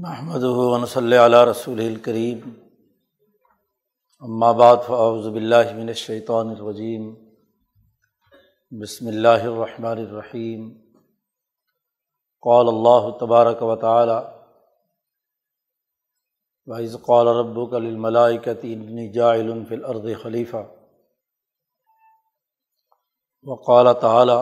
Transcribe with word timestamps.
محمد 0.00 0.42
صلی 0.88 1.16
علیہ 1.16 1.44
رسول 1.48 1.78
الکریم 1.80 2.40
بعد 4.54 4.76
فاعوذ 4.86 5.28
باللہ 5.28 5.72
من 5.74 5.88
الشیطان 5.88 6.48
الرجیم 6.50 7.04
بسم 8.72 9.06
اللہ 9.06 9.44
الرحمن 9.44 9.98
الرحیم 9.98 10.68
قال 12.42 12.68
اللہ 12.68 13.08
تبارک 13.20 13.62
و 13.62 13.76
تعالی 13.76 14.18
وعز 16.66 16.96
قال 17.06 17.32
ربک 17.38 17.74
للملائکۃ 17.78 18.64
انی 18.64 19.08
جاعل 19.12 19.50
فی 19.68 19.74
الارض 19.74 20.10
خلیفہ 20.22 20.62
وقال 23.46 23.92
تعالی 24.00 24.38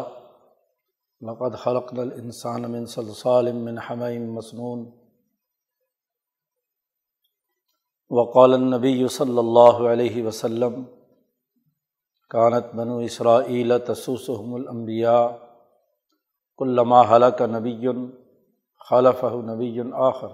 لقد 1.23 1.57
خلقنا 1.59 2.02
الانسان 2.02 2.71
من 2.71 2.87
صلصال 2.89 3.52
من 3.62 3.79
حمأ 3.80 4.12
مسنون 4.29 4.84
وقال 8.17 8.55
النبی 8.55 9.09
صلی 9.09 9.39
اللہ 9.39 9.89
علیہ 9.93 10.27
وسلم، 10.27 10.85
کانت 12.31 12.75
بنو 12.75 12.99
اسرائیل 12.99 13.73
تسوسحم 13.79 14.55
الانبیاء، 14.55 15.27
کلما 16.59 17.03
حلق 17.03 17.43
نبی 17.43 17.87
خلف 18.91 19.25
نبی 19.25 19.81
آخر۔ 19.95 20.29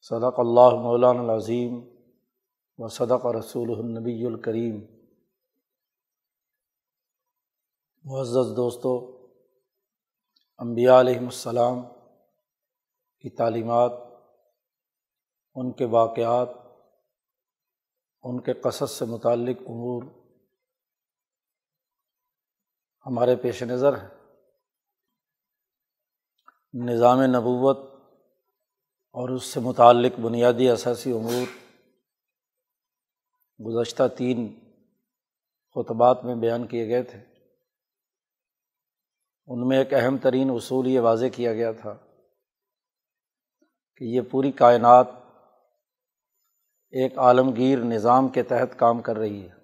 صدق 0.00 0.40
اللہ 0.40 0.74
مولان 0.74 1.18
العظیم 1.18 1.80
و 2.78 2.88
صدق 2.88 3.26
رسول 3.26 3.70
النبی 3.70 4.26
الکریم۔ 4.26 4.80
معزز 8.04 8.56
دوستو 8.56 9.18
امبیا 10.58 11.00
علیہم 11.00 11.24
السلام 11.24 11.82
کی 13.20 13.30
تعلیمات 13.30 14.09
ان 15.60 15.72
کے 15.72 15.84
واقعات، 15.84 16.48
ان 18.22 18.40
کے 18.40 18.52
قصص 18.52 18.90
سے 18.90 19.04
متعلق 19.04 19.56
امور 19.60 20.02
ہمارے 23.06 23.36
پیش 23.36 23.62
نظر 23.62 23.98
ہے 23.98 24.08
نظام 26.74 27.20
نبوت 27.22 27.78
اور 29.12 29.28
اس 29.28 29.44
سے 29.44 29.60
متعلق 29.60 30.20
بنیادی 30.20 30.70
اثاثی 30.70 31.12
امور 31.12 31.46
گزشتہ 33.66 34.02
تین 34.18 34.60
خطبات 35.74 36.24
میں 36.24 36.34
بیان 36.34 36.66
کیے 36.66 36.88
گئے 36.88 37.02
تھے۔ 37.02 37.24
ان 39.46 39.68
میں 39.68 39.78
ایک 39.78 39.94
اہم 39.94 40.18
ترین 40.18 40.50
اصول 40.50 40.86
یہ 40.86 41.00
واضح 41.00 41.26
کیا 41.34 41.52
گیا 41.52 41.72
تھا 41.72 41.96
کہ 43.96 44.04
یہ 44.04 44.20
پوری 44.30 44.52
کائنات 44.52 45.19
ایک 46.90 47.18
عالمگیر 47.18 47.78
نظام 47.78 48.28
کے 48.28 48.42
تحت 48.42 48.78
کام 48.78 49.02
کر 49.02 49.16
رہی 49.16 49.48
ہے۔ 49.48 49.54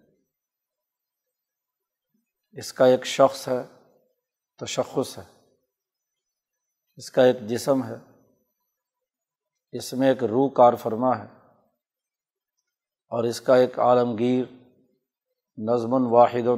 اس 2.52 2.72
کا 2.72 2.86
ایک 2.86 3.06
شخص 3.06 3.48
ہے، 3.48 3.84
تشخص 4.56 5.19
ہے۔ 5.19 5.44
اس 6.97 7.10
کا 7.10 7.24
ایک 7.24 7.36
جسم 7.41 7.84
ہے۔ 7.84 7.97
اس 9.72 9.92
میں 9.92 10.08
ایک 10.08 10.24
روح 10.24 10.50
کار 10.50 10.72
فرما 10.72 11.19
ہے۔ 11.19 11.27
اور 13.08 13.24
اس 13.24 13.41
کا 13.41 13.56
ایک 13.56 13.78
عالمگیر 13.78 14.44
نظم 15.56 16.12
واحد 16.12 16.48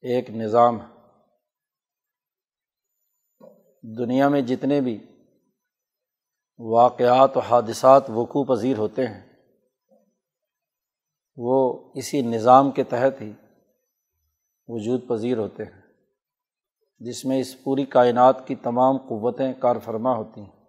ایک 0.00 0.30
نظام 0.30 0.80
ہے۔ 0.80 0.96
دنیا 3.98 4.28
میں 4.28 4.40
جتنے 4.40 4.80
بھی 4.80 5.06
واقعات 6.58 7.36
و 7.36 7.40
حادثات 7.40 8.10
وقوع 8.10 8.44
پذیر 8.44 8.78
ہوتے 8.78 9.06
ہیں 9.06 9.35
وہ 11.36 11.90
اسی 11.94 12.22
نظام 12.22 12.70
کے 12.70 12.84
تحت 12.84 13.20
ہی 13.20 13.32
وجود 14.68 15.08
پذیر 15.08 15.38
ہوتے 15.38 15.64
ہیں، 15.64 15.82
جس 16.98 17.24
میں 17.24 17.40
اس 17.40 17.62
پوری 17.64 17.84
کائنات 17.84 18.46
کی 18.46 18.54
تمام 18.54 18.96
قوتیں 18.96 19.52
کار 19.52 19.76
فرما 19.84 20.14
ہوتی 20.16 20.40
ہیں۔ 20.40 20.64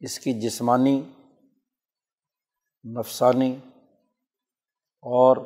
اس 0.00 0.18
کی 0.18 0.32
جسمانی، 0.40 1.02
نفسانی 2.84 3.56
اور 5.02 5.36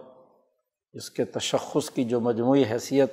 اس 0.93 1.11
کے 1.11 1.25
تشخص 1.25 1.91
کی 1.91 2.05
جو 2.05 2.21
مجموعی 2.21 2.65
حیثیت 2.65 3.12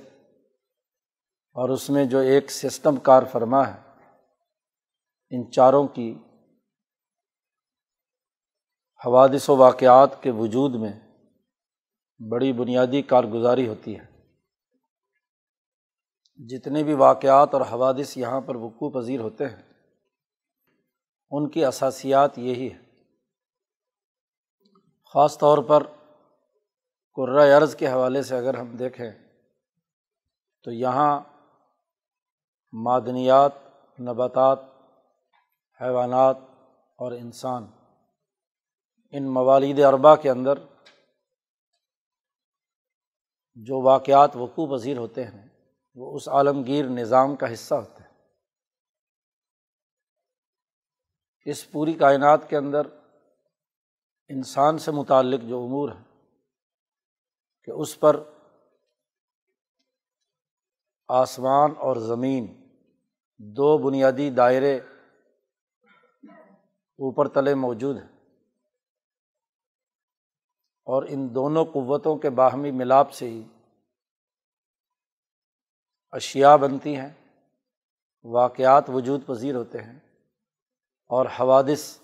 اور 1.55 1.69
اس 1.69 1.89
میں 1.89 2.05
جو 2.05 2.17
ایک 2.17 2.51
سسٹم 2.51 2.95
کار 2.95 3.23
فرما 3.23 3.67
ہے، 3.67 3.79
ان 5.29 5.51
چاروں 5.51 5.87
کی 5.87 6.17
حوادث 9.05 9.49
و 9.49 9.57
واقعات 9.57 10.23
کے 10.23 10.31
وجود 10.31 10.75
میں 10.75 10.99
بڑی 12.31 12.53
بنیادی 12.53 13.01
کارگزاری 13.01 13.67
ہوتی 13.67 13.99
ہے۔ 13.99 14.05
جتنے 16.37 16.83
بھی 16.83 16.93
واقعات 16.93 17.53
اور 17.53 17.61
حوادث 17.61 18.17
یہاں 18.17 18.41
پر 18.41 18.55
وقوع 18.55 18.89
پذیر 18.89 19.19
ہوتے 19.19 19.47
ہیں، 19.47 19.73
ان 21.31 21.49
کی 21.49 21.65
اثاسیات 21.65 22.37
یہی 22.37 22.73
ہے 22.73 22.77
خاص 25.13 25.37
طور 25.37 25.57
پر 25.57 25.83
قرۂۂ 27.15 27.51
عرض 27.51 27.75
کے 27.75 27.87
حوالے 27.87 28.21
سے 28.21 28.37
اگر 28.37 28.53
ہم 28.53 28.75
دیکھیں 28.75 29.11
تو 30.63 30.71
یہاں 30.71 31.19
معدنیات، 32.71 33.51
نباتات، 33.99 34.59
حیوانات 35.81 36.37
اور 36.99 37.11
انسان 37.11 37.67
ان 39.11 39.33
موالید 39.33 39.79
اربا 39.79 40.15
کے 40.15 40.29
اندر 40.29 40.53
جو 43.55 43.81
واقعات 43.81 44.35
وقوع 44.35 44.77
پذیر 44.77 44.97
ہوتے 44.97 45.23
ہیں، 45.23 45.49
وہ 45.95 46.15
اس 46.15 46.27
عالمگیر 46.27 46.85
نظام 46.85 47.35
کا 47.35 47.53
حصہ 47.53 47.75
ہوتے 47.75 48.03
ہیں۔ 48.03 48.09
اس 51.45 51.71
پوری 51.71 51.93
کائنات 51.93 52.49
کے 52.49 52.57
اندر 52.57 52.81
انسان 54.27 54.77
سے 54.77 54.91
متعلق 54.91 55.41
جو 55.41 55.63
امور 55.63 55.89
ہیں، 55.89 56.03
کہ 57.63 57.71
اس 57.71 57.99
پر 57.99 58.23
آسمان 61.07 61.71
اور 61.77 61.95
زمین 61.95 62.71
دو 63.37 63.77
بنیادی 63.77 64.29
دائرے 64.29 64.79
اوپر 66.99 67.27
تلے 67.27 67.53
موجود 67.55 67.97
ہیں۔ 67.97 68.18
اور 70.89 71.03
ان 71.09 71.35
دونوں 71.35 71.65
قوتوں 71.65 72.15
کے 72.17 72.29
باہمی 72.29 72.71
ملاپ 72.71 73.11
سے 73.11 73.29
ہی 73.29 73.43
اشیا 76.11 76.55
بنتی 76.55 76.95
ہیں، 76.95 77.09
واقعات 78.23 78.89
وجود 78.89 79.25
پذیر 79.25 79.55
ہوتے 79.55 79.77
ہیں 79.77 79.99
اور 81.09 81.25
حوادث 81.25 81.99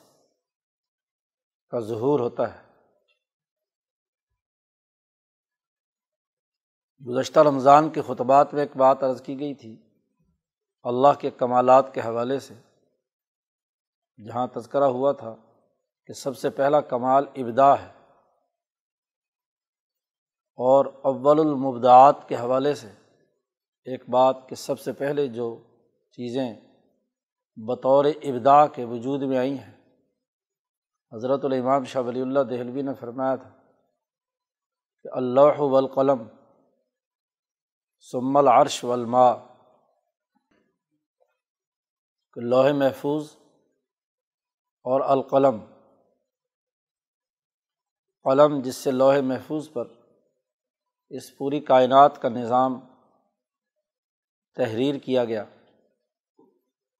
کا 1.70 1.80
ظہور 1.80 2.20
ہوتا 2.20 2.54
ہے۔ 2.54 2.62
گزشتہ 7.02 7.40
رمضان 7.40 7.90
کے 7.90 8.02
خطبات 8.02 8.54
میں 8.54 8.62
ایک 8.62 8.78
بات 8.78 9.04
عرض 9.04 9.22
کی 9.22 9.40
گئی 9.40 9.54
تھی، 9.54 9.78
اللہ 10.84 11.20
کے 11.20 11.30
کمالات 11.30 11.94
کے 11.94 12.02
حوالے 12.02 12.40
سے، 12.40 12.54
جہاں 14.26 14.48
تذکرہ 14.48 14.84
ہوا 14.84 15.12
تھا 15.12 15.36
کہ 16.06 16.14
سب 16.14 16.38
سے 16.38 16.50
پہلا 16.50 16.82
کمال 16.82 17.26
ابدا 17.36 17.74
ہے۔ 17.84 17.95
اور 20.60 20.86
اول 21.04 21.40
المبدعات 21.40 22.28
کے 22.30 22.36
حوالے 22.36 22.74
سے 22.76 22.88
ایک 23.88 24.10
بات 24.10 24.38
کہ 24.50 24.56
سب 24.56 24.80
سے 24.80 24.92
پہلے 24.94 25.28
جو 25.28 25.48
چیزیں 26.18 26.54
بطور 27.58 28.06
ابدا 28.06 28.66
کے 28.68 28.84
وجود 28.84 29.22
میں 29.22 29.38
آئی 29.38 29.58
ہیں، 29.58 29.74
حضرت 31.12 31.46
الامام 31.46 31.84
شاہ 31.84 32.02
ولی 32.02 32.22
اللہ 32.22 32.44
دہلوی 32.50 32.82
نے 32.82 32.94
فرمایا 33.00 33.36
تھا 33.36 33.50
کہ 35.06 35.10
اللہ 35.16 35.60
والقلم 35.72 36.24
ثم 38.12 38.38
العرش 38.38 38.84
والماء، 38.84 39.34
کہ 42.34 42.42
لوہ 42.42 42.72
محفوظ 42.74 43.36
اور 44.86 45.02
القلم۔ 45.10 45.60
قلم 48.26 48.60
جس 48.62 48.76
سے 48.76 48.92
لوہے 48.92 49.22
محفوظ 49.22 49.72
پر 49.74 49.88
اس 51.10 51.38
پوری 51.38 51.60
کائنات 51.60 52.22
کا 52.22 52.30
نظام 52.30 52.80
تحریر 54.56 54.96
کیا 54.96 55.26
گیا 55.26 55.44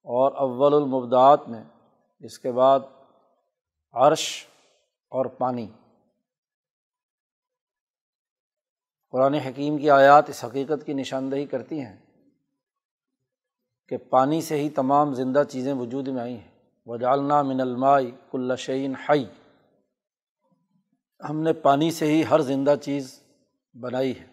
اور 0.06 0.32
اول 0.32 0.74
المبدعات 0.74 1.48
میں 1.48 1.64
اس 2.20 2.38
کے 2.38 2.52
بعد 2.52 2.80
عرش 3.92 4.46
اور 5.08 5.26
پانی۔ 5.26 5.68
قرآن 9.10 9.34
حکیم 9.34 9.78
کی 9.78 9.90
آیات 9.90 10.28
اس 10.28 10.44
حقیقت 10.44 10.86
کی 10.86 10.92
نشاندہی 10.92 11.46
کرتی 11.46 11.80
ہیں 11.80 11.96
کہ 13.88 13.96
پانی 13.96 14.40
سے 14.40 14.56
ہی 14.56 14.70
تمام 14.70 15.14
زندہ 15.14 15.42
چیزیں 15.48 15.74
وجود 15.74 16.08
میں 16.08 16.22
آئی 16.22 16.38
ہیں۔ 16.38 16.70
وجالنا 16.86 17.42
من 17.42 17.60
المائی 17.60 18.10
کل 18.30 18.56
شعین 18.56 18.94
ہائی 19.08 19.26
ہم 21.28 21.40
نے 21.40 21.52
پانی 21.52 21.90
سے 21.90 22.06
ہی 22.06 22.22
ہر 22.30 22.40
زندہ 22.40 22.74
چیز 22.82 23.25
بنائی 23.80 24.20
ہے۔ 24.20 24.26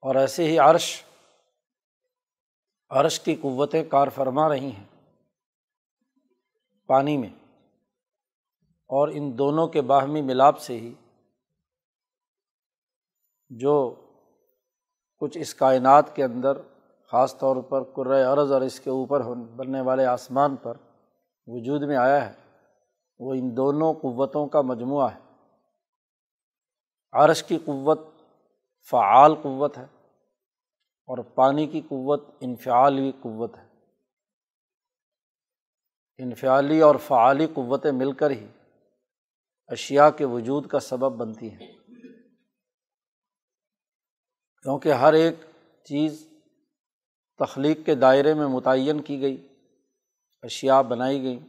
اور 0.00 0.14
ایسے 0.14 0.44
ہی 0.44 0.58
عرش 0.58 1.04
عرش 2.90 3.20
کی 3.20 3.34
قوتیں 3.34 3.84
کار 3.84 4.08
فرما 4.08 4.48
رہی 4.48 4.70
ہیں 4.70 4.86
پانی 6.86 7.16
میں۔ 7.16 7.28
اور 8.66 9.08
ان 9.12 9.38
دونوں 9.38 9.68
کے 9.68 9.82
باہمی 9.82 10.22
ملاپ 10.22 10.58
سے 10.58 10.78
ہی 10.78 10.94
جو 13.50 13.94
کچھ 15.18 15.38
اس 15.38 15.54
کائنات 15.54 16.16
کے 16.16 16.24
اندر 16.24 16.52
خاص 17.06 17.38
طور 17.38 17.56
پر 17.56 17.82
قرۂۂ 17.82 18.24
عرض 18.24 18.52
اور 18.52 18.60
اس 18.60 18.80
کے 18.80 18.90
اوپر 18.90 19.20
بننے 19.34 19.80
والے 19.80 20.04
آسمان 20.04 20.56
پر 20.56 20.76
وجود 21.46 21.82
میں 21.82 21.96
آیا 21.96 22.30
ہے، 22.30 22.60
وہ 23.18 23.34
ان 23.34 23.56
دونوں 23.56 23.94
قوتوں 23.94 24.46
کا 24.46 24.60
مجموعہ 24.60 25.14
ہے۔ 25.14 25.31
عرش 27.12 27.42
کی 27.42 27.58
قوت 27.64 28.00
فعال 28.90 29.34
قوت 29.34 29.78
ہے 29.78 29.86
اور 31.06 31.18
پانی 31.18 31.66
کی 31.66 31.80
قوت 31.80 32.24
انفعالی 32.40 33.12
قوت 33.20 33.56
ہے۔ 33.56 33.68
انفعالی 36.18 36.80
اور 36.80 36.94
فعالی 36.96 37.46
قوتیں 37.46 37.92
مل 37.92 38.12
کر 38.12 38.30
ہی 38.30 38.46
اشیا 39.66 40.10
کے 40.10 40.24
وجود 40.24 40.66
کا 40.66 40.80
سبب 40.80 41.12
بنتی 41.12 41.50
ہیں۔ 41.50 41.72
کیونکہ 44.62 44.92
ہر 44.92 45.12
ایک 45.12 45.34
چیز 45.84 46.28
تخلیق 47.38 47.86
کے 47.86 47.94
دائرے 47.94 48.34
میں 48.34 48.46
متعین 48.46 49.00
کی 49.00 49.20
گئی 49.20 49.48
اشیا 50.42 50.80
بنائی 50.80 51.22
گئیں۔ 51.22 51.40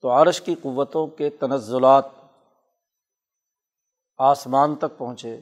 تو 0.00 0.10
عرش 0.10 0.40
کی 0.40 0.54
قوتوں 0.54 1.06
کے 1.06 1.30
تنزلات 1.30 2.04
آسمان 4.18 4.76
تک 4.76 4.98
پہنچے، 4.98 5.40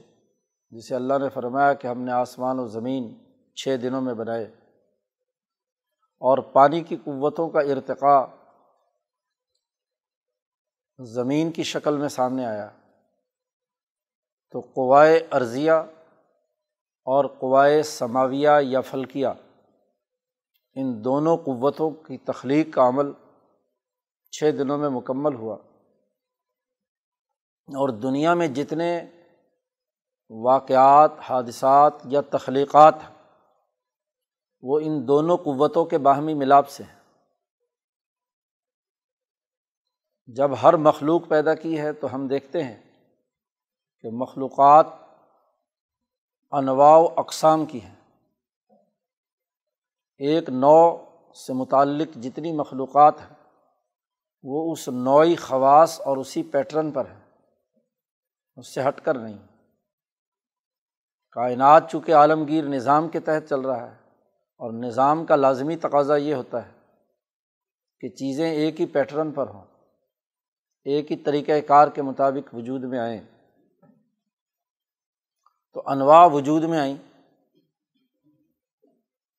جسے 0.70 0.94
اللہ 0.94 1.18
نے 1.18 1.28
فرمایا 1.28 1.72
کہ 1.72 1.86
ہم 1.86 2.00
نے 2.00 2.12
آسمان 2.12 2.58
و 2.58 2.66
زمین 2.66 3.18
چھ 3.54 3.76
دنوں 3.82 4.00
میں 4.00 4.14
بنائے۔ 4.14 4.44
اور 6.20 6.38
پانی 6.38 6.80
کی 6.80 6.96
قوتوں 6.96 7.48
کا 7.48 7.60
ارتقاء 7.60 8.24
زمین 10.98 11.52
کی 11.52 11.62
شکل 11.62 11.96
میں 11.96 12.08
سامنے 12.08 12.46
آیا۔ 12.46 12.70
تو 14.50 14.60
قوائے 14.60 15.26
ارضیہ 15.32 15.72
اور 17.04 17.24
قوائے 17.24 17.82
سماویہ 17.82 18.50
یا 18.60 18.80
فلکیہ، 18.80 19.26
ان 20.74 21.04
دونوں 21.04 21.36
قوتوں 21.36 21.90
کی 21.90 22.18
تخلیق 22.18 22.74
کا 22.74 22.88
عمل 22.88 23.12
چھ 24.30 24.50
دنوں 24.58 24.78
میں 24.78 24.88
مکمل 24.88 25.34
ہوا۔ 25.34 25.56
اور 27.66 27.88
دنیا 27.88 28.34
میں 28.34 28.48
جتنے 28.48 29.06
واقعات، 30.30 31.12
حادثات 31.28 31.92
یا 32.04 32.20
تخلیقات 32.20 32.94
وہ 34.62 34.80
ان 34.82 35.08
دونوں 35.08 35.36
قوتوں 35.36 35.84
کے 35.84 35.98
باہمی 35.98 36.34
ملاپ 36.34 36.68
سے 36.68 36.82
ہیں۔ 36.82 37.00
جب 40.26 40.50
ہر 40.62 40.76
مخلوق 40.76 41.28
پیدا 41.28 41.54
کی 41.54 41.80
ہے 41.80 41.92
تو 41.92 42.14
ہم 42.14 42.28
دیکھتے 42.28 42.64
ہیں 42.64 42.82
کہ 44.00 44.08
مخلوقات 44.12 44.86
انواع 46.50 46.98
و 46.98 47.08
اقسام 47.16 47.66
کی 47.66 47.80
ہیں۔ 47.82 47.94
ایک 50.18 50.48
نو 50.48 51.04
سے 51.46 51.52
متعلق 51.52 52.16
جتنی 52.16 52.52
مخلوقات 52.52 53.20
ہیں، 53.20 53.36
وہ 54.42 54.72
اس 54.72 54.88
نوعی 54.88 55.36
خواص 55.36 56.00
اور 56.00 56.16
اسی 56.16 56.42
پیٹرن 56.42 56.90
پر 56.90 57.06
ہے 57.06 57.21
اس 58.56 58.74
سے 58.74 58.88
ہٹ 58.88 59.00
کر 59.00 59.14
نہیں۔ 59.14 59.38
کائنات 61.30 61.90
چونکہ 61.90 62.14
عالمگیر 62.14 62.64
نظام 62.64 63.08
کے 63.08 63.20
تحت 63.20 63.48
چل 63.48 63.60
رہا 63.60 63.90
ہے 63.90 63.96
اور 64.58 64.72
نظام 64.72 65.26
کا 65.26 65.36
لازمی 65.36 65.76
تقاضا 65.76 66.16
یہ 66.16 66.34
ہوتا 66.34 66.66
ہے 66.66 66.72
کہ 68.00 68.08
چیزیں 68.08 68.50
ایک 68.50 68.80
ہی 68.80 68.86
پیٹرن 68.86 69.32
پر 69.32 69.48
ہوں، 69.48 69.64
ایک 70.84 71.12
ہی 71.12 71.16
طریقۂ 71.16 71.52
کار 71.68 71.88
کے 71.88 72.02
مطابق 72.02 72.54
وجود 72.54 72.84
میں 72.84 72.98
آئیں۔ 72.98 73.20
تو 75.72 75.82
انواع 75.86 76.26
وجود 76.32 76.64
میں 76.64 76.78
آئیں۔ 76.78 76.96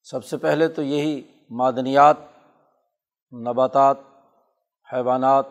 سب 0.03 0.25
سے 0.25 0.37
پہلے 0.37 0.67
تو 0.67 0.81
یہی 0.81 1.41
معدنیات، 1.49 2.17
نباتات، 3.47 3.97
حیوانات 4.93 5.45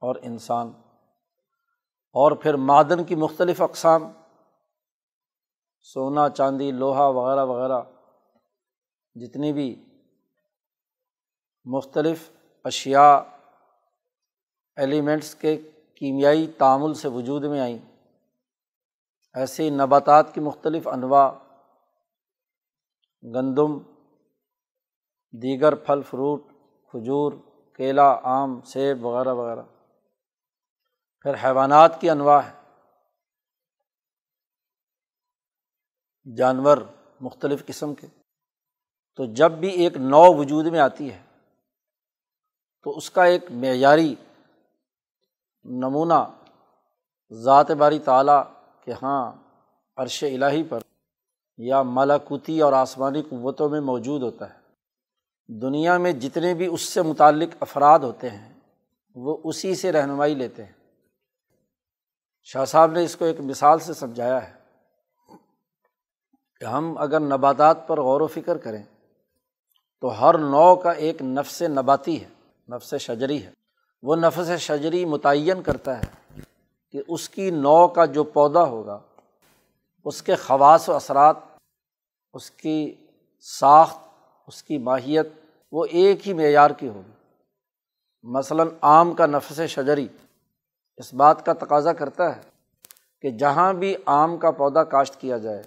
اور 0.00 0.16
انسان۔ 0.22 0.72
اور 2.14 2.32
پھر 2.32 2.54
معدن 2.54 3.04
کی 3.04 3.14
مختلف 3.14 3.62
اقسام، 3.62 4.12
سونا، 5.80 6.28
چاندی، 6.28 6.70
لوہا 6.70 7.06
وغیرہ 7.06 7.44
وغیرہ، 7.44 7.82
جتنی 9.14 9.52
بھی 9.52 9.84
مختلف 11.64 12.30
اشیا 12.64 13.22
ایلیمنٹس 14.76 15.34
کے 15.34 15.56
کیمیائی 15.94 16.46
تعامل 16.46 16.94
سے 16.94 17.08
وجود 17.08 17.44
میں 17.44 17.60
آئیں۔ 17.60 17.78
ایسے 19.34 19.62
ہی 19.62 19.70
نباتات 19.70 20.34
کی 20.34 20.40
مختلف 20.40 20.88
انواع، 20.88 21.32
گندم، 23.22 23.78
دیگر 25.32 25.74
پھل 25.74 26.02
فروٹ 26.02 26.42
کھجور، 26.90 27.32
کیلا، 27.76 28.18
آم، 28.22 28.60
سیب 28.60 29.06
وغیرہ 29.06 29.34
وغیرہ۔ 29.34 29.62
پھر 31.24 31.34
حیوانات 31.44 32.00
کی 32.00 32.10
انواع 32.10 32.40
ہے 32.40 32.52
جانور 36.36 36.78
مختلف 37.20 37.66
قسم 37.66 37.94
کے۔ 37.94 38.06
تو 39.16 39.24
جب 39.24 39.52
بھی 39.52 39.68
ایک 39.68 39.96
نو 39.96 40.34
وجود 40.34 40.66
میں 40.66 40.80
آتی 40.80 41.12
ہے، 41.12 41.22
تو 42.82 42.96
اس 42.96 43.10
کا 43.10 43.24
ایک 43.24 43.44
معیاری 43.50 44.14
نمونہ 45.64 46.24
ذات 47.30 47.70
باری 47.70 47.98
تعلیٰ 47.98 48.42
کہ 48.84 48.92
ہاں 49.02 49.32
عرش 49.96 50.24
الٰہی 50.24 50.62
پر 50.62 50.78
یا 51.58 51.82
مالاکوتی 51.82 52.60
اور 52.60 52.72
آسمانی 52.72 53.22
قوتوں 53.22 53.68
میں 53.68 53.80
موجود 53.80 54.22
ہوتا 54.22 54.54
ہے۔ 54.54 54.58
دنیا 55.60 55.98
میں 55.98 56.12
جتنے 56.12 56.54
بھی 56.54 56.66
اس 56.66 56.82
سے 56.82 57.02
متعلق 57.02 57.56
افراد 57.60 57.98
ہوتے 57.98 58.30
ہیں، 58.30 58.60
وہ 59.14 59.38
اسی 59.44 59.74
سے 59.74 59.92
رہنمائی 59.92 60.34
لیتے 60.34 60.64
ہیں۔ 60.64 60.83
شاہ 62.44 62.64
صاحب 62.64 62.92
نے 62.92 63.04
اس 63.04 63.16
کو 63.16 63.24
ایک 63.24 63.40
مثال 63.40 63.78
سے 63.78 63.94
سمجھایا 63.94 64.48
ہے 64.48 64.52
کہ 66.60 66.64
ہم 66.64 66.98
اگر 66.98 67.20
نباتات 67.20 67.88
پر 67.88 68.00
غور 68.00 68.20
و 68.20 68.26
فکر 68.26 68.56
کریں 68.56 68.82
تو 70.00 70.20
ہر 70.20 70.38
نو 70.38 70.76
کا 70.76 70.90
ایک 70.90 71.22
نفس 71.22 71.62
نباتی 71.62 72.24
ہے، 72.24 72.28
نفس 72.68 72.94
شجری 72.94 73.42
ہے۔ 73.42 73.52
وہ 74.02 74.16
نفس 74.16 74.50
شجری 74.58 75.04
متعین 75.04 75.62
کرتا 75.62 75.98
ہے 75.98 76.40
کہ 76.90 77.02
اس 77.08 77.28
کی 77.28 77.50
نو 77.50 77.88
کا 77.88 78.04
جو 78.04 78.24
پودا 78.24 78.64
ہوگا، 78.64 79.00
اس 80.04 80.22
کے 80.22 80.34
خواص 80.34 80.88
و 80.88 80.94
اثرات، 80.94 81.36
اس 82.32 82.50
کی 82.50 82.94
ساخت، 83.40 83.98
اس 84.46 84.62
کی 84.62 84.78
ماہیت، 84.78 85.28
وہ 85.72 85.84
ایک 85.84 86.28
ہی 86.28 86.32
معیار 86.32 86.70
کی 86.70 86.88
ہوگی۔ 86.88 87.12
مثلاً 88.22 88.68
آم 88.80 89.14
کا 89.14 89.26
نفس 89.26 89.60
شجری 89.60 90.08
اس 90.98 91.14
بات 91.14 91.44
کا 91.46 91.52
تقاضا 91.52 91.92
کرتا 91.92 92.36
ہے 92.36 92.40
کہ 93.20 93.30
جہاں 93.30 93.72
بھی 93.72 93.94
آم 94.06 94.36
کا 94.38 94.50
پودا 94.50 94.84
کاشت 94.84 95.20
کیا 95.20 95.38
جائے، 95.38 95.62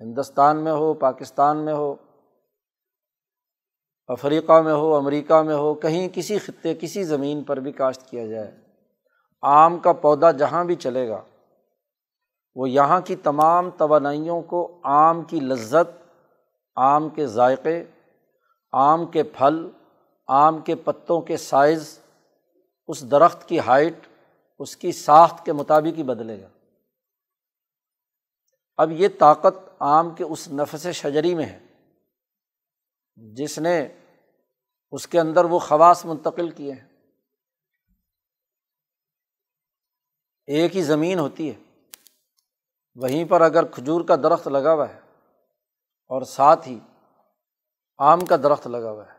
ہندوستان 0.00 0.64
میں 0.64 0.72
ہو، 0.72 0.94
پاکستان 0.94 1.64
میں 1.64 1.72
ہو، 1.72 1.94
افریقہ 4.08 4.60
میں 4.60 4.72
ہو، 4.72 4.94
امریکہ 4.96 5.42
میں 5.42 5.54
ہو، 5.54 5.74
کہیں 5.74 6.08
کسی 6.14 6.38
خطے، 6.38 6.74
کسی 6.74 7.04
زمین 7.04 7.42
پر 7.44 7.60
بھی 7.60 7.72
کاشت 7.72 8.08
کیا 8.10 8.26
جائے، 8.26 8.50
آم 9.42 9.78
کا 9.78 9.92
پودا 9.92 10.30
جہاں 10.30 10.64
بھی 10.64 10.74
چلے 10.74 11.08
گا، 11.08 11.20
وہ 12.56 12.70
یہاں 12.70 13.00
کی 13.00 13.16
تمام 13.16 13.70
توانائیوں 13.70 14.42
کو 14.42 14.80
آم 14.82 15.22
کی 15.22 15.40
لذت، 15.40 16.02
آم 16.76 17.08
کے 17.08 17.26
ذائقے، 17.26 17.84
آم 18.72 19.06
کے 19.06 19.22
پھل، 19.22 19.68
آم 20.28 20.60
کے 20.60 20.74
پتوں 20.74 21.20
کے 21.20 21.36
سائز 21.36 21.98
اس 22.88 23.10
درخت 23.10 23.48
کی 23.48 23.58
ہائٹ 23.58 24.06
اس 24.60 24.76
کی 24.76 24.92
ساخت 24.92 25.44
کے 25.44 25.52
مطابق 25.52 25.98
ہی 25.98 26.02
بدلے 26.02 26.40
گا۔ 26.42 26.48
اب 28.78 28.90
یہ 28.92 29.08
طاقت 29.18 29.56
آم 29.78 30.14
کے 30.14 30.24
اس 30.24 30.48
نفس 30.48 30.86
شجری 30.94 31.34
میں 31.34 31.46
ہے، 31.46 31.58
جس 33.16 33.58
نے 33.58 33.76
اس 34.92 35.06
کے 35.08 35.20
اندر 35.20 35.44
وہ 35.44 35.58
خواص 35.58 36.04
منتقل 36.04 36.50
کیے 36.50 36.72
ہیں۔ 36.72 36.88
ایک 40.48 40.76
ہی 40.76 40.82
زمین 40.82 41.18
ہوتی 41.18 41.50
ہے، 41.50 41.58
وہیں 42.96 43.24
پر 43.24 43.40
اگر 43.40 43.64
کھجور 43.66 44.04
کا 44.04 44.16
درخت 44.16 44.48
لگا 44.48 44.72
ہوا 44.72 44.88
ہے 44.88 45.00
اور 46.10 46.22
ساتھ 46.22 46.68
ہی 46.68 46.78
آم 47.98 48.20
کا 48.20 48.36
درخت 48.36 48.66
لگا 48.66 48.90
ہوا 48.90 49.04
ہے، 49.06 49.18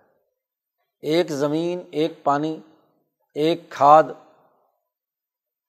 ایک 1.03 1.31
زمین، 1.31 1.81
ایک 1.91 2.23
پانی 2.23 2.59
ایک 3.37 3.69
کھاد، 3.69 4.03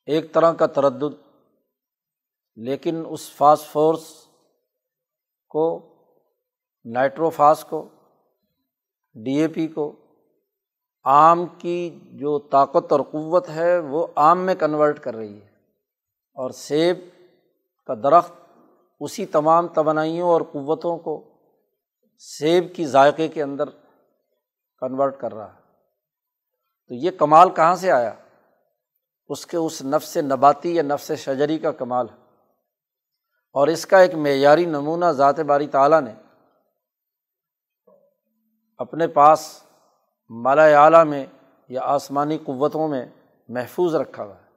ایک 0.07 0.33
طرح 0.33 0.53
کا 0.53 0.67
تردد، 0.67 1.15
لیکن 2.57 3.05
اس 3.09 3.31
فاسفورس 3.31 4.27
کو، 5.49 5.81
نائٹروفاس 6.85 7.65
کو، 7.65 7.89
ڈی 9.15 9.35
اے 9.37 9.49
پی 9.49 9.69
کو، 9.69 9.93
آم 11.05 11.47
کی 11.59 12.01
جو 12.03 12.39
طاقت 12.39 12.93
اور 12.93 13.01
قوت 13.01 13.49
ہے 13.49 13.79
وہ 13.79 14.07
آم 14.15 14.39
میں 14.39 14.55
کنورٹ 14.55 15.01
کر 15.01 15.17
رہی 15.17 15.43
ہے۔ 15.43 15.49
اور 16.35 16.51
سیب 16.51 16.97
کا 17.87 17.95
درخت 17.95 18.33
اسی 19.01 19.27
تمام 19.27 19.69
توانائیوں 19.69 20.29
اور 20.29 20.41
قوتوں 20.41 20.99
کو 20.99 21.25
سیب 22.19 22.65
کی 22.77 22.87
ذائقے 22.87 23.29
کے 23.29 23.43
اندر 23.43 23.71
کنورٹ 24.79 25.21
کر 25.21 25.35
رہا 25.35 25.55
ہے۔ 25.55 25.68
تو 26.89 26.95
یہ 26.95 27.11
کمال 27.11 27.51
کہاں 27.51 27.77
سے 27.77 27.93
آیا؟ 27.93 28.15
اس 29.29 29.47
کے 29.47 29.57
اس 29.57 29.83
نفس 29.83 30.17
نباتی 30.17 30.77
یا 30.77 30.83
نفس 30.83 31.13
شجری 31.13 31.59
کا 31.59 31.73
کمال 31.73 32.07
ہے۔ 32.11 32.17
اور 33.53 33.69
اس 33.69 33.87
کا 33.87 33.99
ایک 33.99 34.15
معیاری 34.15 34.65
نمونہ 34.65 35.05
ذات 35.05 35.41
باری 35.41 35.67
تعالیٰ 35.67 36.01
نے 36.01 36.15
اپنے 38.79 39.07
پاس 39.07 39.63
مالا 40.29 40.85
اعلیٰ 40.85 41.05
میں 41.05 41.27
یا 41.69 41.81
آسمانی 41.83 42.39
قوتوں 42.39 42.89
میں 42.89 43.07
محفوظ 43.49 43.95
رکھا 43.95 44.25
ہوا 44.25 44.35
ہے۔ 44.35 44.49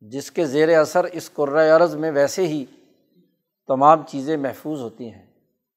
جس 0.00 0.30
کے 0.30 0.46
زیر 0.46 0.80
اثر 0.80 1.04
اس 1.04 1.30
عرض 1.76 1.94
میں 1.94 2.10
ویسے 2.10 2.46
ہی 2.46 2.66
تمام 3.66 4.06
چیزیں 4.06 4.36
محفوظ 4.36 4.80
ہوتی 4.80 5.14
ہیں۔ 5.14 5.26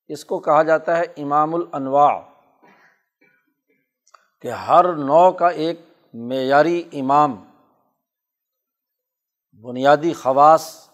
اس 0.07 0.25
کو 0.25 0.39
کہا 0.39 0.63
جاتا 0.63 0.97
ہے 0.97 1.03
امام 1.17 1.55
الانواع۔ 1.55 2.32
کہ 4.43 4.51
ہر 4.51 4.93
نو 4.93 5.31
کا 5.31 5.47
ایک 5.47 5.79
معیاری 6.13 6.83
امام، 6.93 7.43
بنیادی 9.63 10.13
خواص، 10.13 10.89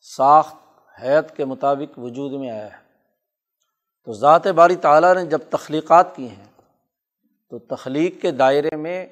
ساخت، 0.00 0.56
حیت 1.02 1.36
کے 1.36 1.44
مطابق 1.44 1.98
وجود 1.98 2.32
میں 2.32 2.50
آیا 2.50 2.72
ہے۔ 2.72 2.82
تو 4.04 4.12
ذات 4.12 4.46
باری 4.46 4.76
تعالیٰ 4.76 5.14
نے 5.14 5.26
جب 5.26 5.38
تخلیقات 5.50 6.16
کی 6.16 6.28
ہیں، 6.28 6.46
تو 7.50 7.58
تخلیق 7.58 8.22
کے 8.22 8.30
دائرے 8.30 8.76
میں 8.76 9.06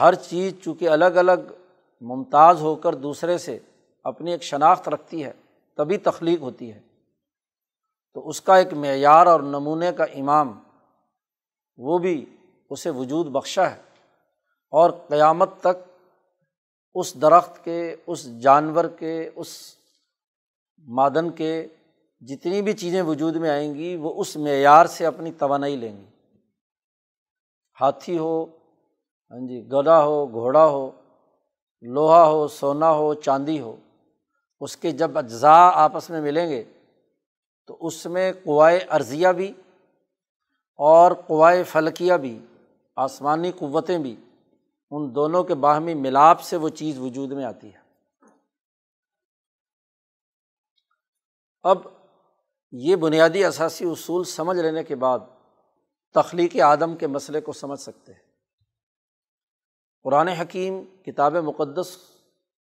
ہر 0.00 0.14
چیز 0.14 0.52
چونکہ 0.64 0.88
الگ 0.88 1.04
الگ 1.04 1.52
ممتاز 2.00 2.60
ہو 2.60 2.74
کر 2.74 2.94
دوسرے 2.94 3.38
سے 3.38 3.58
اپنی 4.04 4.32
ایک 4.32 4.42
شناخت 4.42 4.88
رکھتی 4.88 5.24
ہے، 5.24 5.32
تبھی 5.76 5.98
تخلیق 5.98 6.40
ہوتی 6.40 6.72
ہے۔ 6.72 6.80
تو 8.14 8.28
اس 8.28 8.40
کا 8.40 8.56
ایک 8.56 8.72
معیار 8.72 9.26
اور 9.26 9.40
نمونے 9.40 9.92
کا 9.92 10.04
امام، 10.04 10.62
وہ 11.76 11.98
بھی 11.98 12.35
اسے 12.70 12.90
وجود 12.90 13.26
بخشا 13.26 13.70
ہے 13.70 13.76
اور 14.70 14.90
قیامت 14.90 15.50
تک 15.60 15.76
اس 16.94 17.22
درخت 17.22 17.64
کے، 17.64 17.96
اس 18.06 18.40
جانور 18.40 18.84
کے، 18.84 19.30
اس 19.34 19.76
مادن 20.88 21.30
کے 21.30 21.66
جتنی 22.20 22.62
بھی 22.62 22.72
چیزیں 22.72 23.02
وجود 23.02 23.36
میں 23.36 23.50
آئیں 23.50 23.74
گی، 23.74 23.96
وہ 23.96 24.20
اس 24.20 24.36
معیار 24.36 24.86
سے 24.86 25.06
اپنی 25.06 25.32
توانائی 25.32 25.76
لیں 25.76 25.96
گی۔ 25.96 26.06
ہاتھی 27.80 28.18
ہو 28.18 28.46
ہاں 29.30 29.48
جی 29.48 29.62
گدا 29.66 30.04
ہو، 30.04 30.26
گھوڑا 30.26 30.66
ہو، 30.66 30.90
لوہا 31.80 32.26
ہو، 32.26 32.48
سونا 32.48 32.90
ہو، 32.90 33.14
چاندی 33.14 33.60
ہو، 33.60 33.76
اس 34.60 34.76
کے 34.76 34.90
جب 34.90 35.18
اجزاء 35.18 35.70
آپس 35.74 36.10
میں 36.10 36.20
ملیں 36.20 36.48
گے، 36.50 36.64
تو 37.66 37.76
اس 37.80 38.06
میں 38.06 38.32
قوائے 38.44 38.78
ارضیہ 38.78 39.28
بھی 39.28 39.52
اور 40.78 41.12
قوائے 41.26 41.62
فلکیہ 41.62 42.14
بھی 42.14 42.38
آسمانی 42.96 43.52
قوتیں 43.52 43.98
بھی 43.98 44.16
ان 44.90 45.14
دونوں 45.14 45.44
کے 45.44 45.54
باہمی 45.54 45.94
ملاپ 45.94 46.40
سے 46.40 46.56
وہ 46.56 46.68
چیز 46.68 46.98
وجود 46.98 47.32
میں 47.32 47.44
آتی 47.44 47.74
ہے۔ 47.74 47.78
اب 51.62 51.78
یہ 52.72 52.96
بنیادی 52.96 53.44
اثاثی 53.44 53.84
اصول 53.84 54.24
سمجھ 54.24 54.58
لینے 54.58 54.84
کے 54.84 54.96
بعد 54.96 55.18
تخلیق 56.14 56.60
آدم 56.60 56.96
کے 56.96 57.06
مسئلے 57.06 57.40
کو 57.40 57.52
سمجھ 57.52 57.80
سکتے 57.80 58.12
ہیں۔ 58.12 58.20
قرآن 60.02 60.28
حکیم، 60.28 60.84
کتاب 60.84 61.36
مقدس 61.36 61.96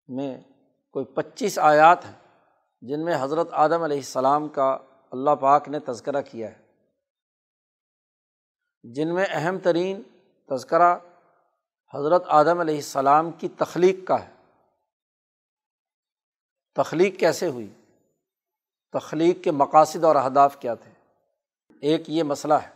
میں 0.09 0.41
کوئی 0.93 1.05
پچیس 1.05 1.59
آیات 1.59 2.05
ہیں 2.05 2.47
جن 2.83 3.05
میں 3.05 3.15
حضرت 3.21 3.49
آدم 3.53 3.83
علیہ 3.83 3.97
السلام 3.97 4.49
کا 4.49 4.79
اللہ 5.11 5.31
پاک 5.31 5.69
نے 5.69 5.79
تذکرہ 5.79 6.23
کیا 6.23 6.51
ہے۔ 6.51 6.65
جن 8.83 9.15
میں 9.15 9.27
اہم 9.29 9.59
ترین 9.59 10.03
تذکرہ 10.49 10.97
حضرت 11.95 12.25
آدم 12.27 12.61
علیہ 12.61 12.75
السلام 12.75 13.31
کی 13.31 13.49
تخلیق 13.49 14.07
کا 14.07 14.25
ہے۔ 14.25 14.31
تخلیق 16.75 17.19
کیسے 17.19 17.49
ہوئی؟ 17.49 17.69
تخلیق 18.93 19.45
کے 19.45 19.51
مقاصد 19.51 20.05
اور 20.05 20.17
اہداف 20.17 20.57
کیا 20.59 20.75
تھے؟ 20.75 20.91
ایک 21.81 22.11
یہ 22.11 22.23
مسئلہ 22.23 22.55
ہے۔ 22.55 22.71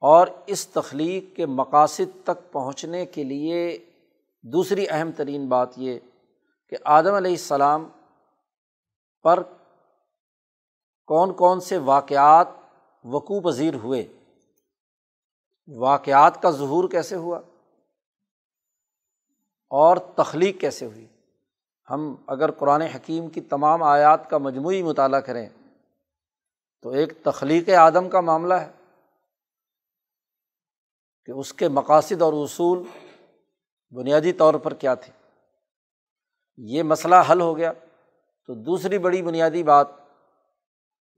اور 0.00 0.26
اس 0.46 0.68
تخلیق 0.68 1.36
کے 1.36 1.46
مقاصد 1.46 2.24
تک 2.24 2.52
پہنچنے 2.52 3.06
کے 3.06 3.24
لیے 3.24 3.78
دوسری 4.42 4.86
اہم 4.90 5.10
ترین 5.16 5.48
بات 5.48 5.68
یہ 5.76 5.98
کہ 6.68 6.76
آدم 6.84 7.14
علیہ 7.14 7.30
السلام 7.30 7.88
پر 9.22 9.42
کون 11.06 11.34
کون 11.34 11.60
سے 11.60 11.78
واقعات 11.78 12.48
وقوع 13.04 13.40
پذیر 13.40 13.74
ہوئے۔ 13.74 14.08
واقعات 15.76 16.42
کا 16.42 16.50
ظہور 16.50 16.88
کیسے 16.88 17.16
ہوا؟ 17.16 17.40
اور 19.70 19.96
تخلیق 19.96 20.60
کیسے 20.60 20.86
ہوئی؟ 20.86 21.06
ہم 21.90 22.14
اگر 22.26 22.50
قرآن 22.50 22.82
حکیم 22.82 23.28
کی 23.28 23.40
تمام 23.40 23.82
آیات 23.82 24.30
کا 24.30 24.38
مجموعی 24.38 24.82
مطالعہ 24.82 25.20
کریں 25.20 25.48
تو 26.82 26.90
ایک 26.90 27.12
تخلیق 27.24 27.68
آدم 27.68 28.08
کا 28.08 28.20
معاملہ 28.20 28.54
ہے 28.54 28.70
کہ 31.24 31.32
اس 31.32 31.52
کے 31.52 31.68
مقاصد 31.68 32.22
اور 32.22 32.32
اصول 32.32 32.82
بنیادی 33.90 34.32
طور 34.32 34.54
پر 34.54 34.74
کیا 34.74 34.94
تھے۔ 34.94 35.12
یہ 36.56 36.82
مسئلہ 36.82 37.14
حل 37.30 37.40
ہو 37.40 37.56
گیا 37.56 37.72
تو 38.46 38.54
دوسری 38.54 38.98
بڑی 38.98 39.22
بنیادی 39.22 39.62
بات 39.62 39.86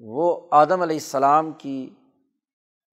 وہ 0.01 0.41
آدم 0.51 0.83
علیہ 0.83 0.97
السلام 0.97 1.53
کی 1.53 1.91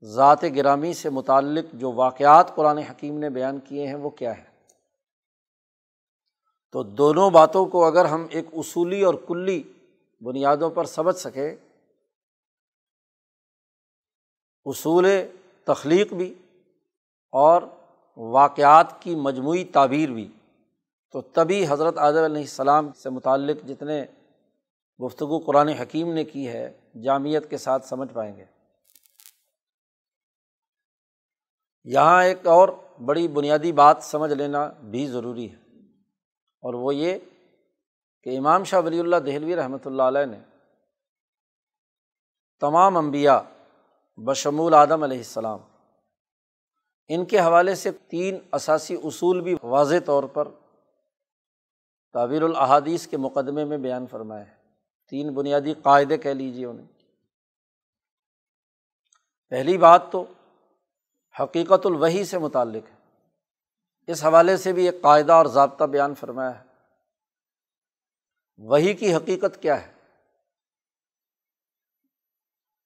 ذات 0.04 0.44
گرامی 0.56 0.94
سے 0.94 1.10
متعلق 1.10 1.66
جو 1.74 1.92
واقعات 1.92 2.56
قرآن 2.56 2.78
حکیم 2.78 3.18
نے 3.18 3.30
بیان 3.30 3.60
کیے 3.60 3.88
ہیں، 3.88 3.96
وہ 3.96 4.10
کیا 4.10 4.38
ہے 4.38 4.48
تو 6.72 6.84
دونوں 6.84 7.30
باتوں 7.30 7.66
کو 7.66 7.86
اگر 7.86 8.06
ہم 8.06 8.26
ایک 8.30 8.46
اصولی 8.54 9.02
اور 9.02 9.14
کلی 9.28 9.62
بنیادوں 10.22 10.70
پر 10.70 10.86
سمجھ 10.86 11.16
سکیں، 11.16 11.56
اصول 14.66 15.06
تخلیق 15.64 16.14
بھی 16.14 16.34
اور 17.34 17.62
واقعات 18.18 19.02
کی 19.02 19.16
مجموعی 19.16 19.64
تعبیر 19.64 20.10
بھی، 20.10 20.28
تو 21.12 21.22
تبھی 21.22 21.66
حضرت 21.70 21.98
عادل 21.98 22.24
علیہ 22.24 22.42
السلام 22.42 22.92
سے 22.94 23.10
متعلق 23.10 23.68
جتنے 23.68 24.06
گفتگو 25.00 25.40
قرآن 25.40 25.68
حکیم 25.68 26.14
نے 26.14 26.24
کی 26.24 26.48
ہے 26.48 26.72
جامعت 27.04 27.50
کے 27.50 27.58
ساتھ 27.58 27.86
سمجھ 27.86 28.14
پائیں 28.14 28.36
گے۔ 28.38 28.46
یہاں 31.86 32.24
ایک 32.24 32.48
اور 32.48 32.70
بڑی 33.06 33.28
بنیادی 33.28 33.72
بات 33.72 34.04
سمجھ 34.04 34.32
لینا 34.32 34.66
بھی 34.92 35.06
ضروری 35.08 35.50
ہے، 35.52 35.56
اور 36.64 36.74
وہ 36.74 36.94
یہ 36.96 37.18
کہ 38.26 38.38
امام 38.38 38.64
شاہ 38.64 38.82
ولی 38.86 39.00
اللہ 39.00 39.16
دہلوی 39.26 39.56
رحمۃ 39.56 39.86
اللہ 39.86 40.04
علیہ 40.04 40.26
نے 40.26 40.40
تمام 42.62 42.98
انبیاء 42.98 43.40
بشمول 44.18 44.74
آدم 44.74 45.04
علیہ 45.04 45.18
السلام، 45.18 45.60
ان 47.10 47.26
کے 47.26 47.40
حوالے 47.40 47.76
سے 47.76 47.92
تین 48.08 48.38
اثاثی 48.52 48.96
اصول 49.04 49.42
بھی 49.42 49.56
واضح 49.64 50.00
طور 50.06 50.24
پر 50.34 50.48
تعبیر 52.16 52.42
الحادیث 52.44 53.08
کے 53.08 53.18
مقدمے 53.18 53.64
میں 53.66 53.78
بیان 53.78 54.08
فرمائے 54.08 54.44
ہیں۔ 54.44 54.58
تین 55.12 55.34
بنیادی 55.34 55.74
قاعدے 55.84 56.18
کہہ 56.18 56.30
لیجیے 56.32 56.66
انہیں۔ 56.66 56.88
پہلی 59.52 59.78
بات 59.78 60.12
تو 60.12 60.24
حقیقت 61.40 61.86
الوحی 61.86 62.26
سے 62.26 62.38
متعلق 62.38 62.90
ہے۔ 62.90 62.96
اس 64.08 64.24
حوالے 64.24 64.58
سے 64.58 64.74
بھی 64.74 64.86
ایک 64.86 65.02
قاعدہ 65.02 65.34
اور 65.34 65.46
ضابطہ 65.46 65.84
بیان 65.84 66.16
فرمایا 66.16 66.60
ہے۔ 66.60 66.66
وہی 68.58 68.94
کی 68.94 69.16
حقیقت 69.16 69.62
کیا 69.62 69.88
ہے؟ 69.88 69.94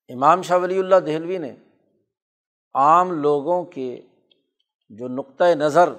امام 0.10 0.42
شاہ 0.42 0.58
ولی 0.58 0.80
اللہ 0.80 0.96
دہلوی 0.96 1.38
نے 1.38 1.56
عام 2.74 3.12
لوگوں 3.12 3.66
کے 3.66 4.02
جو 4.90 5.08
نقطۂ 5.08 5.46
نظر 5.46 5.90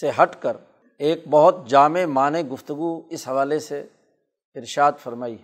سے 0.00 0.10
ہٹ 0.10 0.42
کر 0.42 0.56
ایک 0.98 1.28
بہت 1.30 1.54
جامع 1.66 2.04
معنی 2.04 2.42
گفتگو 2.42 3.08
اس 3.10 3.28
حوالے 3.28 3.58
سے 3.58 3.86
ارشاد 4.54 4.92
فرمائی 4.98 5.36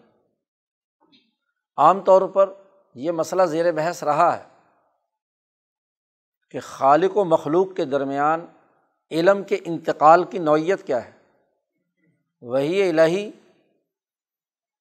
عام 1.76 2.04
طور 2.04 2.28
پر 2.28 2.52
یہ 2.96 3.10
مسئلہ 3.10 3.42
زیر 3.42 3.72
بحث 3.72 4.02
رہا 4.02 4.38
ہے 4.38 4.42
کہ 6.50 6.60
خالق 6.60 7.16
و 7.16 7.24
مخلوق 7.24 7.76
کے 7.76 7.84
درمیان 7.84 8.46
علم 9.10 9.42
کے 9.42 9.58
انتقال 9.64 10.24
کی 10.24 10.38
نوعیت 10.38 10.86
کیا 10.86 11.04
ہے۔ 11.04 11.10
وہی 12.42 12.88
الہی 12.88 13.30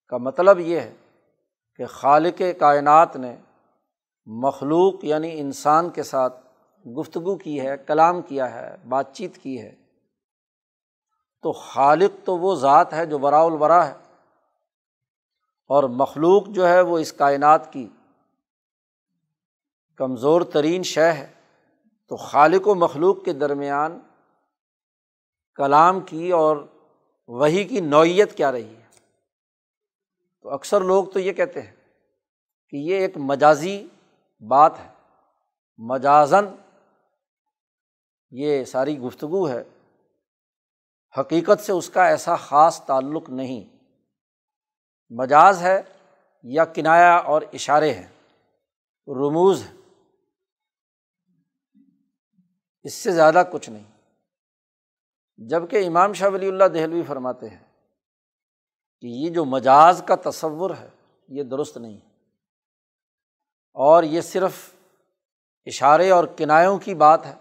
کا 0.08 0.16
مطلب 0.16 0.60
یہ 0.60 0.80
ہے 0.80 0.94
کہ 1.76 1.86
خالق 1.86 2.42
کائنات 2.58 3.16
نے 3.16 3.36
مخلوق 4.26 5.04
یعنی 5.04 5.40
انسان 5.40 5.90
کے 5.90 6.02
ساتھ 6.02 6.46
گفتگو 6.88 7.36
کی 7.36 7.60
ہے، 7.60 7.76
کلام 7.86 8.22
کیا 8.22 8.54
ہے، 8.54 8.76
بات 8.88 9.14
چیت 9.14 9.38
کی 9.38 9.62
ہے۔ 9.62 9.74
تو 11.42 11.52
خالق 11.52 12.26
تو 12.26 12.38
وہ 12.38 12.54
ذات 12.54 12.92
ہے 12.92 13.06
جو 13.06 13.18
برا 13.18 13.40
البرا 13.40 13.86
ہے 13.86 13.94
اور 15.68 15.84
مخلوق 15.84 16.46
جو 16.46 16.68
ہے 16.68 16.80
وہ 16.80 16.98
اس 16.98 17.12
کائنات 17.12 17.72
کی 17.72 17.88
کمزور 19.96 20.40
ترین 20.40 20.82
شے 20.82 21.12
ہے۔ 21.12 21.32
تو 22.08 22.16
خالق 22.16 22.68
و 22.68 22.74
مخلوق 22.74 23.24
کے 23.24 23.32
درمیان 23.32 24.00
کلام 25.54 26.00
کی 26.00 26.30
اور 26.30 26.66
وہی 27.28 27.64
کی 27.64 27.80
نوعیت 27.80 28.36
کیا 28.36 28.52
رہی 28.52 28.76
ہے؟ 28.76 28.82
تو 30.42 30.50
اکثر 30.50 30.80
لوگ 30.80 31.04
تو 31.04 31.18
یہ 31.18 31.32
کہتے 31.32 31.62
ہیں 31.62 31.72
کہ 32.68 32.76
یہ 32.76 32.94
ایک 32.94 33.16
مجازی 33.16 33.86
بات 34.48 34.78
ہے۔ 34.78 34.88
مجازن 35.76 36.44
یہ 38.30 38.64
ساری 38.64 38.98
گفتگو 38.98 39.48
ہے۔ 39.48 39.64
حقیقت 41.20 41.60
سے 41.60 41.72
اس 41.72 41.90
کا 41.90 42.06
ایسا 42.06 42.36
خاص 42.36 42.84
تعلق 42.84 43.30
نہیں۔ 43.30 43.76
مجاز 45.10 45.62
ہے 45.62 45.82
یا 46.42 46.64
کنایا 46.64 47.16
اور 47.16 47.42
اشارے 47.52 47.94
ہیں۔ 47.94 48.06
رموز 49.06 49.62
ہے۔ 49.62 49.75
اس 52.86 52.94
سے 52.94 53.12
زیادہ 53.12 53.42
کچھ 53.52 53.70
نہیں۔ 53.70 53.84
جبکہ 55.36 55.86
امام 55.86 56.12
شاہ 56.12 56.28
ولی 56.28 56.48
اللہ 56.48 56.64
دہلوی 56.64 57.02
فرماتے 57.02 57.48
ہیں 57.48 57.64
کہ 59.00 59.06
یہ 59.06 59.30
جو 59.30 59.44
مجاز 59.44 60.02
کا 60.08 60.30
تصور 60.30 60.70
ہے، 60.80 60.88
یہ 61.28 61.42
درست 61.42 61.76
نہیں 61.76 61.96
اور 63.72 64.02
یہ 64.02 64.20
صرف 64.20 64.74
اشارے 65.66 66.10
اور 66.10 66.24
کنایوں 66.36 66.78
کی 66.78 66.94
بات 66.94 67.26
ہے، 67.26 67.34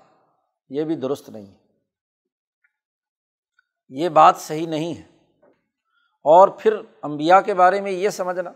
یہ 0.69 0.83
بھی 0.83 0.95
درست 0.95 1.29
نہیں 1.29 1.45
ہے۔ 1.45 1.57
یہ 3.89 4.09
بات 4.09 4.35
صحیح 4.37 4.67
نہیں 4.67 5.01
ہے۔ 5.01 5.03
اور 6.23 6.47
پھر 6.47 6.75
امبیا 7.01 7.41
کے 7.41 7.53
بارے 7.53 7.81
میں 7.81 7.91
یہ 7.91 8.09
سمجھنا 8.09 8.51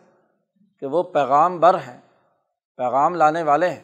کہ 0.79 0.85
وہ 0.85 1.03
پیغام 1.03 1.59
بر 1.59 1.75
ہیں، 1.75 2.01
پیغام 2.75 3.15
لانے 3.15 3.43
والے 3.43 3.69
ہیں۔ 3.69 3.83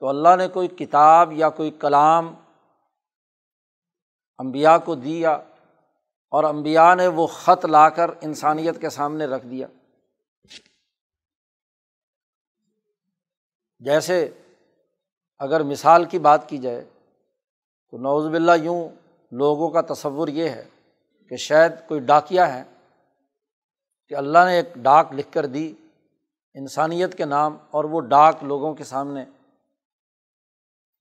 تو 0.00 0.08
اللہ 0.08 0.36
نے 0.38 0.48
کوئی 0.48 0.68
کتاب 0.68 1.32
یا 1.32 1.50
کوئی 1.50 1.70
کلام 1.70 2.34
امبیا 4.38 4.78
کو 4.78 4.94
دیا 4.94 5.32
اور 6.32 6.44
امبیا 6.44 6.94
نے 6.94 7.06
وہ 7.06 7.26
خط 7.26 7.64
لا 7.64 7.88
کر 7.88 8.10
انسانیت 8.20 8.80
کے 8.80 8.90
سامنے 8.90 9.24
رکھ 9.24 9.46
دیا۔ 9.46 9.66
جیسے 13.78 14.28
اگر 15.38 15.62
مثال 15.62 16.04
کی 16.04 16.18
بات 16.18 16.48
کی 16.48 16.58
جائے 16.58 16.84
تو 17.90 17.98
نوز 17.98 18.26
باللہ 18.26 18.52
یوں 18.62 18.88
لوگوں 19.32 19.70
کا 19.70 19.80
تصور 19.80 20.28
یہ 20.28 20.48
ہے 20.48 20.64
کہ 21.28 21.36
شاید 21.36 21.72
کوئی 21.88 22.00
ڈاکیا 22.00 22.54
ہے 22.54 22.62
کہ 24.08 24.14
اللہ 24.14 24.38
نے 24.46 24.56
ایک 24.56 24.74
ڈاک 24.74 25.12
لکھ 25.12 25.32
کر 25.32 25.46
دی 25.46 25.74
انسانیت 26.54 27.16
کے 27.18 27.24
نام 27.24 27.56
اور 27.70 27.84
وہ 27.84 28.00
ڈاک 28.00 28.44
لوگوں 28.44 28.74
کے 28.74 28.84
سامنے 28.84 29.24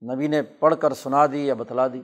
نبی 0.02 0.28
نے 0.28 0.42
پڑھ 0.42 0.76
کر 0.82 0.94
سنا 0.94 1.26
دی 1.26 1.48
یا 1.48 1.54
بتلا 1.54 1.88
دی۔ 1.88 2.02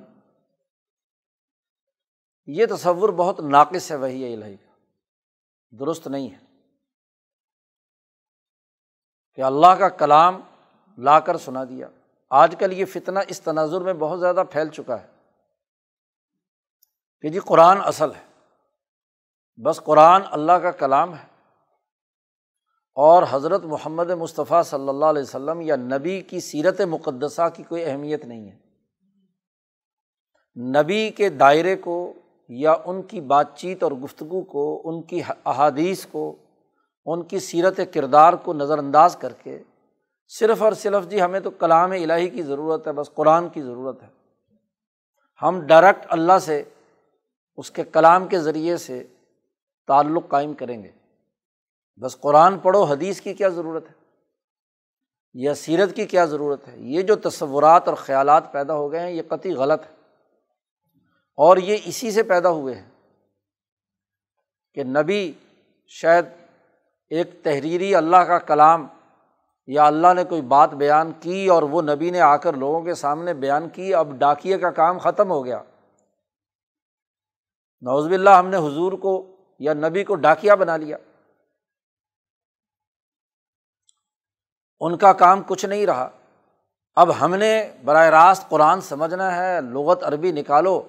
یہ 2.46 2.66
تصور 2.66 3.10
بہت 3.10 3.40
ناقص 3.40 3.92
ہے 3.92 3.96
وہی 3.96 4.34
الہی 4.34 4.58
کا۔ 4.58 4.72
درست 5.80 6.08
نہیں 6.08 6.30
ہے۔ 6.30 6.38
کہ 9.34 9.42
اللہ 9.42 9.68
کا 9.68 9.90
کلام 9.90 10.42
لا 10.98 11.20
کر 11.20 11.38
سنا 11.38 11.64
دیا۔ 11.64 11.88
آج 12.30 12.56
کل 12.60 12.74
یہ 12.74 12.86
فتنہ 12.86 13.20
اس 13.28 13.42
تناظر 13.42 13.82
میں 13.82 13.94
بہت 13.94 14.20
زیادہ 14.20 14.44
پھیل 14.52 14.70
چکا 14.70 15.02
ہے۔ 15.02 15.08
کہ 17.22 17.30
جی 17.30 17.40
قرآن 17.40 17.78
اصل 17.82 18.12
ہے۔ 18.16 18.50
بس 19.62 19.82
قرآن 19.84 20.22
اللہ 20.32 20.52
کا 20.52 20.72
کلام 20.72 21.18
ہے۔ 21.18 21.31
اور 22.96 23.24
حضرت 23.30 23.66
محمد 23.66 24.10
مصطفیٰ 24.10 24.64
صلی 24.64 24.90
اللہ 24.90 25.06
علیہ 25.06 25.22
وسلم 25.22 25.62
یا 25.62 25.76
نبی 25.76 26.22
کی 26.22 26.40
سیرت 26.40 26.82
مقدسہ 26.82 27.50
کی 27.54 27.64
کوئی 27.64 27.86
اہمیت 27.86 28.26
نہیں 28.26 28.52
ہے۔ 28.52 28.58
نبی 30.82 31.10
کے 31.10 31.30
دائرے 31.30 31.76
کو 31.76 32.14
یا 32.50 32.76
ان 32.86 33.02
کی 33.02 33.22
بات 33.22 33.58
چیت 33.58 33.84
اور 33.84 33.92
گفتگو 33.92 34.42
کو، 34.42 34.82
ان 34.86 35.04
کی 35.04 35.22
احادیث 35.46 36.06
کو، 36.06 36.36
ان 37.06 37.24
کی 37.24 37.40
سیرت 37.40 37.80
کردار 37.94 38.34
کو 38.34 38.54
نظر 38.54 38.78
انداز 38.78 39.16
کر 39.16 39.34
کے 39.34 39.64
صرف 40.28 40.62
اور 40.62 40.74
صرف 40.74 41.08
جی 41.08 41.22
ہمیں 41.22 41.40
تو 41.40 41.50
کلام 41.50 41.92
الہی 41.92 42.30
کی 42.30 42.42
ضرورت 42.42 42.88
ہے، 42.88 42.92
بس 42.92 43.14
قرآن 43.14 43.50
کی 43.50 43.62
ضرورت 43.62 44.04
ہے۔ 44.04 44.08
ہم 45.42 45.60
ڈائریکٹ 45.60 46.06
اللہ 46.10 46.40
سے، 46.42 46.64
اس 47.58 47.72
کے 47.72 47.84
کلام 47.84 48.28
کے 48.28 48.40
ذریعے 48.40 48.78
سے 48.78 49.08
تعلق 49.88 50.24
قائم 50.28 50.54
کریں 50.54 50.84
گے۔ 50.84 51.01
بس 52.00 52.20
قرآن 52.20 52.60
پڑھو، 52.60 52.84
حدیث 52.84 53.22
کی 53.22 53.34
کیا 53.34 53.48
ضرورت 53.48 53.88
ہے؟ 53.88 53.94
یا 55.34 55.54
سیرت 55.54 55.96
کی 55.96 56.06
کیا 56.06 56.26
ضرورت 56.26 56.68
ہے؟ 56.68 56.74
یہ 56.78 57.02
جو 57.02 57.16
تصورات 57.16 57.88
اور 57.88 57.96
خیالات 57.96 58.52
پیدا 58.52 58.74
ہو 58.74 58.92
گئے 58.92 59.00
ہیں، 59.00 59.12
یہ 59.12 59.22
قطعی 59.28 59.54
غلط 59.54 59.82
ہے۔ 59.84 60.02
اور 61.36 61.58
یہ 61.58 61.78
اسی 61.86 62.12
سے 62.12 62.24
پیدا 62.24 62.50
ہوئے 62.50 62.76
ہیں 62.76 62.90
کہ 64.74 64.84
نبی 64.84 65.34
شاید 65.88 66.26
ایک 67.10 67.44
تحریری 67.44 67.96
اللہ 67.96 68.18
کا 68.18 68.40
کلام 68.40 68.88
یا 69.68 69.88
اللہ 69.88 70.14
نے 70.16 70.24
کوئی 70.24 70.42
بات 70.42 70.74
بیان 70.74 71.12
کی 71.20 71.48
اور 71.48 71.64
وہ 71.64 71.82
نبی 71.82 72.10
نے 72.10 72.20
آ 72.20 72.38
کر 72.38 72.54
لوگوں 72.54 72.82
کے 72.82 72.94
سامنے 72.94 73.34
بیان 73.34 73.70
کی، 73.70 73.94
اب 73.94 74.18
ڈاکیے 74.18 74.58
کا 74.58 74.70
کام 74.70 74.98
ختم 74.98 75.32
ہو 75.32 75.46
گیا۔ 75.46 75.64
نوزب 77.82 78.12
اللہ 78.12 78.30
ہم 78.30 78.48
نے 78.48 78.58
حضور 78.58 78.94
کو 78.94 79.36
یا 79.60 79.74
نبی 79.74 80.04
کو 80.04 80.16
ڈاکیا 80.16 80.56
بنا 80.56 80.78
لیا۔ 80.78 80.98
ان 84.82 84.98
کا 84.98 85.14
کام 85.14 85.42
کچھ 85.48 85.66
نہیں 85.66 85.86
رہا۔ 85.86 86.10
اب 86.96 87.22
ہم 87.22 87.36
نے 87.36 87.72
براہ 87.86 88.06
راست 88.06 88.50
قرآن 88.50 88.82
سمجھنا 88.82 89.36
ہے، 89.38 89.62
لغت 89.62 90.04
عربی 90.04 90.32
نکالو۔ 90.32 90.82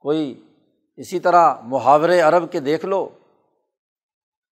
کوئی 0.00 0.42
اسی 0.96 1.20
طرح 1.20 1.54
محاورے 1.62 2.20
عرب 2.20 2.52
کے 2.52 2.60
دیکھ 2.60 2.86
لو۔ 2.86 3.08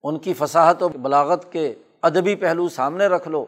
ان 0.03 0.19
کی 0.19 0.35
فصاحت 0.35 0.83
و 0.83 0.89
بلاغت 0.89 1.53
کے 1.53 1.75
ادبی 2.03 2.35
پہلو 2.35 2.69
سامنے 2.69 3.07
رکھ 3.07 3.29
لو۔ 3.29 3.47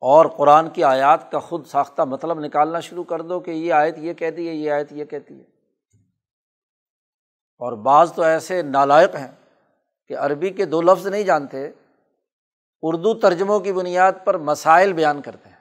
اور 0.00 0.26
قرآن 0.26 0.70
کی 0.70 0.84
آیات 0.84 1.32
کا 1.32 1.38
خود 1.38 1.66
ساختہ 1.66 2.02
مطلب 2.02 2.40
نکالنا 2.40 2.80
شروع 2.80 3.04
کر 3.04 3.22
دو 3.22 3.40
کہ 3.40 3.50
یہ 3.50 3.72
آیت 3.72 3.98
یہ 3.98 4.12
کہتی 4.12 4.48
ہے، 4.48 4.54
یہ 4.54 4.70
آیت 4.70 4.92
یہ 4.92 5.04
کہتی 5.04 5.34
ہے۔ 5.34 5.44
اور 7.58 7.72
بعض 7.72 8.12
تو 8.12 8.22
ایسے 8.22 8.62
نالائق 8.62 9.14
ہیں 9.14 9.30
کہ 10.08 10.16
عربی 10.16 10.50
کے 10.50 10.64
دو 10.64 10.82
لفظ 10.82 11.06
نہیں 11.06 11.22
جانتے۔ 11.22 11.70
اردو 12.82 13.14
ترجموں 13.14 13.60
کی 13.60 13.72
بنیاد 13.72 14.12
پر 14.24 14.38
مسائل 14.38 14.92
بیان 14.92 15.22
کرتے 15.22 15.48
ہیں۔ 15.48 15.56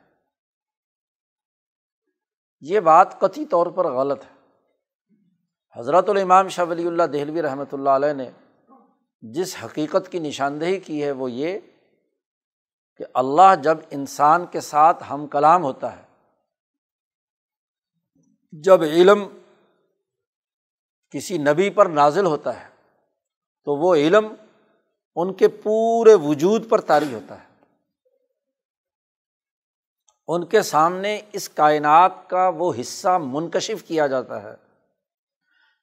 یہ 2.59 2.79
بات 2.79 3.19
قطعی 3.19 3.45
طور 3.45 3.67
پر 3.67 3.91
غلط 3.91 4.23
ہے۔ 4.23 4.39
حضرت 5.79 6.09
الامام 6.09 6.47
شاہ 6.47 6.65
ولی 6.65 6.87
اللہ 6.87 7.03
دہلوی 7.03 7.41
رحمۃ 7.41 7.71
اللہ 7.71 7.89
علیہ 7.89 8.13
نے 8.13 8.31
جس 9.21 9.55
حقیقت 9.65 10.11
کی 10.11 10.19
نشاندہی 10.19 10.79
کی 10.79 11.03
ہے 11.03 11.11
وہ 11.11 11.31
یہ 11.31 11.59
کہ 12.97 13.05
اللہ 13.13 13.55
جب 13.63 13.77
انسان 13.91 14.45
کے 14.45 14.61
ساتھ 14.61 15.03
ہم 15.09 15.27
کلام 15.27 15.63
ہوتا 15.63 15.97
ہے، 15.97 16.03
جب 18.51 18.81
علم 18.81 19.27
کسی 21.09 21.37
نبی 21.37 21.69
پر 21.69 21.85
نازل 21.85 22.25
ہوتا 22.25 22.61
ہے 22.61 22.67
تو 23.63 23.75
وہ 23.75 23.95
علم 23.95 24.35
ان 25.15 25.33
کے 25.33 25.47
پورے 25.47 26.13
وجود 26.13 26.69
پر 26.69 26.81
طاری 26.81 27.13
ہوتا 27.13 27.43
ہے۔ 27.43 27.49
ان 30.27 30.45
کے 30.45 30.61
سامنے 30.61 31.21
اس 31.33 31.49
کائنات 31.49 32.11
کا 32.27 32.49
وہ 32.49 32.73
حصہ 32.81 33.17
منکشف 33.21 33.83
کیا 33.83 34.07
جاتا 34.07 34.43
ہے۔ 34.43 34.55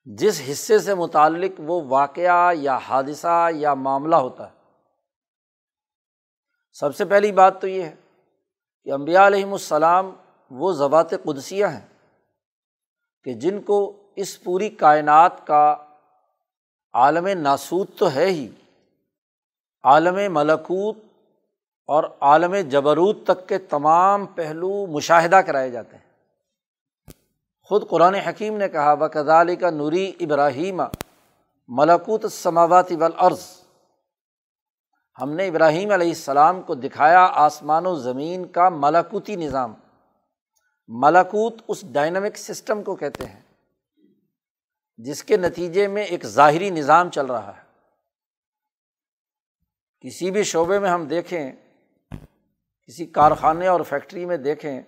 جس 0.04 0.42
حصے 0.52 0.78
سے 0.78 0.94
متعلق 0.94 1.52
وہ 1.58 1.82
واقعہ 1.82 2.52
یا 2.54 2.76
حادثہ 2.76 3.48
یا 3.54 3.74
معاملہ 3.74 4.16
ہوتا 4.16 4.50
ہے۔ 4.50 4.56
سب 6.72 6.96
سے 6.96 7.04
پہلی 7.04 7.32
بات 7.32 7.60
تو 7.60 7.68
یہ 7.68 7.82
ہے 7.82 7.94
کہ 8.84 8.92
امبیا 8.92 9.26
علیہم 9.26 9.52
السلام 9.52 10.14
وہ 10.50 10.72
ضوات 10.72 11.10
قدسیہ 11.10 11.66
ہیں 11.66 12.14
کہ 13.24 13.34
جن 13.34 13.62
کو 13.62 14.02
اس 14.16 14.44
پوری 14.44 14.68
کائنات 14.68 15.46
کا 15.46 15.76
عالم 16.92 17.26
ناسود 17.26 17.88
تو 17.98 18.12
ہے 18.12 18.26
ہی۔ 18.26 18.50
عالم 19.86 20.18
ملکوت 20.32 20.96
اور 21.88 22.04
عالم 22.20 22.54
جبروت 22.68 23.24
تک 23.24 23.48
کے 23.48 23.58
تمام 23.58 24.26
پہلو 24.26 24.86
مشاہدہ 24.86 25.36
کرائے 25.36 25.70
جاتے 25.70 25.96
ہیں۔ 25.96 26.04
خود 27.70 27.88
قرآن 27.88 28.14
حکیم 28.14 28.56
نے 28.56 28.68
کہا 28.68 28.94
بکدال 28.94 29.56
کا 29.56 29.70
نوری 29.70 30.12
ابراہیم 30.20 30.82
ملکوت 31.68 32.32
سماوات 32.32 32.92
والارض 32.92 33.44
ہم 35.22 35.30
نے 35.30 35.46
ابراہیم 35.46 35.90
علیہ 35.90 36.08
السلام 36.08 36.62
کو 36.62 36.74
دکھایا 36.74 37.20
آسمان 37.20 37.86
و 37.86 37.94
زمین 37.94 38.46
کا 38.46 38.68
ملاکوتی 38.68 39.36
نظام۔ 39.36 39.74
ملاکوت 40.88 41.62
اس 41.68 41.84
ڈائنامک 41.92 42.36
سسٹم 42.36 42.82
کو 42.82 42.94
کہتے 42.96 43.24
ہیں، 43.24 43.40
جس 44.98 45.24
کے 45.24 45.36
نتیجے 45.36 45.88
میں 45.88 46.04
ایک 46.04 46.26
ظاہری 46.26 46.70
نظام 46.70 47.10
چل 47.10 47.26
رہا 47.26 47.52
ہے۔ 47.56 47.65
کسی 50.04 50.30
بھی 50.30 50.42
شعبے 50.42 50.78
میں 50.78 50.90
ہم 50.90 51.04
دیکھیں، 51.04 51.52
کسی 52.88 53.06
کارخانے 53.06 53.66
اور 53.66 53.80
فیکٹری 53.80 54.24
میں 54.24 54.36
دیکھیں 54.36 54.80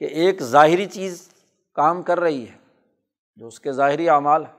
کہ 0.00 0.04
ایک 0.04 0.42
ظاہری 0.42 0.86
چیز 0.86 1.28
کام 1.76 2.02
کر 2.02 2.20
رہی 2.20 2.48
ہے، 2.48 2.56
جو 3.38 3.46
اس 3.46 3.60
کے 3.60 3.72
ظاہری 3.72 4.08
اعمال 4.08 4.44
ہے 4.46 4.56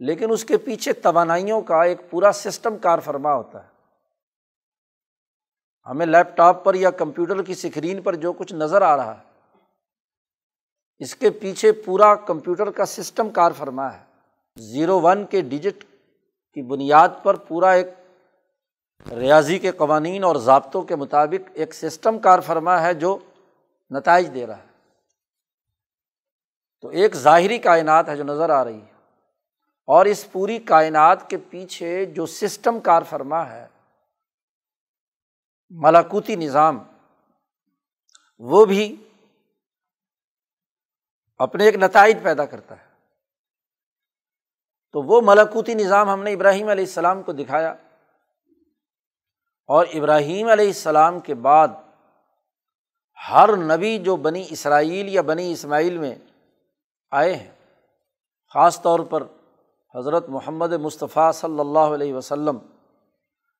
لیکن 0.00 0.32
اس 0.32 0.44
کے 0.44 0.56
پیچھے 0.56 0.92
توانائیوں 0.92 1.60
کا 1.62 1.82
ایک 1.82 2.00
پورا 2.10 2.30
سسٹم 2.32 2.78
کار 2.78 2.98
فرما 2.98 3.34
ہوتا 3.34 3.62
ہے۔ 3.62 3.68
ہمیں 5.86 6.06
لیپ 6.06 6.36
ٹاپ 6.36 6.64
پر 6.64 6.74
یا 6.74 6.90
کمپیوٹر 6.90 7.42
کی 7.42 7.52
اسکرین 7.52 8.02
پر 8.02 8.14
جو 8.14 8.32
کچھ 8.32 8.54
نظر 8.54 8.82
آ 8.82 8.96
رہا 8.96 9.16
ہے، 9.18 9.22
اس 11.00 11.14
کے 11.14 11.30
پیچھے 11.30 11.72
پورا 11.84 12.14
کمپیوٹر 12.14 12.70
کا 12.70 12.86
سسٹم 12.86 13.30
کار 13.30 13.52
فرما 13.56 13.92
ہے۔ 13.92 14.02
زیرو 14.56 15.00
ون 15.00 15.24
کے 15.26 15.40
ڈیجٹ 15.40 15.84
کی 16.56 16.62
بنیاد 16.62 17.08
پر 17.22 17.34
پورا 17.48 17.70
ایک 17.70 17.86
ریاضی 19.06 19.58
کے 19.58 19.72
قوانین 19.72 20.24
اور 20.24 20.36
ضابطوں 20.36 20.82
کے 20.82 20.96
مطابق 20.96 21.50
ایک 21.54 21.74
سسٹم 21.74 22.18
کار 22.18 22.40
فرما 22.40 22.82
ہے 22.82 22.94
جو 22.94 23.18
نتائج 23.90 24.34
دے 24.34 24.46
رہا 24.46 24.58
ہے۔ 24.58 24.66
تو 26.80 26.88
ایک 26.88 27.14
ظاہری 27.14 27.58
کائنات 27.58 28.08
ہے 28.08 28.16
جو 28.16 28.24
نظر 28.24 28.50
آ 28.50 28.64
رہی 28.64 28.80
ہے۔ 28.80 28.92
اور 29.86 30.06
اس 30.06 30.32
پوری 30.32 30.58
کائنات 30.58 31.30
کے 31.30 31.36
پیچھے 31.50 32.06
جو 32.06 32.26
سسٹم 32.26 32.80
کار 32.80 33.02
فرما 33.02 33.50
ہے، 33.50 33.68
ملاکوتی 35.70 36.36
نظام، 36.36 36.82
وہ 38.38 38.64
بھی 38.64 39.08
اپنے 41.36 41.64
ایک 41.64 41.74
نتائج 41.74 42.16
پیدا 42.22 42.44
کرتا 42.44 42.78
ہے۔ 42.78 42.84
تو 44.92 45.02
وہ 45.02 45.20
ملاکوتی 45.24 45.74
نظام 45.74 46.10
ہم 46.10 46.22
نے 46.22 46.32
ابراہیم 46.32 46.68
علیہ 46.68 46.84
السلام 46.84 47.22
کو 47.22 47.32
دکھایا۔ 47.32 47.74
اور 49.68 49.86
ابراہیم 49.94 50.48
علیہ 50.48 50.66
السلام 50.66 51.20
کے 51.20 51.34
بعد 51.34 51.68
ہر 53.30 53.56
نبی 53.56 53.98
جو 53.98 54.16
بنی 54.16 54.44
اسرائیل 54.50 55.08
یا 55.08 55.22
بنی 55.22 55.52
اسماعیل 55.52 55.98
میں 55.98 56.14
آئے 57.10 57.34
ہیں، 57.34 57.50
خاص 58.54 58.82
طور 58.82 59.00
پر 59.00 59.22
حضرت 59.94 60.28
محمد 60.28 60.72
مصطفیٰ 60.72 61.32
صلی 61.32 61.60
اللہ 61.60 61.78
علیہ 61.78 62.14
وسلم، 62.14 62.58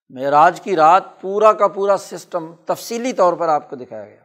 معراج 0.09 0.61
کی 0.61 0.77
رات 0.77 1.03
پورا 1.21 1.53
کا 1.53 1.69
پورا 1.69 1.97
سسٹم 1.97 2.55
تفصیلی 2.65 3.13
طور 3.13 3.33
پر 3.33 3.49
آپ 3.49 3.71
کو 3.71 3.77
دکھایا 3.77 4.05
گیا۔ 4.05 4.25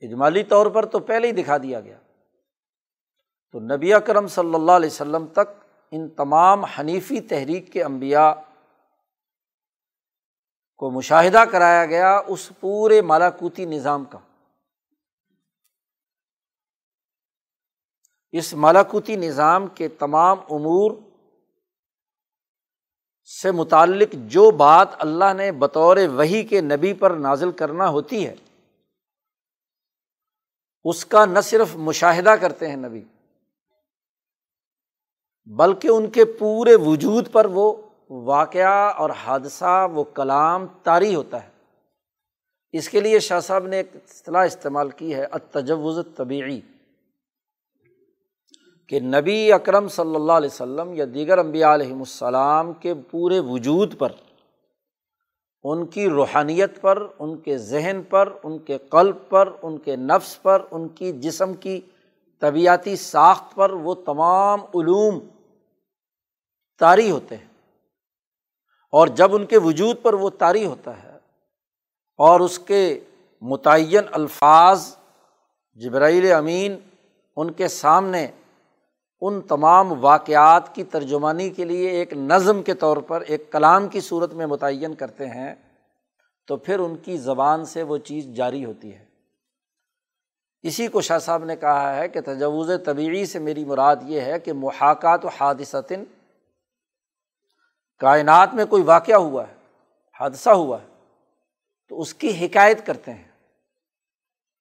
اجمالی 0.00 0.42
طور 0.42 0.66
پر 0.66 0.86
تو 0.86 0.98
پہلے 0.98 1.26
ہی 1.26 1.32
دکھا 1.32 1.56
دیا 1.58 1.80
گیا۔ 1.80 1.98
تو 3.52 3.60
نبی 3.60 3.94
اکرم 3.94 4.26
صلی 4.26 4.54
اللہ 4.54 4.72
علیہ 4.72 4.90
وسلم 4.90 5.26
تک 5.26 5.64
ان 5.90 6.08
تمام 6.08 6.64
حنیفی 6.64 7.20
تحریک 7.20 7.72
کے 7.72 7.84
انبیاء 7.84 8.30
کو 10.76 10.90
مشاہدہ 10.90 11.44
کرایا 11.50 11.86
گیا 11.86 12.16
اس 12.26 12.50
پورے 12.60 13.00
مالاکوتی 13.02 13.64
نظام 13.64 14.04
کا۔ 14.04 14.18
اس 18.32 18.54
مالاکوتی 18.54 19.16
نظام 19.16 19.66
کے 19.66 19.88
تمام 19.88 20.38
امور 20.50 20.92
سے 23.30 23.50
متعلق 23.50 24.14
جو 24.26 24.50
بات 24.50 24.88
اللہ 24.98 25.32
نے 25.36 25.52
بطور 25.52 25.96
وہی 26.12 26.42
کے 26.42 26.60
نبی 26.60 26.92
پر 26.94 27.10
نازل 27.10 27.52
کرنا 27.52 27.88
ہوتی 27.88 28.26
ہے، 28.26 28.34
اس 30.84 31.04
کا 31.04 31.24
نہ 31.24 31.40
صرف 31.40 31.74
مشاہدہ 31.76 32.34
کرتے 32.40 32.68
ہیں 32.68 32.76
نبی، 32.76 33.02
بلکہ 35.46 35.88
ان 35.88 36.10
کے 36.10 36.24
پورے 36.38 36.76
وجود 36.76 37.32
پر 37.32 37.44
وہ 37.44 37.72
واقعہ 38.10 38.92
اور 38.92 39.10
حادثہ، 39.10 39.88
وہ 39.92 40.04
کلام 40.04 40.66
طاری 40.82 41.14
ہوتا 41.14 41.44
ہے۔ 41.44 41.48
اس 42.72 42.88
کے 42.88 43.00
لیے 43.00 43.20
شاہ 43.20 43.40
صاحب 43.40 43.66
نے 43.66 43.76
ایک 43.76 43.90
اصطلاح 43.94 44.44
استعمال 44.44 44.90
کی 44.90 45.14
ہے 45.14 45.24
اتجوز 45.24 45.98
طبعی 46.16 46.60
کہ 48.88 49.00
نبی 49.00 49.52
اکرم 49.52 49.88
صلی 49.88 50.14
اللہ 50.14 50.32
علیہ 50.32 50.48
وسلم 50.52 50.94
یا 50.94 51.04
دیگر 51.14 51.38
امبیا 51.38 51.74
علیہم 51.74 51.98
السلام 51.98 52.72
کے 52.72 52.94
پورے 53.10 53.40
وجود 53.40 53.98
پر، 53.98 54.12
ان 55.62 55.86
کی 55.86 56.08
روحانیت 56.08 56.80
پر، 56.80 57.06
ان 57.18 57.36
کے 57.36 57.58
ذہن 57.58 58.00
پر، 58.08 58.32
ان 58.42 58.58
کے 58.58 58.78
قلب 58.78 59.16
پر، 59.28 59.52
ان 59.62 59.78
کے 59.78 59.96
نفس 59.96 60.42
پر، 60.42 60.62
ان 60.70 60.88
کی 60.88 61.12
جسم 61.12 61.54
کی 61.54 61.80
طبیعتی 62.40 62.96
ساخت 62.96 63.54
پر 63.54 63.70
وہ 63.70 63.94
تمام 63.94 64.60
علوم 64.60 65.18
طاری 66.78 67.10
ہوتے 67.10 67.36
ہیں۔ 67.36 67.45
اور 68.96 69.08
جب 69.08 69.34
ان 69.34 69.46
کے 69.46 69.58
وجود 69.58 69.96
پر 70.02 70.14
وہ 70.14 70.30
طاری 70.38 70.66
ہوتا 70.66 71.02
ہے 71.02 71.18
اور 72.18 72.40
اس 72.40 72.58
کے 72.58 73.00
متعین 73.42 74.04
الفاظ 74.12 74.96
جبرائیل 75.74 76.32
امین 76.32 76.76
ان 77.36 77.50
کے 77.50 77.68
سامنے 77.68 78.26
ان 79.20 79.40
تمام 79.40 80.04
واقعات 80.04 80.74
کی 80.74 80.84
ترجمانی 80.84 81.50
کے 81.50 81.64
لیے 81.64 81.88
ایک 81.88 82.12
نظم 82.12 82.62
کے 82.62 82.74
طور 82.74 82.96
پر 82.96 83.20
ایک 83.20 83.52
کلام 83.52 83.88
کی 83.88 84.00
صورت 84.00 84.32
میں 84.32 84.46
متعین 84.46 84.94
کرتے 84.94 85.26
ہیں، 85.26 85.54
تو 86.46 86.56
پھر 86.56 86.78
ان 86.78 86.96
کی 86.96 87.16
زبان 87.16 87.64
سے 87.64 87.82
وہ 87.82 87.98
چیز 87.98 88.24
جاری 88.26 88.64
ہوتی 88.64 88.94
ہے۔ 88.94 89.04
اسی 90.62 90.86
کو 90.86 91.00
شاہ 91.00 91.18
صاحب 91.18 91.44
نے 91.44 91.56
کہا 91.56 91.96
ہے 91.96 92.08
کہ 92.08 92.20
تجوز 92.20 92.70
طبیعی 92.84 93.26
سے 93.26 93.38
میری 93.38 93.64
مراد 93.64 93.96
یہ 94.02 94.20
ہے 94.20 94.38
کہ 94.38 94.52
محاکات 94.52 95.24
و 95.24 95.28
حادثتاً 95.28 96.04
کائنات 97.98 98.54
میں 98.54 98.64
کوئی 98.64 98.82
واقعہ 98.82 99.16
ہوا 99.16 99.48
ہے، 99.48 99.54
حادثہ 100.20 100.50
ہوا 100.50 100.82
ہے، 100.82 100.86
تو 101.88 102.00
اس 102.00 102.14
کی 102.14 102.46
حکایت 102.46 102.86
کرتے 102.86 103.12
ہیں۔ 103.12 103.28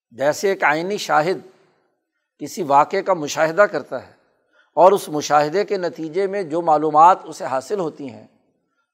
جیسے 0.10 0.50
ایک 0.50 0.64
آئینی 0.64 0.98
شاہد 0.98 1.38
کسی 2.40 2.64
واقعے 2.64 3.02
کا 3.02 3.14
مشاہدہ 3.14 3.62
کرتا 3.62 4.08
ہے 4.08 4.12
اور 4.74 4.92
اس 4.92 5.10
مشاہدے 5.10 5.66
کے 5.66 5.78
نتیجے 5.78 6.28
میں 6.28 6.44
جو 6.44 6.62
معلومات 6.62 7.18
اسے 7.24 7.46
حاصل 7.46 7.80
ہوتی 7.80 8.10
ہیں، 8.10 8.28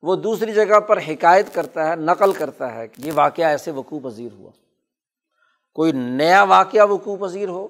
وہ 0.02 0.16
دوسری 0.16 0.54
جگہ 0.54 0.80
پر 0.80 0.98
حکایت 0.98 1.54
کرتا 1.54 1.90
ہے، 1.90 1.96
نقل 1.96 2.34
کرتا 2.34 2.76
ہے 2.76 2.88
کہ 2.88 3.02
یہ 3.02 3.12
واقعہ 3.16 3.46
ایسے 3.46 3.72
وقوع 3.72 4.00
پذیر 4.04 4.32
ہوا۔ 4.32 4.52
کوئی 5.74 5.92
نیا 5.92 6.44
واقعہ 6.44 6.88
وقوع 6.88 7.28
پذیر 7.28 7.50
ہو 7.50 7.68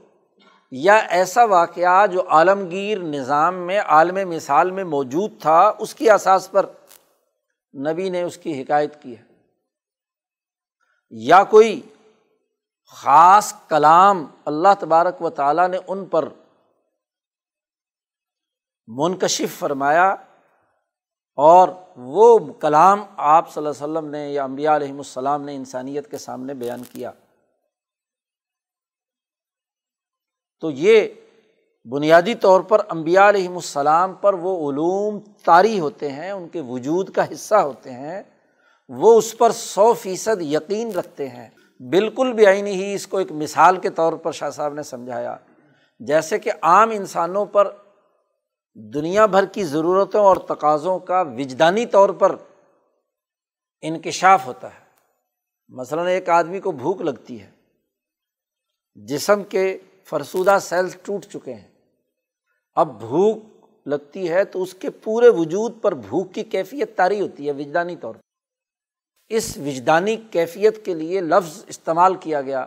یا 0.72 0.96
ایسا 0.96 1.44
واقعہ 1.44 2.08
جو 2.08 2.30
عالمگیر 2.30 3.00
نظام 3.00 3.56
میں، 3.56 3.80
عالم 3.80 4.30
مثال 4.30 4.72
میں 4.72 4.84
موجود 4.84 5.32
تھا، 5.42 5.74
اس 5.80 5.96
کی 5.96 6.10
اساس 6.10 6.52
پر 6.52 6.66
نبی 7.92 8.10
نے 8.10 8.22
اس 8.22 8.38
کی 8.38 8.62
حکایت 8.62 9.02
کی 9.02 9.18
ہے۔ 9.18 9.24
یا 11.10 11.44
کوئی 11.44 11.82
خاص 12.88 13.54
کلام 13.70 14.26
اللہ 14.46 14.68
تبارک 14.80 15.22
و 15.22 15.30
تعالیٰ 15.30 15.68
نے 15.68 15.78
ان 15.88 16.06
پر 16.06 16.30
منکشف 18.88 19.60
فرمایا 19.60 20.16
اور 21.36 21.70
وہ 21.96 22.54
کلام 22.54 23.06
آپ 23.18 23.54
صلی 23.54 23.66
اللہ 23.66 23.84
علیہ 23.84 23.98
وسلم 23.98 24.10
نے 24.10 24.32
یا 24.32 24.44
امبیا 24.44 24.76
علیہم 24.76 24.98
السلام 24.98 25.42
نے 25.42 25.56
انسانیت 25.56 26.12
کے 26.12 26.18
سامنے 26.18 26.54
بیان 26.54 26.84
کیا۔ 26.84 27.12
تو 30.62 30.72
یہ 30.72 31.08
بنیادی 31.92 32.36
طور 32.36 32.62
پر 32.62 32.82
امبیا 32.88 33.30
علیہم 33.30 33.56
السلام 33.56 34.14
پر 34.14 34.34
وہ 34.34 34.72
علوم 34.72 35.20
طاری 35.46 35.80
ہوتے 35.80 36.12
ہیں، 36.12 36.32
ان 36.32 36.48
کے 36.48 36.62
وجود 36.62 37.10
کا 37.10 37.32
حصہ 37.32 37.56
ہوتے 37.56 37.92
ہیں، 37.92 38.24
وہ 38.90 39.18
اس 39.18 39.38
پر 39.38 39.52
سو 39.52 39.94
فیصد 39.94 40.42
یقین 40.42 40.92
رکھتے 40.92 41.30
ہیں۔ 41.30 41.50
بالکل 41.80 42.34
بھی 42.34 42.46
آئی 42.46 42.62
نہیں 42.62 42.94
اس 42.94 43.08
کو 43.08 43.18
ایک 43.18 43.32
مثال 43.32 43.78
کے 43.78 43.90
طور 43.90 44.14
پر 44.14 44.32
شاہ 44.32 44.50
صاحب 44.50 44.74
نے 44.74 44.84
سمجھایا۔ 44.84 45.38
جیسے 46.00 46.40
کہ 46.40 46.52
عام 46.62 46.90
انسانوں 46.90 47.46
پر 47.46 47.76
دنیا 48.76 49.26
بھر 49.26 49.46
کی 49.46 49.64
ضرورتوں 49.64 50.22
اور 50.22 50.38
تقاضوں 50.38 51.00
کا 51.00 51.22
وجدانی 51.22 51.86
طور 51.86 52.10
پر 52.10 52.36
انکشاف 53.82 54.46
ہوتا 54.46 54.68
ہے۔ 54.68 54.86
مثلاً 55.70 56.08
ایک 56.08 56.30
آدمی 56.30 56.60
کو 56.60 56.72
بھوک 56.72 57.02
لگتی 57.02 57.42
ہے، 57.42 57.50
جسم 58.96 59.44
کے 59.44 59.78
فرسودہ 60.04 60.58
سیلس 60.62 60.98
ٹوٹ 61.04 61.26
چکے 61.26 61.54
ہیں۔ 61.54 61.68
اب 62.76 63.00
بھوک 63.00 63.38
لگتی 63.86 64.30
ہے 64.30 64.44
تو 64.44 64.64
اس 64.64 64.74
کے 64.74 64.90
پورے 64.90 65.30
وجود 65.30 65.82
پر 65.82 65.94
بھوک 65.94 66.34
کی 66.34 66.44
کیفیت 66.44 66.98
تاری 66.98 67.22
ہوتی 67.22 67.48
ہے، 67.48 67.52
وجدانی 67.52 67.96
طور 67.96 68.16
پر۔ 68.16 68.20
اس 69.30 69.58
وجدانی 69.58 70.16
کیفیت 70.16 70.86
کے 70.86 70.94
لیے 70.94 71.22
لفظ 71.22 71.66
استعمال 71.68 72.16
کیا 72.16 72.42
گیا 72.42 72.66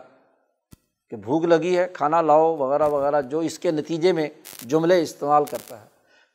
کہ 1.09 1.15
بھوک 1.15 1.43
لگی 1.43 1.77
ہے، 1.77 1.87
کھانا 1.93 2.21
لاؤ 2.21 2.57
وغیرہ 2.57 2.87
وغیرہ، 2.87 3.21
جو 3.21 3.39
اس 3.39 3.59
کے 3.59 3.71
نتیجے 3.71 4.11
میں 4.11 4.29
جملے 4.61 5.01
استعمال 5.01 5.45
کرتا 5.45 5.81
ہے۔ 5.81 5.85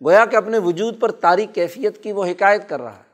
گویا 0.05 0.27
کہ 0.27 0.37
اپنے 0.37 0.59
وجود 0.59 1.01
پر 1.01 1.11
تاریخ 1.11 1.55
کیفیت 1.55 2.03
کی 2.03 2.13
وہ 2.13 2.25
حکایت 2.25 2.69
کر 2.69 2.81
رہا 2.81 2.97
ہے۔ 2.97 3.11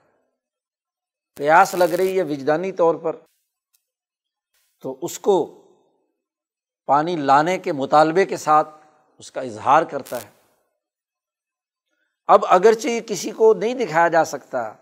پیاس 1.36 1.74
لگ 1.74 1.84
رہی 1.84 2.18
ہے 2.18 2.22
وجدانی 2.22 2.72
طور 2.72 2.94
پر۔ 2.94 3.16
تو 4.80 4.98
اس 5.02 5.18
کو 5.18 5.62
پانی 6.86 7.16
لانے 7.16 7.58
کے 7.58 7.72
مطالبے 7.72 8.24
کے 8.24 8.36
ساتھ 8.36 8.68
اس 9.18 9.32
کا 9.32 9.40
اظہار 9.40 9.82
کرتا 9.82 10.16
ہے۔ 10.16 10.28
اب 12.26 12.40
اگرچہ 12.48 12.88
یہ 12.88 13.00
کسی 13.06 13.30
کو 13.30 13.54
نہیں 13.54 13.74
دکھایا 13.74 14.08
جا 14.08 14.24
سکتا 14.24 14.72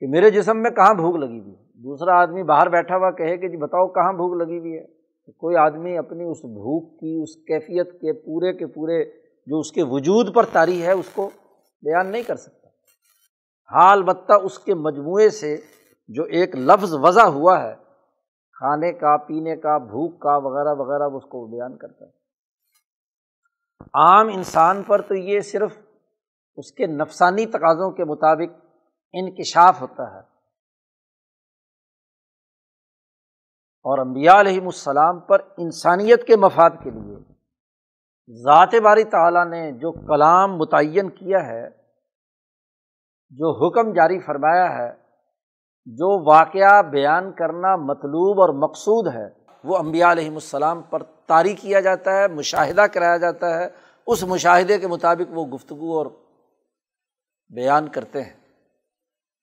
کہ 0.00 0.06
میرے 0.06 0.30
جسم 0.30 0.62
میں 0.62 0.70
کہاں 0.70 0.94
بھوک 0.94 1.16
لگی 1.16 1.40
ہوئی 1.40 1.56
ہے۔ 1.56 1.62
دوسرا 1.74 2.22
آدمی 2.22 2.42
باہر 2.42 2.68
بیٹھا 2.68 2.96
ہوا 2.96 3.10
کہے 3.10 3.36
کہ 3.36 3.48
جی 3.48 3.56
بتاؤ 3.56 3.88
کہاں 3.88 4.12
بھوک 4.12 4.36
لگی 4.36 4.58
ہوئی 4.58 4.78
ہے۔ 4.78 4.96
کوئی 5.32 5.56
آدمی 5.56 5.98
اپنی 5.98 6.24
اس 6.24 6.38
بھوک 6.38 7.00
کی، 7.00 7.22
اس 7.22 7.36
کیفیت 7.36 7.92
کے 7.92 8.12
پورے 8.12 8.52
کے 8.52 8.66
پورے 8.66 9.04
جو 9.46 9.58
اس 9.58 9.72
کے 9.72 9.82
وجود 9.82 10.34
پر 10.34 10.46
تاری 10.46 10.82
ہے، 10.82 10.92
اس 10.92 11.08
کو 11.14 11.30
بیان 11.82 12.06
نہیں 12.06 12.22
کر 12.22 12.36
سکتا۔ 12.36 12.68
ہاں 13.72 13.92
البتہ 13.92 14.32
اس 14.32 14.58
کے 14.58 14.74
مجموعے 14.74 15.30
سے 15.30 15.56
جو 16.08 16.24
ایک 16.24 16.56
لفظ 16.56 16.94
وضع 16.94 17.22
ہوا 17.22 17.62
ہے 17.62 17.85
کھانے 18.58 18.92
کا، 18.92 19.16
پینے 19.16 19.56
کا، 19.56 19.78
بھوک 19.78 20.20
کا، 20.20 20.36
وغیرہ 20.36 20.74
وغیرہ 20.74 21.02
اس 21.02 21.22
کو 21.22 21.46
بیان 21.46 21.76
کرتا 21.76 22.04
ہے۔ 22.04 22.10
عام 23.94 24.28
انسان 24.28 24.82
پر 24.82 25.02
تو 25.02 25.14
یہ 25.14 25.40
صرف 25.40 25.78
اس 26.56 26.72
کے 26.72 26.86
نفسانی 26.86 27.46
تقاضوں 27.46 27.90
کے 27.90 28.04
مطابق 28.04 28.66
انکشاف 29.12 29.80
ہوتا 29.80 30.14
ہے۔ 30.14 30.20
اور 33.88 33.98
امبیا 33.98 34.40
علیہم 34.40 34.64
السلام 34.64 35.20
پر 35.20 35.38
انسانیت 35.56 36.26
کے 36.26 36.36
مفاد 36.36 36.70
کے 36.84 36.90
لیے 36.90 37.16
ذات 38.42 38.74
باری 38.84 39.04
تعالیٰ 39.04 39.46
نے 39.46 39.72
جو 39.72 39.92
کلام 39.92 40.56
متعین 40.56 41.10
کیا 41.10 41.38
ہے، 41.46 41.68
جو 43.30 43.66
حکم 43.66 43.92
جاری 43.92 44.20
فرمایا 44.20 44.78
ہے 44.78 45.05
جو 45.86 46.24
واقعہ 46.24 46.82
بیان 46.82 47.32
کرنا 47.32 47.76
مطلوب 47.76 48.40
اور 48.40 48.48
مقصود 48.48 49.14
ہے، 49.14 49.28
وہ 49.64 49.78
امبیا 49.78 50.12
علیہم 50.12 50.34
السلام 50.34 50.82
پر 50.82 51.02
طاری 51.26 51.54
کیا 51.54 51.80
جاتا 51.80 52.16
ہے، 52.16 52.28
مشاہدہ 52.28 52.80
کرایا 52.80 53.16
جاتا 53.16 53.58
ہے۔ 53.58 53.68
اس 54.06 54.22
مشاہدے 54.22 54.78
کے 54.78 54.86
مطابق 54.86 55.38
وہ 55.38 55.46
گفتگو 55.46 55.98
اور 55.98 56.06
بیان 57.54 57.88
کرتے 57.88 58.22
ہیں۔ 58.22 58.32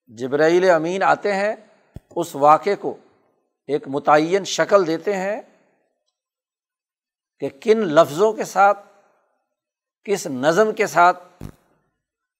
جبرائیل 0.07 0.69
امین 0.69 1.03
آتے 1.03 1.33
ہیں، 1.33 1.55
اس 2.15 2.35
واقعے 2.35 2.75
کو 2.75 2.97
ایک 3.67 3.87
متعین 3.87 4.43
شکل 4.43 4.87
دیتے 4.87 5.15
ہیں 5.15 5.41
کہ 7.39 7.49
کن 7.61 7.77
لفظوں 7.77 8.33
کے 8.33 8.43
ساتھ، 8.43 8.79
کس 10.03 10.27
نظم 10.27 10.71
کے 10.71 10.87
ساتھ 10.87 11.43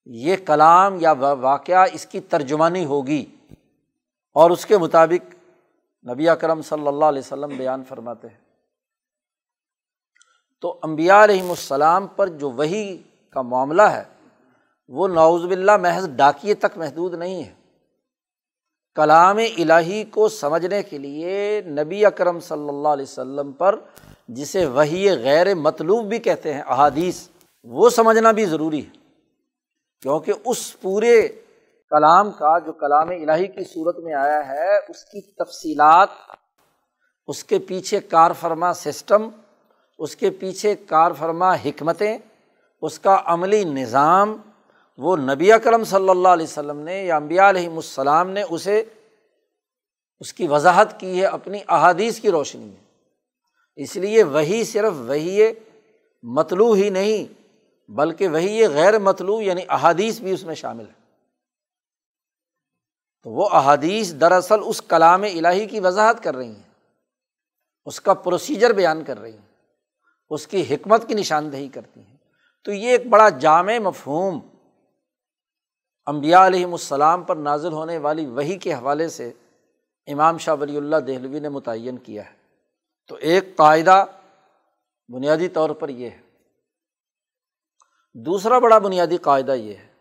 یہ 0.04 0.36
کلام 0.46 0.96
یا 1.00 1.12
واقعہ 1.12 1.86
اس 1.92 2.06
کی 2.06 2.20
ترجمانی 2.20 2.84
ہوگی۔ 2.84 3.33
اور 4.34 4.50
اس 4.50 4.66
کے 4.66 4.78
مطابق 4.78 5.34
نبی 6.10 6.28
اکرم 6.28 6.62
صلی 6.62 6.86
اللہ 6.86 7.04
علیہ 7.04 7.18
وسلم 7.18 7.48
بیان 7.48 7.84
فرماتے 7.84 8.28
ہیں۔ 8.28 8.38
تو 10.60 10.78
امبیا 10.82 11.24
علیہم 11.24 11.50
السلام 11.50 12.06
پر 12.06 12.26
جو 12.26 12.50
وہی 12.50 13.02
کا 13.30 13.42
معاملہ 13.42 13.82
ہے، 13.82 14.04
وہ 14.88 15.08
نوز 15.08 15.44
باللہ 15.44 15.76
محض 15.76 16.08
ڈاکیے 16.08 16.54
تک 16.54 16.78
محدود 16.78 17.14
نہیں 17.14 17.44
ہے۔ 17.44 17.54
کلام 18.94 19.36
الہی 19.36 20.04
کو 20.04 20.28
سمجھنے 20.28 20.82
کے 20.82 20.98
لیے 20.98 21.62
نبی 21.66 22.06
اکرم 22.06 22.40
صلی 22.40 22.68
اللہ 22.68 22.88
علیہ 22.88 23.02
وسلم 23.02 23.52
پر 23.52 23.80
جسے 24.28 24.66
وہی 24.66 25.10
غیر 25.10 25.54
مطلوب 25.54 26.06
بھی 26.06 26.18
کہتے 26.18 26.54
ہیں، 26.54 26.62
احادیث، 26.62 27.28
وہ 27.62 27.90
سمجھنا 27.90 28.32
بھی 28.32 28.44
ضروری 28.44 28.84
ہے۔ 28.84 28.90
کیونکہ 30.02 30.32
اس 30.44 30.80
پورے 30.80 31.28
کلام 31.94 32.30
کا 32.30 32.58
جو 32.58 32.72
کلام 32.72 33.08
الہی 33.08 33.46
کی 33.46 33.64
صورت 33.64 33.98
میں 33.98 34.14
آیا 34.14 34.46
ہے، 34.48 34.76
اس 34.76 35.04
کی 35.04 35.20
تفصیلات، 35.34 36.08
اس 37.28 37.44
کے 37.44 37.58
پیچھے 37.58 38.00
کار 38.00 38.30
فرما 38.40 38.72
سسٹم، 38.72 39.28
اس 39.98 40.16
کے 40.16 40.30
پیچھے 40.30 40.74
کار 40.86 41.12
فرما 41.18 41.54
حکمتیں، 41.54 42.18
اس 42.82 42.98
کا 42.98 43.20
عملی 43.24 43.64
نظام، 43.64 44.36
وہ 44.98 45.16
نبی 45.16 45.52
اکرم 45.52 45.84
صلی 45.84 46.08
اللہ 46.08 46.28
علیہ 46.28 46.46
وسلم 46.46 46.78
نے 46.78 47.04
یا 47.04 47.16
امبیا 47.16 47.48
علیہم 47.48 47.76
السلام 47.76 48.30
نے 48.30 48.42
اسے، 48.50 48.82
اس 50.20 50.32
کی 50.32 50.46
وضاحت 50.46 50.98
کی 51.00 51.20
ہے 51.20 51.26
اپنی 51.26 51.58
احادیث 51.68 52.20
کی 52.20 52.30
روشنی 52.30 52.64
میں۔ 52.64 52.82
اس 53.78 53.96
لیے 53.96 54.22
وہی 54.22 54.64
صرف 54.64 54.92
وہی 55.06 55.40
مطلوع 56.22 56.74
ہی 56.76 56.90
نہیں، 56.90 57.24
بلکہ 57.88 58.28
وہی 58.28 58.66
غیر 58.66 58.98
مطلوع 58.98 59.40
یعنی 59.42 59.62
احادیث 59.68 60.20
بھی 60.20 60.32
اس 60.32 60.44
میں 60.44 60.54
شامل 60.54 60.84
ہے 60.84 61.03
تو 63.24 63.30
وہ 63.30 63.48
احادیث 63.52 64.12
دراصل 64.12 64.60
اس 64.64 64.82
کلام 64.82 65.22
الہی 65.22 65.66
کی 65.66 65.80
وضاحت 65.80 66.22
کر 66.22 66.36
رہی 66.36 66.54
ہیں، 66.54 66.74
اس 67.84 68.00
کا 68.00 68.14
پروسیجر 68.14 68.70
بیان 68.70 69.04
کر 69.04 69.20
رہی 69.20 69.32
ہیں، 69.32 69.54
اس 70.30 70.46
کی 70.46 70.74
حکمت 70.74 71.08
کی 71.08 71.14
نشاندہی 71.14 71.68
کرتی 71.68 72.00
ہیں۔ 72.00 72.16
تو 72.64 72.72
یہ 72.72 72.88
ایک 72.88 73.06
بڑا 73.06 73.28
جامع 73.28 73.78
مفہوم 73.78 74.40
امبیا 76.06 76.46
علیہم 76.46 76.72
السلام 76.72 77.22
پر 77.22 77.36
نازل 77.36 77.72
ہونے 77.72 77.98
والی 77.98 78.26
وہی 78.26 78.58
کے 78.58 78.74
حوالے 78.74 79.08
سے 79.08 79.32
امام 80.06 80.38
شاہ 80.38 80.54
ولی 80.60 80.76
اللہ 80.76 80.96
دہلوی 80.96 81.40
نے 81.40 81.48
متعین 81.48 81.96
کیا 81.96 82.30
ہے۔ 82.30 82.36
تو 83.08 83.14
ایک 83.14 83.56
قاعدہ 83.56 84.04
بنیادی 85.08 85.48
طور 85.48 85.70
پر 85.70 85.88
یہ 85.88 86.10
ہے۔ 86.10 86.20
دوسرا 88.14 88.58
بڑا 88.58 88.78
بنیادی 88.78 89.16
قاعدہ 89.16 89.52
یہ 89.52 89.74
ہے 89.74 89.93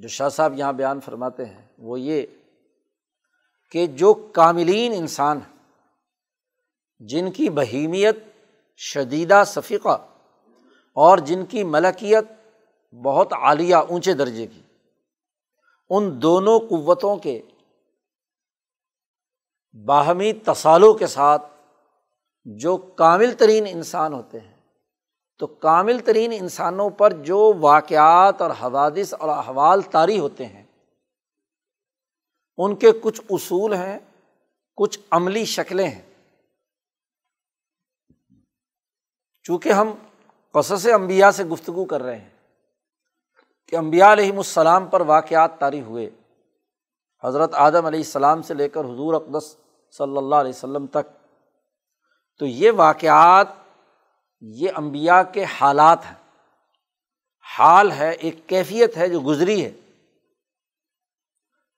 جو 0.00 0.08
شاہ 0.08 0.28
صاحب 0.28 0.54
یہاں 0.58 0.72
بیان 0.72 1.00
فرماتے 1.00 1.44
ہیں، 1.44 1.66
وہ 1.78 2.00
یہ 2.00 2.26
کہ 3.70 3.86
جو 3.86 4.12
کاملین 4.34 4.92
انسان 4.92 5.40
جن 7.00 7.30
کی 7.30 7.48
بہیمیت، 7.50 8.18
شدیدہ 8.80 9.42
صفیقہ 9.46 9.96
اور 10.96 11.18
جن 11.18 11.44
کی 11.46 11.64
ملکیت 11.64 12.24
بہت 12.94 13.32
عالیہ، 13.32 13.76
اونچے 13.76 14.14
درجے 14.14 14.46
کی، 14.46 14.62
ان 15.90 16.10
دونوں 16.22 16.58
قوتوں 16.60 17.16
کے 17.16 17.40
باہمی 19.74 20.32
تصالوں 20.32 20.92
کے 20.94 21.06
ساتھ 21.06 21.42
جو 22.46 22.76
کامل 22.76 23.34
ترین 23.38 23.66
انسان 23.70 24.12
ہوتے 24.12 24.40
ہیں 24.40 24.59
تو 25.40 25.46
کامل 25.46 25.98
ترین 25.98 26.32
انسانوں 26.32 26.90
پر 26.90 27.12
جو 27.12 27.52
واقعات 27.60 28.42
اور 28.42 28.50
حوادث 28.50 29.14
اور 29.18 29.28
احوال 29.28 29.82
طاری 29.82 30.18
ہوتے 30.18 30.46
ہیں، 30.46 30.62
ان 32.56 32.76
کے 32.76 32.92
کچھ 33.02 33.20
اصول 33.30 33.74
ہیں، 33.74 33.98
کچھ 34.76 34.98
عملی 35.10 35.44
شکلیں 35.44 35.88
ہیں۔ 35.88 36.02
چونکہ 39.42 39.72
ہم 39.72 39.92
قصص 40.52 40.86
امبیا 40.86 41.32
سے 41.32 41.44
گفتگو 41.44 41.84
کر 41.84 42.02
رہے 42.02 42.18
ہیں 42.18 42.30
کہ 43.68 43.76
امبیا 43.76 44.12
علیہم 44.12 44.36
السلام 44.36 44.86
پر 44.86 45.00
واقعات 45.00 45.58
طاری 45.58 45.80
ہوئے۔ 45.80 46.10
حضرت 47.24 47.54
آدم 47.54 47.86
علیہ 47.86 48.00
السلام 48.00 48.42
سے 48.42 48.54
لے 48.54 48.68
کر 48.68 48.80
حضور 48.80 49.14
اقدس 49.14 49.56
صلی 49.90 50.16
اللہ 50.16 50.34
علیہ 50.34 50.52
وسلم 50.54 50.86
تک۔ 50.86 51.26
تو 52.38 52.46
یہ 52.46 52.70
واقعات 52.76 53.46
یہ 54.40 54.70
امبیا 54.74 55.22
کے 55.22 55.44
حالات 55.44 55.98
ہیں۔ 56.04 56.30
حال 57.58 57.92
ہے، 57.92 58.10
ایک 58.10 58.34
کیفیت 58.46 58.96
ہے 58.96 59.08
جو 59.08 59.20
گزری 59.26 59.64
ہے۔ 59.64 59.72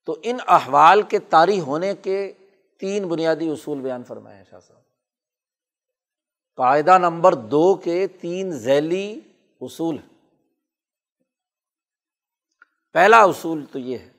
تو 0.05 0.17
ان 0.23 0.37
احوال 0.47 1.03
کے 1.03 1.19
طاری 1.19 1.61
ہونے 1.61 1.95
کے 1.95 2.33
تین 2.81 3.09
بنیادی 3.09 3.49
اصول 3.49 3.81
بیان 3.81 4.05
فرمائے 4.05 4.45
شاہ 4.51 4.61
صاحب۔ 4.61 4.81
قاعدہ 6.57 6.99
نمبر 6.99 7.35
دو 7.35 7.75
کے 7.75 8.07
تین 8.07 8.51
ذیلی 8.51 9.21
اصول 9.61 9.99
ہیں۔ 9.99 10.09
پہلا 12.93 13.23
اصول 13.23 13.67
تو 13.67 13.79
یہ 13.79 13.99
ہے 13.99 14.13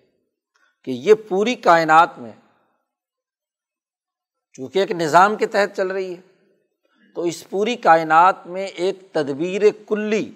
کہ 0.84 0.92
یہ 0.92 1.14
پوری 1.30 1.56
کائنات 1.56 2.20
میں، 2.20 2.34
چونکہ 4.54 4.80
ایک 4.80 4.92
نظام 4.92 5.36
کے 5.36 5.46
تحت 5.46 5.78
چل 5.78 5.92
رہی 5.92 6.18
ہے 6.18 6.33
تو 7.14 7.22
اس 7.22 7.50
پوری 7.50 7.76
کائنات 7.76 8.48
میں 8.48 8.68
ایک 8.68 9.00
تدبیر 9.12 9.62
کلی 9.88 10.32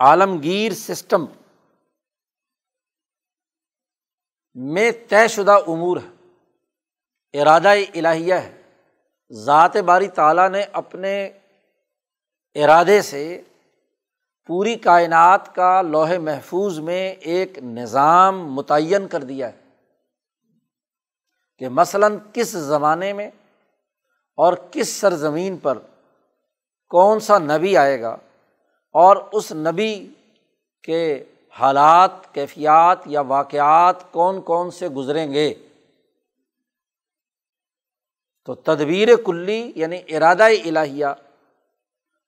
عالمگیر 0.00 0.72
سسٹم 0.72 1.26
میں 4.54 4.90
طے 5.08 5.28
شدہ 5.28 5.58
امور 5.66 5.96
ہے۔ 5.96 6.10
ارادہ 7.40 7.68
الہیہ 7.68 8.34
ہے۔ 8.34 8.62
ذات 9.30 9.76
باری 9.76 10.08
تعالیٰ 10.08 10.50
نے 10.50 10.64
اپنے 10.72 11.26
ارادے 12.54 13.02
سے 13.02 13.42
پوری 14.46 14.76
کائنات 14.76 15.54
کا 15.54 15.82
لوہے 15.82 16.18
محفوظ 16.18 16.78
میں 16.78 17.12
ایک 17.12 17.58
نظام 17.58 18.54
متعین 18.54 19.08
کر 19.08 19.22
دیا 19.22 19.52
ہے 19.52 19.58
کہ 21.58 21.68
مثلاً 21.68 22.18
کس 22.32 22.48
زمانے 22.48 23.12
میں 23.12 23.30
اور 24.34 24.54
کس 24.70 24.88
سرزمین 24.88 25.56
پر 25.56 25.78
کون 26.92 27.20
سا 27.20 27.38
نبی 27.38 27.76
آئے 27.76 28.02
گا 28.02 28.16
اور 28.92 29.16
اس 29.32 29.52
نبی 29.52 30.14
کے 30.82 31.24
حالات، 31.50 32.34
کیفیات 32.34 32.98
یا 33.06 33.20
واقعات 33.20 34.12
کون 34.12 34.40
کون 34.40 34.70
سے 34.70 34.88
گزریں 34.88 35.32
گے؟ 35.32 35.54
تو 38.44 38.54
تدبیر 38.54 39.08
کلی 39.26 39.72
یعنی 39.76 39.96
ارادہ 40.08 40.42
الہیہ 40.42 41.06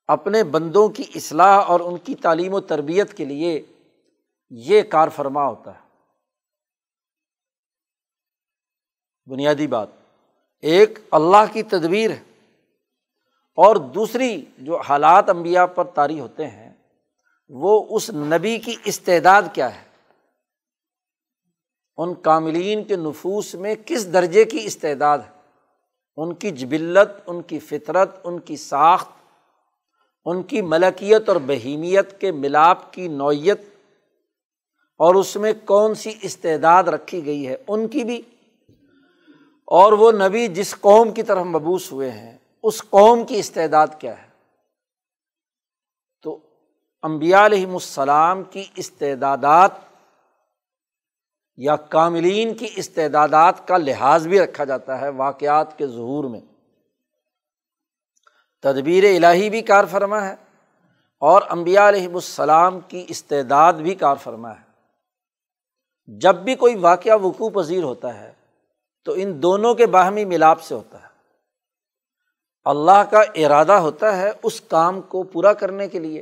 اپنے 0.06 0.44
بندوں 0.44 0.88
کی 0.88 1.04
اصلاح 1.14 1.60
اور 1.60 1.80
ان 1.80 1.98
کی 1.98 2.14
تعلیم 2.14 2.54
و 2.54 2.60
تربیت 2.60 3.16
کے 3.16 3.24
لیے 3.24 3.62
یہ 4.50 4.82
کار 4.82 5.08
فرما 5.08 5.46
ہوتا 5.46 5.74
ہے۔ 5.74 5.88
بنیادی 9.26 9.66
بات، 9.66 9.88
ایک 10.60 10.98
اللہ 11.10 11.52
کی 11.52 11.62
تدبیر 11.62 12.10
ہے۔ 12.10 12.33
اور 13.54 13.76
دوسری 13.76 14.44
جو 14.58 14.76
حالات 14.76 15.30
انبیاء 15.30 15.64
پر 15.64 15.84
طاری 15.84 16.20
ہوتے 16.20 16.46
ہیں، 16.46 16.72
وہ 17.48 17.96
اس 17.96 18.10
نبی 18.10 18.58
کی 18.58 18.76
استعداد 18.84 19.42
کیا 19.52 19.74
ہے؟ 19.74 19.84
ان 21.96 22.14
کاملین 22.14 22.84
کے 22.84 22.96
نفوس 22.96 23.54
میں 23.54 23.74
کس 23.86 24.12
درجے 24.12 24.44
کی 24.44 24.58
استعداد 24.64 25.18
ہے؟ 25.18 25.30
ان 26.16 26.34
کی 26.34 26.50
جبلت، 26.50 27.08
ان 27.26 27.42
کی 27.42 27.58
فطرت، 27.58 28.20
ان 28.24 28.38
کی 28.38 28.56
ساخت، 28.56 29.12
ان 30.24 30.42
کی 30.42 30.62
ملکیت 30.62 31.28
اور 31.28 31.36
بہیمیت 31.36 32.20
کے 32.20 32.32
ملاپ 32.32 32.92
کی 32.92 33.08
نوعیت، 33.08 33.60
اور 34.98 35.14
اس 35.14 35.36
میں 35.36 35.52
کون 35.64 35.94
سی 35.94 36.12
استعداد 36.22 36.84
رکھی 36.84 37.26
گئی 37.26 37.48
ہے؟ 37.48 37.56
ان 37.68 37.88
کی 37.88 38.04
بھی۔ 38.04 38.22
اور 39.66 39.92
وہ 39.92 40.12
نبی 40.12 40.48
جس 40.48 40.74
قوم 40.80 41.12
کی 41.12 41.22
طرف 41.22 41.46
مبوس 41.46 41.92
ہوئے 41.92 42.10
ہیں 42.10 42.38
اس 42.64 42.82
قوم 42.82 43.26
کی 43.26 43.36
استعداد 43.36 43.86
کیا 43.98 44.22
ہے؟ 44.22 44.28
تو 46.22 46.38
امبیا 47.02 47.46
علیہم 47.46 47.72
السلام 47.72 48.44
کی 48.44 48.64
استعدادات 48.76 49.70
یا 51.56 51.76
کاملین 51.76 52.54
کی 52.54 52.68
استعدادات 52.76 53.68
کا 53.68 53.76
لحاظ 53.76 54.26
بھی 54.26 54.40
رکھا 54.40 54.64
جاتا 54.64 55.00
ہے 55.00 55.08
واقعات 55.08 55.78
کے 55.78 55.86
ظہور 55.86 56.24
میں۔ 56.24 56.40
تدبیر 58.62 59.04
الہی 59.04 59.50
بھی 59.50 59.62
کار 59.62 59.84
فرما 59.90 60.28
ہے 60.28 60.34
اور 61.18 61.42
امبیا 61.48 61.88
علیہم 61.88 62.14
السلام 62.14 62.80
کی 62.80 63.04
استعداد 63.08 63.72
بھی 63.72 63.94
کار 63.94 64.16
فرما 64.16 64.50
ہے۔ 64.50 64.64
جب 66.06 66.34
بھی 66.34 66.54
کوئی 66.54 66.74
واقعہ 66.74 67.18
وقوع 67.22 67.50
پذیر 67.50 67.82
ہوتا 67.82 68.20
ہے 68.20 68.32
تو 69.04 69.12
ان 69.16 69.42
دونوں 69.42 69.74
کے 69.74 69.86
باہمی 69.86 70.24
ملاپ 70.24 70.62
سے 70.62 70.74
ہوتا 70.74 71.02
ہے۔ 71.02 71.13
اللہ 72.64 73.04
کا 73.10 73.20
ارادہ 73.20 73.72
ہوتا 73.72 74.16
ہے 74.16 74.30
اس 74.42 74.60
کام 74.60 75.02
کو 75.02 75.22
پورا 75.22 75.52
کرنے 75.52 75.88
کے 75.88 75.98
لیے۔ 75.98 76.20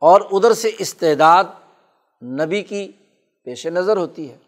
اور 0.00 0.20
ادھر 0.20 0.54
سے 0.54 0.70
استعداد 0.78 1.44
نبی 2.22 2.62
کی 2.62 2.92
پیش 3.44 3.66
نظر 3.66 3.96
ہوتی 3.96 4.32
ہے، 4.32 4.38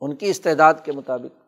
ان 0.00 0.16
کی 0.16 0.26
استعداد 0.26 0.74
کے 0.84 0.92
مطابق۔ 0.92 1.42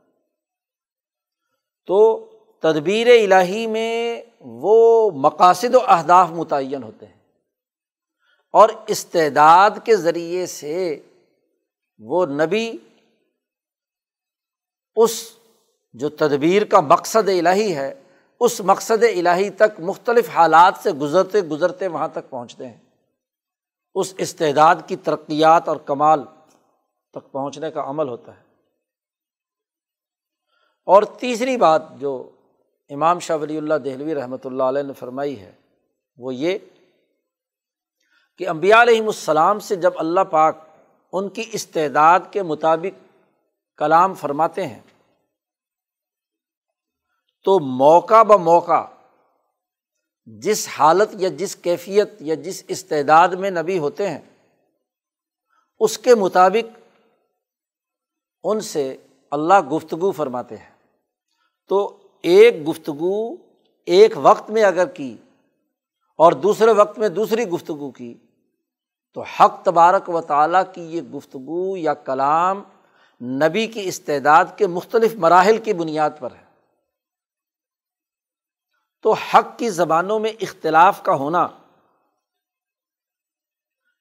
تو 1.87 2.27
تدبیر 2.63 3.07
الہی 3.07 3.67
میں 3.67 4.23
وہ 4.41 5.11
مقاصد 5.11 5.75
و 5.75 5.81
اہداف 5.87 6.29
متعین 6.31 6.83
ہوتے 6.83 7.07
ہیں۔ 7.07 7.19
اور 8.53 8.69
استعداد 8.87 9.71
کے 9.85 9.97
ذریعے 9.97 10.47
سے 10.47 11.03
وہ 11.99 12.27
نبی 12.27 12.73
اس 14.97 15.38
جو 15.93 16.09
تدبیر 16.09 16.65
کا 16.65 16.81
مقصد 16.81 17.29
الہی 17.29 17.77
ہے، 17.77 18.03
اس 18.41 18.61
مقصد 18.61 19.05
الہی 19.05 19.51
تک 19.51 19.81
مختلف 19.81 20.31
حالات 20.31 20.75
سے 20.83 20.93
گزرتے 20.93 21.41
گزرتے 21.41 21.89
وہاں 21.89 22.09
تک 22.09 22.31
پہنچتے 22.31 22.69
ہیں۔ 22.69 22.79
اس 23.95 24.15
استعداد 24.19 24.77
کی 24.87 24.97
ترقیات 24.97 25.69
اور 25.69 25.77
کمال 25.77 26.25
تک 27.13 27.33
پہنچنے 27.33 27.71
کا 27.71 27.83
عمل 27.85 28.09
ہوتا 28.09 28.37
ہے۔ 28.37 28.43
اور 30.87 31.03
تیسری 31.03 31.57
بات 31.57 31.83
جو 31.99 32.31
امام 32.89 33.19
شاہ 33.19 33.37
ولی 33.37 33.59
اللہ 33.59 33.75
دہلوی 33.75 34.15
رحمۃ 34.15 34.45
اللہ 34.45 34.63
علیہ 34.63 34.83
نے 34.83 34.93
فرمائی 34.93 35.41
ہے، 35.41 35.53
وہ 36.17 36.35
یہ 36.35 36.59
کہ 38.37 38.49
امبیا 38.49 38.83
علیہم 38.83 39.07
السلام 39.07 39.59
سے 39.59 39.77
جب 39.77 39.91
اللہ 39.97 40.21
پاک 40.21 40.57
ان 41.13 41.29
کی 41.29 41.45
استعداد 41.53 42.21
کے 42.31 42.43
مطابق 42.43 43.17
کلام 43.77 44.15
فرماتے 44.15 44.67
ہیں 44.67 44.81
تو 47.49 47.61
موقع 47.61 48.23
ب 48.23 48.33
موقع 48.33 48.85
جس 50.27 50.69
حالت 50.79 51.09
یا 51.13 51.29
جس 51.29 51.57
کیفیت 51.57 52.09
یا 52.21 52.35
جس 52.35 52.65
استعداد 52.69 53.29
میں 53.29 53.51
نبی 53.51 53.79
ہوتے 53.79 54.11
ہیں، 54.11 54.19
اس 55.81 55.99
کے 55.99 56.15
مطابق 56.15 56.79
ان 58.45 58.61
سے 58.61 58.97
اللہ 59.31 59.61
گفتگو 59.61 60.13
فرماتے 60.13 60.57
ہیں۔ 60.57 60.71
تو 61.69 61.97
ایک 62.23 62.69
گفتگو 62.69 63.37
ایک 63.87 64.13
وقت 64.17 64.51
میں 64.51 64.63
اگر 64.63 64.87
کی 64.87 65.17
اور 66.19 66.33
دوسرے 66.33 66.73
وقت 66.73 66.99
میں 66.99 67.09
دوسری 67.09 67.45
گفتگو 67.45 67.91
کی، 67.91 68.15
تو 69.15 69.21
حق 69.21 69.63
تبارک 69.63 70.09
و 70.09 70.21
تعالیٰ 70.21 70.63
کی 70.73 70.83
یہ 70.83 71.03
گفتگو 71.03 71.77
یا 71.77 71.95
کلام 71.95 72.63
نبی 73.25 73.67
کی 73.67 73.89
استعداد 73.89 74.45
کے 74.57 74.67
مختلف 74.67 75.15
مراحل 75.15 75.59
کی 75.59 75.73
بنیاد 75.73 76.11
پر 76.19 76.31
ہے۔ 76.31 76.48
تو 79.03 79.13
حق 79.13 79.59
کی 79.59 79.71
زبانوں 79.71 80.19
میں 80.19 80.33
اختلاف 80.41 81.03
کا 81.03 81.15
ہونا، 81.15 81.49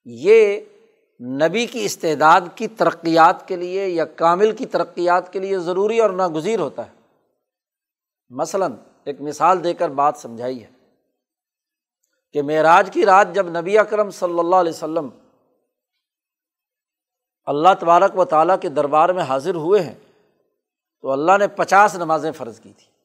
یہ 0.06 0.60
نبی 1.22 1.66
کی 1.66 1.86
استعداد 1.86 2.42
کی 2.56 2.68
ترقیات 2.68 3.48
کے 3.48 3.56
لیے 3.56 3.88
یا 3.88 4.06
کامل 4.06 4.56
کی 4.56 4.66
ترقیات 4.66 5.34
کے 5.34 5.40
لیے 5.40 5.60
ضروری 5.60 6.00
اور 6.00 6.10
ناگزیر 6.10 6.60
ہوتا 6.60 6.86
ہے۔ 6.86 6.92
مثلاً 8.30 8.74
ایک 9.04 9.22
مثال 9.22 9.64
دے 9.64 9.74
کر 9.74 9.90
بات 9.90 10.18
سمجھائی 10.18 10.64
ہے 10.64 10.70
کہ 12.34 12.42
معراج 12.42 12.90
کی 12.94 13.06
رات 13.06 13.28
جب 13.34 13.48
نبی 13.60 13.78
اکرم 13.78 14.10
صلی 14.10 14.40
اللہ 14.40 14.56
علیہ 14.56 14.74
وسلم 14.74 15.10
اللہ 17.46 17.70
تبارک 17.80 18.18
و 18.18 18.26
تعالیٰ 18.26 18.60
کے 18.62 18.70
دربار 18.70 19.10
میں 19.10 19.24
حاضر 19.24 19.56
ہوئے 19.56 19.82
ہیں 19.82 19.96
تو 21.02 21.12
اللہ 21.12 21.32
نے 21.40 21.48
پچاس 21.48 21.96
نمازیں 21.96 22.32
فرض 22.32 22.60
کی 22.60 22.74
تھیں۔ 22.78 22.97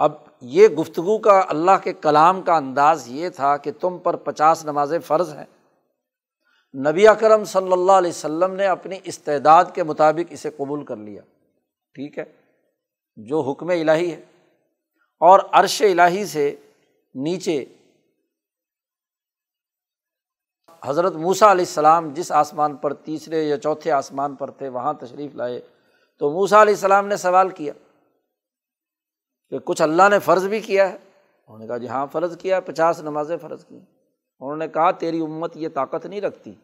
اب 0.00 0.12
یہ 0.40 0.68
گفتگو 0.68 1.18
کا 1.18 1.42
اللہ 1.48 1.70
کے 1.84 1.92
کلام 1.92 2.42
کا 2.42 2.56
انداز 2.56 3.08
یہ 3.08 3.28
تھا 3.28 3.56
کہ 3.56 3.70
تم 3.80 3.98
پر 3.98 4.16
پچاس 4.16 4.64
نمازیں 4.64 4.98
فرض 4.98 5.34
ہیں۔ 5.34 5.44
نبی 6.90 7.08
اکرم 7.08 7.44
صلی 7.44 7.72
اللہ 7.72 7.92
علیہ 7.92 8.10
وسلم 8.10 8.54
نے 8.54 8.66
اپنی 8.66 8.98
استعداد 9.04 9.64
کے 9.74 9.82
مطابق 9.82 10.26
اسے 10.30 10.50
قبول 10.50 10.84
کر 10.84 10.96
لیا۔ 10.96 11.22
ٹھیک 11.94 12.18
ہے؟ 12.18 12.24
جو 13.16 13.40
حکم 13.40 13.68
الہی 13.68 14.12
ہے۔ 14.12 14.20
اور 15.20 15.40
عرش 15.52 15.82
الہی 15.82 16.26
سے 16.26 16.56
نیچے 17.14 17.64
حضرت 20.84 21.12
موسا 21.12 21.52
علیہ 21.52 21.64
السلام 21.64 22.14
جس 22.14 22.32
آسمان 22.32 22.76
پر 22.76 22.92
تیسرے 22.94 23.42
یا 23.42 23.58
چوتھے 23.58 23.90
آسمان 23.90 24.34
پر 24.34 24.50
تھے، 24.50 24.68
وہاں 24.68 24.94
تشریف 24.94 25.34
لائے۔ 25.34 25.60
تو 26.18 26.30
موسا 26.30 26.62
علیہ 26.62 26.74
السلام 26.74 27.06
نے 27.06 27.16
سوال 27.16 27.48
کیا 27.48 27.72
کہ 29.50 29.58
کچھ 29.58 29.82
اللہ 29.82 30.02
نے 30.10 30.18
فرض 30.18 30.46
بھی 30.46 30.60
کیا 30.60 30.88
ہے۔ 30.88 30.94
انہوں 30.94 31.58
نے 31.58 31.66
کہا 31.66 31.76
جی 31.76 31.88
ہاں 31.88 32.06
فرض 32.12 32.38
کیا 32.38 32.60
پچاس 32.60 33.00
نمازیں 33.00 33.36
فرض 33.36 33.64
کی۔ 33.64 33.76
انہوں 34.40 34.56
نے 34.56 34.68
کہا 34.68 34.90
تیری 34.90 35.20
امت 35.20 35.56
یہ 35.56 35.68
طاقت 35.74 36.06
نہیں 36.06 36.20
رکھتی۔ 36.20 36.54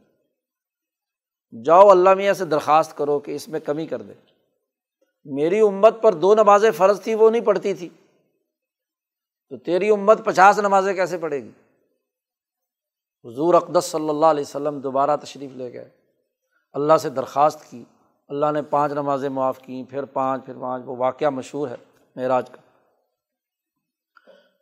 جاؤ 1.64 1.88
اللہ 1.88 2.14
میاں 2.14 2.34
سے 2.34 2.44
درخواست 2.44 2.96
کرو 2.96 3.18
کہ 3.18 3.30
اس 3.30 3.48
میں 3.48 3.60
کمی 3.60 3.86
کر 3.86 4.02
دے۔ 4.02 4.12
میری 5.24 5.60
امت 5.60 6.02
پر 6.02 6.14
دو 6.14 6.34
نمازیں 6.34 6.70
فرض 6.70 7.02
تھی 7.02 7.14
وہ 7.14 7.30
نہیں 7.30 7.44
پڑھتی 7.44 7.74
تھی۔ 7.74 7.88
تو 9.48 9.56
تیری 9.56 9.90
امت 9.90 10.24
پچاس 10.24 10.58
نمازیں 10.58 10.94
کیسے 10.94 11.18
پڑھے 11.18 11.44
گی؟ 11.44 11.50
حضور 13.24 13.54
اقدس 13.54 13.84
صلی 13.84 14.08
اللہ 14.08 14.26
علیہ 14.26 14.44
وسلم 14.46 14.80
دوبارہ 14.80 15.16
تشریف 15.16 15.50
لے 15.52 15.72
گئے۔ 15.72 15.88
اللہ 16.72 16.96
سے 16.96 17.10
درخواست 17.10 17.70
کی۔ 17.70 17.84
اللہ 18.28 18.46
نے 18.52 18.62
پانچ 18.62 18.92
نمازیں 18.92 19.28
معاف 19.28 19.58
کیں، 19.58 19.84
پھر 19.90 20.04
پانچ 20.04 20.44
پھر 20.44 20.54
پانچ، 20.60 20.82
وہ 20.86 20.96
واقعہ 20.96 21.30
مشہور 21.30 21.68
ہے 21.68 21.76
معراج 22.16 22.50
کا۔ 22.50 22.65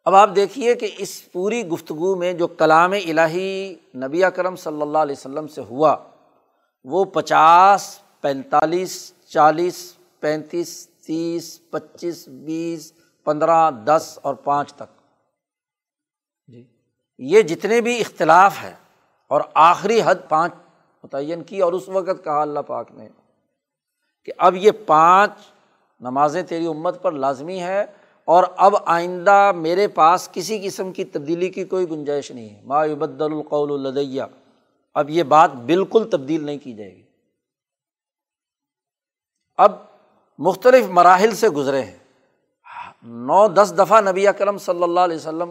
اب 0.07 0.15
آپ 0.15 0.31
دیکھیے 0.37 0.75
کہ 0.75 0.91
اس 0.99 1.33
پوری 1.33 1.69
گفتگو 1.69 2.17
میں 2.17 2.33
جو 2.33 2.47
کلام 2.47 2.93
الہی 2.93 3.75
نبی 3.95 4.25
اکرم 4.25 4.57
صلی 4.57 4.83
اللہ 4.83 4.99
علیہ 4.99 5.15
وسلم 5.19 5.47
سے 5.47 5.61
ہوا 5.61 5.97
وہ 6.85 7.05
پچاس 7.05 8.01
پینتالیس 8.21 9.13
چالیس 9.27 9.97
پینتیس 10.21 10.89
تیس 10.89 11.71
پچیس 11.71 12.29
بیس 12.29 12.93
پندرہ 13.25 13.71
دس 13.71 14.19
اور 14.23 14.35
پانچ 14.35 14.75
تک۔ 14.75 14.91
جی۔ 16.49 16.65
یہ 17.19 17.43
جتنے 17.43 17.81
بھی 17.81 18.01
اختلاف 18.01 18.63
ہے 18.63 18.75
اور 19.29 19.41
آخری 19.55 20.01
حد 20.05 20.29
پانچ 20.29 20.53
متعین 21.05 21.43
کی 21.43 21.61
اور 21.61 21.73
اس 21.73 21.89
وقت 21.89 22.25
کہا 22.25 22.41
اللہ 22.43 22.61
پاک 22.61 22.93
نے 22.93 23.09
کہ 24.25 24.33
اب 24.39 24.57
یہ 24.57 24.71
پانچ 24.87 25.31
نمازیں 26.01 26.43
تیری 26.43 26.67
امت 26.67 27.03
پر 27.03 27.13
لازمی 27.13 27.61
ہے 27.61 27.87
اور 28.25 28.45
اب 28.57 28.75
آئندہ 28.85 29.53
میرے 29.57 29.89
پاس 29.89 30.29
کسی 30.33 30.66
قسم 30.66 30.93
کی 30.93 31.05
تبدیلی 31.05 31.49
کی 31.49 31.64
کوئی 31.64 31.91
گنجائش 31.91 32.31
نہیں 32.31 32.49
ہے۔ 32.49 32.61
ما 32.64 32.85
یبدل 32.85 33.33
القول 33.33 33.87
الدیہ 33.87 34.22
اب 34.95 35.11
یہ 35.11 35.22
بات 35.22 35.51
بالکل 35.51 36.11
تبدیل 36.12 36.47
نہیں 36.47 36.59
کی 36.59 36.72
جائے 36.72 36.97
گی۔ 36.97 37.03
اب 39.57 39.72
مختلف 40.39 40.87
مراحل 40.89 41.35
سے 41.35 41.49
گزرے 41.49 41.83
ہیں۔ 41.83 41.99
نو 43.03 43.49
دس 43.49 43.75
دفعہ 43.79 44.01
نبی 44.01 44.29
اکرم 44.29 44.59
صلی 44.59 44.83
اللہ 44.83 45.01
علیہ 45.01 45.16
وسلم 45.16 45.51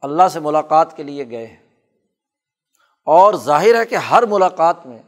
اللہ 0.00 0.28
سے 0.32 0.40
ملاقات 0.40 0.96
کے 0.96 1.02
لیے 1.02 1.30
گئے 1.30 1.46
ہیں۔ 1.46 1.70
اور 3.04 3.34
ظاہر 3.34 3.74
ہے 3.74 3.86
کہ 3.86 3.94
ہر 3.94 4.22
ملاقات 4.22 4.86
میں 4.86 4.98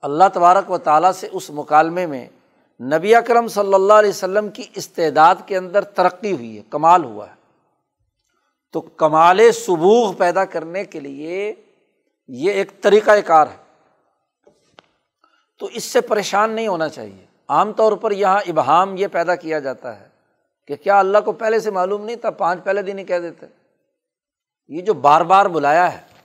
اللہ 0.00 0.24
تبارک 0.34 0.70
و 0.70 0.78
تعالیٰ 0.78 1.12
سے 1.12 1.28
اس 1.32 1.50
مکالمے 1.50 2.06
میں 2.06 2.28
نبی 2.80 3.14
اکرم 3.14 3.48
صلی 3.48 3.74
اللہ 3.74 3.92
علیہ 3.92 4.10
وسلم 4.10 4.48
کی 4.48 4.62
استعداد 4.74 5.34
کے 5.46 5.56
اندر 5.56 5.82
ترقی 5.82 6.32
ہوئی 6.32 6.58
ہے، 6.58 6.62
کمال 6.70 7.04
ہوا 7.04 7.30
ہے۔ 7.30 7.34
تو 8.72 8.80
کمال 8.80 9.52
سبوغ 9.52 10.12
پیدا 10.12 10.44
کرنے 10.44 10.84
کے 10.84 11.00
لیے 11.00 11.54
یہ 12.28 12.52
ایک 12.52 12.82
طریقۂ 12.82 13.18
کار 13.26 13.46
ہے۔ 13.46 13.66
تو 15.58 15.66
اس 15.66 15.84
سے 15.84 16.00
پریشان 16.00 16.50
نہیں 16.50 16.68
ہونا 16.68 16.88
چاہیے۔ 16.88 17.26
عام 17.48 17.72
طور 17.72 17.92
پر 17.92 18.10
یہاں 18.10 18.40
ابہام 18.46 18.96
یہ 18.96 19.06
پیدا 19.06 19.34
کیا 19.34 19.58
جاتا 19.58 20.00
ہے 20.00 20.08
کہ 20.66 20.76
کیا 20.76 20.98
اللہ 20.98 21.18
کو 21.24 21.32
پہلے 21.32 21.60
سے 21.60 21.70
معلوم 21.70 22.04
نہیں 22.04 22.16
تھا، 22.16 22.30
پانچ 22.30 22.64
پہلے 22.64 22.82
دن 22.82 22.98
ہی 22.98 23.04
کہہ 23.04 23.18
دیتے۔ 23.18 23.46
یہ 24.68 24.82
جو 24.82 24.94
بار 24.94 25.20
بار 25.20 25.46
بلایا 25.46 25.92
ہے 25.92 26.15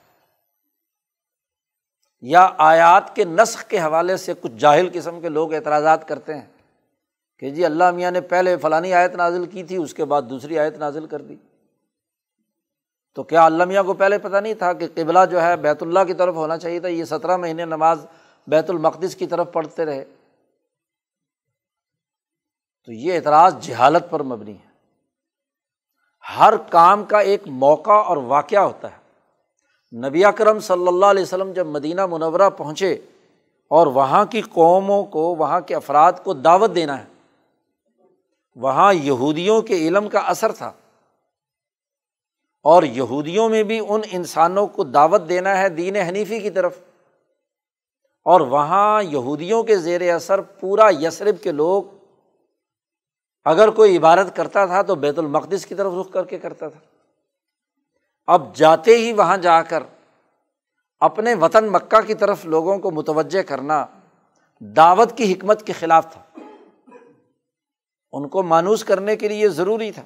یا 2.21 2.49
آیات 2.57 3.15
کے 3.15 3.25
نسخ 3.25 3.63
کے 3.63 3.79
حوالے 3.79 4.17
سے 4.17 4.33
کچھ 4.41 4.51
جاہل 4.51 4.89
قسم 4.93 5.21
کے 5.21 5.29
لوگ 5.29 5.53
اعتراضات 5.53 6.07
کرتے 6.07 6.35
ہیں 6.35 6.45
کہ 7.39 7.49
جی 7.49 7.65
اللہ 7.65 7.91
میاں 7.91 8.11
نے 8.11 8.21
پہلے 8.21 8.57
فلانی 8.57 8.93
آیت 8.93 9.15
نازل 9.15 9.45
کی 9.45 9.63
تھی، 9.63 9.75
اس 9.75 9.93
کے 9.93 10.05
بعد 10.05 10.21
دوسری 10.21 10.59
آیت 10.59 10.77
نازل 10.77 11.07
کر 11.07 11.21
دی۔ 11.21 11.35
تو 13.15 13.23
کیا 13.23 13.45
اللہ 13.45 13.63
میاں 13.63 13.83
کو 13.83 13.93
پہلے 13.93 14.17
پتہ 14.17 14.37
نہیں 14.37 14.53
تھا 14.53 14.73
کہ 14.73 14.87
قبلہ 14.95 15.19
جو 15.31 15.41
ہے 15.41 15.57
بیت 15.57 15.83
اللہ 15.83 15.99
کی 16.07 16.13
طرف 16.13 16.35
ہونا 16.35 16.57
چاہیے 16.57 16.79
تھا، 16.79 16.87
یہ 16.87 17.03
سترہ 17.03 17.37
مہینے 17.37 17.65
نماز 17.65 18.05
بیت 18.47 18.69
المقدس 18.69 19.15
کی 19.15 19.27
طرف 19.27 19.51
پڑھتے 19.51 19.85
رہے؟ 19.85 20.05
تو 22.85 22.91
یہ 22.91 23.15
اعتراض 23.15 23.67
جہالت 23.67 24.09
پر 24.09 24.23
مبنی 24.23 24.53
ہے۔ 24.53 24.71
ہر 26.39 26.53
کام 26.69 27.03
کا 27.03 27.19
ایک 27.19 27.41
موقع 27.45 27.91
اور 27.91 28.17
واقعہ 28.17 28.59
ہوتا 28.59 28.91
ہے۔ 28.91 29.00
نبی 29.95 30.25
اکرم 30.25 30.59
صلی 30.59 30.87
اللہ 30.87 31.05
علیہ 31.05 31.23
وسلم 31.23 31.51
جب 31.51 31.65
مدینہ 31.65 32.05
منورہ 32.05 32.49
پہنچے 32.49 32.93
اور 33.67 33.87
وہاں 33.87 34.25
کی 34.25 34.41
قوموں 34.41 35.03
کو، 35.03 35.35
وہاں 35.35 35.61
کے 35.61 35.75
افراد 35.75 36.13
کو 36.23 36.33
دعوت 36.33 36.75
دینا 36.75 36.99
ہے، 36.99 37.05
وہاں 38.55 38.93
یہودیوں 38.93 39.61
کے 39.61 39.75
علم 39.75 40.09
کا 40.09 40.19
اثر 40.19 40.51
تھا۔ 40.51 40.71
اور 42.63 42.83
یہودیوں 42.83 43.49
میں 43.49 43.63
بھی 43.63 43.79
ان 43.89 44.01
انسانوں 44.11 44.67
کو 44.67 44.83
دعوت 44.83 45.29
دینا 45.29 45.57
ہے 45.57 45.69
دین 45.69 45.95
حنیفی 45.95 46.39
کی 46.39 46.49
طرف۔ 46.49 46.79
اور 48.25 48.41
وہاں 48.41 49.03
یہودیوں 49.03 49.63
کے 49.63 49.77
زیر 49.77 50.15
اثر 50.15 50.41
پورا 50.41 50.89
یسرب 51.01 51.41
کے 51.41 51.51
لوگ 51.51 51.83
اگر 53.45 53.69
کوئی 53.69 53.97
عبادت 53.97 54.35
کرتا 54.35 54.65
تھا 54.65 54.81
تو 54.81 54.95
بیت 54.95 55.19
المقدس 55.19 55.65
کی 55.65 55.75
طرف 55.75 55.93
رخ 55.99 56.11
کر 56.11 56.25
کے 56.25 56.37
کرتا 56.37 56.67
تھا۔ 56.67 56.79
اب 58.33 58.55
جاتے 58.55 58.95
ہی 58.95 59.13
وہاں 59.13 59.37
جا 59.37 59.61
کر 59.61 59.83
اپنے 60.99 61.33
وطن 61.33 61.71
مکہ 61.71 62.01
کی 62.01 62.13
طرف 62.13 62.45
لوگوں 62.45 62.79
کو 62.79 62.91
متوجہ 62.91 63.41
کرنا 63.41 63.85
دعوت 64.59 65.17
کی 65.17 65.33
حکمت 65.33 65.65
کے 65.65 65.73
خلاف 65.73 66.13
تھا۔ 66.13 66.39
ان 68.11 68.27
کو 68.27 68.43
مانوس 68.43 68.83
کرنے 68.83 69.15
کے 69.15 69.27
لیے 69.27 69.49
ضروری 69.49 69.91
تھا 69.91 70.03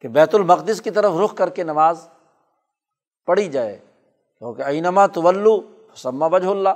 کہ 0.00 0.08
بیت 0.08 0.34
المقدس 0.34 0.80
کی 0.82 0.90
طرف 0.90 1.12
رخ 1.24 1.34
کر 1.34 1.48
کے 1.48 1.62
نماز 1.62 2.08
پڑھی 3.26 3.48
جائے۔ 3.48 3.78
کیونکہ 4.38 4.62
اینما 4.62 5.06
طلو 5.06 5.60
سما 5.94 6.28
بج 6.28 6.46
اللہ۔ 6.46 6.68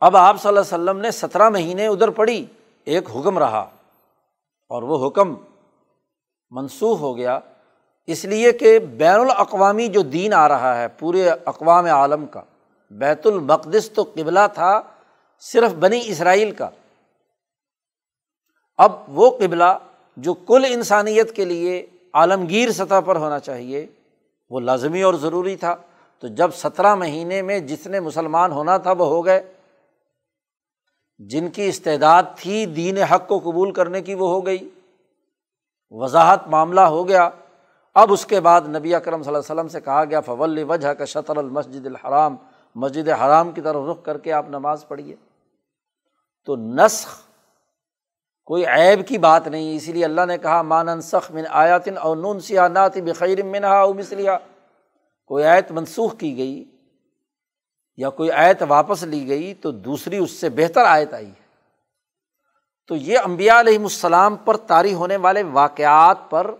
اب 0.00 0.16
آپ 0.16 0.40
صلی 0.40 0.48
اللہ 0.48 0.60
علیہ 0.60 0.74
وسلم 0.74 0.98
نے 0.98 1.10
سترہ 1.10 1.48
مہینے 1.48 1.86
ادھر 1.86 2.10
پڑھی، 2.10 2.46
ایک 2.84 3.10
حکم 3.10 3.38
رہا۔ 3.38 3.70
اور 4.72 4.82
وہ 4.82 5.06
حکم 5.06 5.34
منسوخ 6.50 7.00
ہو 7.00 7.16
گیا۔ 7.16 7.38
اس 8.06 8.24
لیے 8.24 8.52
کہ 8.52 8.78
بین 8.78 9.20
الاقوامی 9.20 9.88
جو 9.88 10.02
دین 10.02 10.32
آ 10.32 10.48
رہا 10.48 10.82
ہے، 10.82 10.88
پورے 10.88 11.30
اقوام 11.30 11.84
عالم 11.84 12.26
کا، 12.26 12.42
بیت 12.90 13.26
المقدس 13.26 13.90
تو 13.90 14.02
قبلہ 14.02 14.40
تھا، 14.54 14.80
صرف 15.40 15.72
بنی 15.72 16.00
اسرائیل 16.04 16.52
کا۔ 16.52 16.68
اب 18.76 18.92
وہ 19.08 19.30
قبلہ 19.30 19.78
جو 20.16 20.34
کل 20.34 20.64
انسانیت 20.68 21.36
کے 21.36 21.44
لیے 21.44 21.86
عالمگیر 22.12 22.70
سطح 22.70 23.00
پر 23.04 23.16
ہونا 23.16 23.38
چاہیے، 23.38 23.86
وہ 24.50 24.60
لازمی 24.60 25.02
اور 25.02 25.14
ضروری 25.14 25.56
تھا۔ 25.56 25.76
تو 26.18 26.28
جب 26.28 26.50
سترہ 26.54 26.94
مہینے 26.94 27.42
میں 27.42 27.60
جس 27.60 27.86
نے 27.86 28.00
مسلمان 28.00 28.52
ہونا 28.52 28.76
تھا، 28.76 28.92
وہ 28.92 29.06
ہو 29.06 29.26
گئے۔ 29.26 29.52
جن 31.28 31.48
کی 31.48 31.68
استعداد 31.68 32.22
تھی 32.36 32.66
دین 32.66 32.98
حق 32.98 33.28
کو 33.28 33.38
قبول 33.38 33.72
کرنے 33.72 34.02
کی 34.02 34.14
وہ 34.14 34.28
ہو 34.28 34.46
گئی۔ 34.46 34.68
وضاحت 35.90 36.48
معاملہ 36.48 36.80
ہو 36.80 37.08
گیا۔ 37.08 37.30
اب 37.94 38.12
اس 38.12 38.26
کے 38.26 38.40
بعد 38.40 38.60
نبی 38.60 38.94
اکرم 38.94 39.22
صلی 39.22 39.34
اللہ 39.34 39.38
علیہ 39.38 39.54
وسلم 39.54 39.68
سے 39.68 39.80
کہا 39.80 40.04
گیا، 40.04 40.20
فول 40.20 40.64
وجہ 40.68 40.88
کا 40.88 41.04
شطر 41.04 41.36
المسجد 41.36 41.86
الحرام۔ 41.86 42.36
مسجد 42.74 43.08
حرام 43.08 43.50
کی 43.50 43.60
طرف 43.60 43.82
رخ 43.90 44.02
کر 44.02 44.18
کے 44.18 44.32
آپ 44.32 44.48
نماز 44.48 44.88
پڑھیے۔ 44.88 45.16
تو 46.44 46.56
نسخ، 46.56 47.20
کوئی 48.44 48.66
عیب 48.66 49.08
کی 49.08 49.18
بات 49.18 49.48
نہیں۔ 49.48 49.76
اسی 49.76 49.92
لیے 49.92 50.04
اللہ 50.04 50.26
نے 50.26 50.38
کہا 50.38 50.62
مان 50.62 51.00
سخ 51.00 51.30
من 51.30 51.42
آیاتن 51.50 51.98
اور 51.98 52.16
نون 52.16 52.40
سیاح 52.40 52.68
نات 52.68 52.96
بخیر 52.96 53.42
منہا 53.42 53.80
او 53.80 53.94
مسلیا 53.94 54.38
کوئی 55.26 55.44
آیت 55.44 55.72
منسوخ 55.72 56.18
کی 56.18 56.36
گئی۔ 56.36 56.71
یا 58.02 58.10
کوئی 58.10 58.30
آیت 58.30 58.62
واپس 58.68 59.02
لی 59.02 59.28
گئی 59.28 59.54
تو 59.54 59.70
دوسری 59.70 60.16
اس 60.16 60.30
سے 60.30 60.48
بہتر 60.48 60.84
آیت 60.84 61.14
آئی 61.14 61.26
ہے۔ 61.26 61.42
تو 62.88 62.96
یہ 62.96 63.18
امبیا 63.18 63.60
علیہم 63.60 63.82
السلام 63.82 64.36
پر 64.36 64.56
طاری 64.56 64.94
ہونے 64.94 65.16
والے 65.16 65.42
واقعات 65.42 66.30
پر 66.30 66.50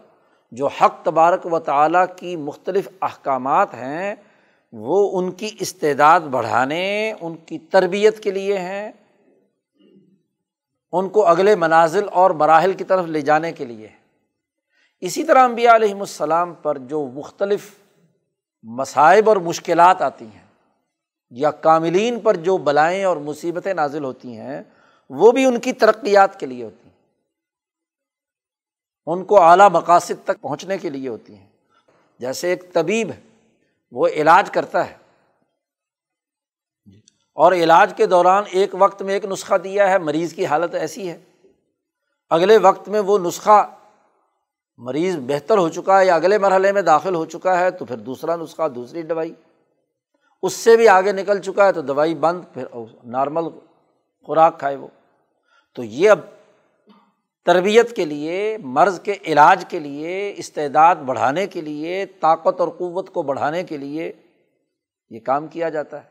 جو 0.52 0.66
حق 0.66 1.04
تبارک 1.04 1.46
و 1.46 1.58
تعالیٰ 1.58 2.04
کی 2.16 2.36
مختلف 2.36 2.88
احکامات 3.02 3.74
ہیں، 3.74 4.14
وہ 4.72 5.18
ان 5.18 5.30
کی 5.30 5.50
استعداد 5.60 6.20
بڑھانے، 6.20 7.12
ان 7.20 7.36
کی 7.36 7.58
تربیت 7.58 8.22
کے 8.22 8.30
لیے 8.30 8.58
ہیں، 8.58 8.92
ان 10.92 11.08
کو 11.08 11.26
اگلے 11.26 11.56
منازل 11.56 12.06
اور 12.12 12.30
مراحل 12.30 12.72
کی 12.72 12.84
طرف 12.84 13.06
لے 13.06 13.20
جانے 13.20 13.52
کے 13.52 13.64
لیے 13.64 13.88
اسی 15.00 15.24
طرح 15.24 15.44
امبیا 15.44 15.74
علیہم 15.76 16.00
السلام 16.00 16.54
پر 16.54 16.78
جو 16.78 17.10
مختلف 17.14 17.70
مصائب 18.62 19.28
اور 19.28 19.36
مشکلات 19.36 20.02
آتی 20.02 20.24
ہیں 20.24 20.41
یا 21.34 21.50
کاملین 21.50 22.20
پر 22.20 22.36
جو 22.36 22.56
بلائیں 22.56 23.04
اور 23.04 23.16
مصیبتیں 23.16 23.74
نازل 23.74 24.04
ہوتی 24.04 24.36
ہیں، 24.36 24.62
وہ 25.10 25.32
بھی 25.32 25.44
ان 25.44 25.60
کی 25.60 25.72
ترقیات 25.72 26.40
کے 26.40 26.46
لیے 26.46 26.64
ہوتی 26.64 26.84
ہیں۔ 26.84 26.92
ان 29.06 29.24
کو 29.24 29.42
اعلیٰ 29.42 29.70
مقاصد 29.70 30.24
تک 30.24 30.40
پہنچنے 30.40 30.78
کے 30.78 30.90
لیے 30.90 31.08
ہوتی 31.08 31.36
ہیں۔ 31.36 31.46
جیسے 32.18 32.48
ایک 32.48 32.72
طبیب 32.72 33.10
ہے، 33.10 33.20
وہ 33.92 34.08
علاج 34.08 34.50
کرتا 34.50 34.90
ہے۔ 34.90 34.96
اور 37.34 37.52
علاج 37.52 37.92
کے 37.96 38.06
دوران 38.06 38.44
ایک 38.50 38.70
وقت 38.72 39.02
میں 39.02 39.14
ایک 39.14 39.24
نسخہ 39.24 39.54
دیا 39.54 39.88
ہے، 39.88 39.98
مریض 39.98 40.34
کی 40.34 40.46
حالت 40.46 40.74
ایسی 40.74 41.10
ہے۔ 41.10 41.18
اگلے 42.30 42.58
وقت 42.58 42.88
میں 42.88 43.00
وہ 43.00 43.18
نسخہ 43.18 43.70
مریض 44.76 45.16
بہتر 45.16 45.58
ہو 45.58 45.68
چکا 45.68 46.00
ہے 46.00 46.06
یا 46.06 46.14
اگلے 46.14 46.38
مرحلے 46.38 46.72
میں 46.72 46.82
داخل 46.82 47.14
ہو 47.14 47.24
چکا 47.24 47.58
ہے، 47.58 47.70
تو 47.70 47.84
پھر 47.84 47.96
دوسرا 47.96 48.36
نسخہ، 48.36 48.68
دوسری 48.68 49.02
دوائی۔ 49.02 49.34
اس 50.42 50.52
سے 50.52 50.76
بھی 50.76 50.88
آگے 50.88 51.12
نکل 51.12 51.42
چکا 51.42 51.66
ہے 51.66 51.72
تو 51.72 51.82
دوائی 51.82 52.14
بند، 52.14 52.42
پھر 52.54 52.64
نارمل 53.04 53.42
خوراک 54.26 54.58
کھائے 54.58 54.76
وہ۔ 54.76 54.86
تو 55.74 55.84
یہ 55.84 56.10
اب 56.10 56.20
تربیت 57.44 57.96
کے 57.96 58.04
لیے، 58.04 58.58
مرض 58.60 59.00
کے 59.00 59.14
علاج 59.26 59.64
کے 59.68 59.78
لیے، 59.78 60.34
استعداد 60.36 60.96
بڑھانے 60.96 61.46
کے 61.46 61.60
لیے، 61.60 62.06
طاقت 62.06 62.60
اور 62.60 62.68
قوت 62.68 63.10
کو 63.10 63.22
بڑھانے 63.22 63.62
کے 63.62 63.76
لیے 63.76 64.12
یہ 65.10 65.20
کام 65.20 65.46
کیا 65.46 65.68
جاتا 65.68 66.04
ہے۔ 66.04 66.08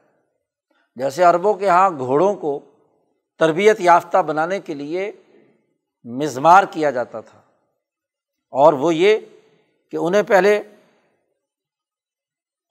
جیسے 0.96 1.24
عربوں 1.24 1.54
کے 1.54 1.66
یہاں 1.66 1.90
گھوڑوں 1.90 2.34
کو 2.34 2.60
تربیت 3.40 3.82
یافتہ 3.82 4.18
بنانے 4.18 4.60
کے 4.60 4.74
لیے 4.74 5.12
مزمار 6.04 6.64
کیا 6.72 6.92
جاتا 6.92 7.22
تھا۔ 7.22 7.42
اور 8.50 8.74
وہ 8.74 8.96
یہ 8.96 9.18
کہ 9.92 9.98
انہیں 9.98 10.24
پہلے 10.24 10.62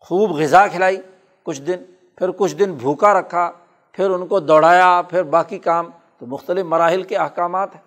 خوب 0.00 0.30
غذا 0.30 0.66
کھلائی 0.66 0.96
کچھ 1.42 1.62
دن، 1.62 1.84
پھر 2.16 2.30
کچھ 2.30 2.56
دن 2.56 2.74
بھوکا 2.74 3.20
رکھا، 3.20 3.52
پھر 3.92 4.10
ان 4.10 4.26
کو 4.26 4.40
دوڑایا، 4.40 5.02
پھر 5.10 5.22
باقی 5.22 5.58
کام۔ 5.58 5.90
تو 6.18 6.26
مختلف 6.26 6.66
مراحل 6.66 7.02
کے 7.02 7.16
احکامات 7.16 7.74
ہیں۔ 7.74 7.82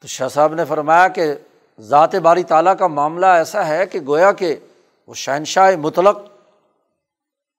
تو 0.00 0.08
شاہ 0.08 0.28
صاحب 0.28 0.54
نے 0.54 0.64
فرمایا 0.64 1.08
کہ 1.08 1.34
ذات 1.78 2.14
باری 2.14 2.42
تعالیٰ 2.42 2.76
کا 2.78 2.86
معاملہ 2.86 3.26
ایسا 3.26 3.68
ہے 3.68 3.86
کہ 3.86 4.00
گویا 4.06 4.32
کہ 4.32 4.56
وہ 5.06 5.14
شہنشاہ 5.14 5.76
مطلق 5.76 6.18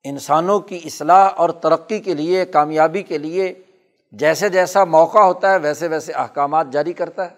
انسانوں 0.04 0.60
کی 0.60 0.80
اصلاح 0.84 1.30
اور 1.36 1.50
ترقی 1.50 1.98
کے 1.98 2.14
لیے، 2.14 2.46
کامیابی 2.46 3.02
کے 3.02 3.18
لیے 3.18 3.54
جیسے 4.12 4.48
جیسا 4.48 4.84
موقع 4.84 5.18
ہوتا 5.18 5.52
ہے، 5.52 5.56
ویسے 5.56 5.88
ویسے 5.88 6.12
احکامات 6.12 6.66
جاری 6.72 6.92
کرتا 6.92 7.30
ہے۔ 7.30 7.34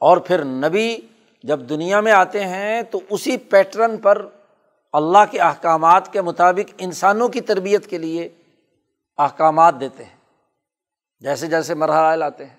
اور 0.00 0.16
پھر 0.16 0.44
نبی 0.44 0.96
جب 1.42 1.60
دنیا 1.60 2.00
میں 2.00 2.12
آتے 2.12 2.44
ہیں 2.44 2.82
تو 2.82 3.00
اسی 3.10 3.36
پیٹرن 3.36 3.96
پر 3.96 4.26
اللہ 4.92 5.18
کے 5.30 5.40
احکامات 5.40 6.12
کے 6.12 6.22
مطابق 6.22 6.74
انسانوں 6.78 7.28
کی 7.28 7.40
تربیت 7.40 7.86
کے 7.86 7.98
لیے 7.98 8.28
احکامات 9.18 9.74
دیتے 9.80 10.04
ہیں، 10.04 10.16
جیسے 11.20 11.46
جیسے 11.46 11.74
مرحلہ 11.74 12.16
لاتے 12.16 12.44
ہیں۔ 12.46 12.56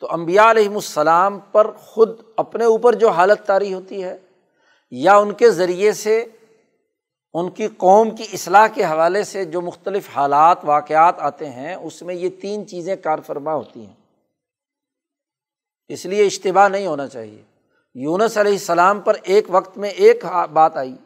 تو 0.00 0.06
امبیا 0.10 0.50
علیہم 0.50 0.74
السلام 0.74 1.38
پر 1.38 1.72
خود 1.72 2.20
اپنے 2.36 2.64
اوپر 2.64 2.94
جو 2.94 3.10
حالت 3.10 3.46
طاری 3.46 3.74
ہوتی 3.74 4.04
ہے، 4.04 4.18
یا 4.90 5.16
ان 5.16 5.32
کے 5.32 5.50
ذریعے 5.50 5.92
سے 5.92 6.24
ان 7.34 7.50
کی 7.50 7.68
قوم 7.76 8.16
کی 8.16 8.24
اصلاح 8.32 8.66
کے 8.66 8.84
حوالے 8.84 9.24
سے 9.24 9.44
جو 9.44 9.60
مختلف 9.60 10.08
حالات، 10.16 10.58
واقعات 10.62 11.14
آتے 11.18 11.50
ہیں، 11.50 11.74
اس 11.74 12.02
میں 12.02 12.14
یہ 12.14 12.28
تین 12.40 12.68
چیزیں 12.68 12.96
کار 12.96 13.18
فرما 13.26 13.54
ہوتی 13.54 13.86
ہیں۔ 13.86 13.94
اس 15.88 16.06
لیے 16.06 16.26
اجتباع 16.26 16.68
نہیں 16.68 16.86
ہونا 16.86 17.08
چاہیے۔ 17.08 17.42
یونس 17.94 18.38
علیہ 18.38 18.52
السلام 18.52 19.00
پر 19.00 19.16
ایک 19.22 19.46
وقت 19.48 19.78
میں 19.78 19.90
ایک 19.90 20.24
بات 20.52 20.76
آئی 20.76 20.96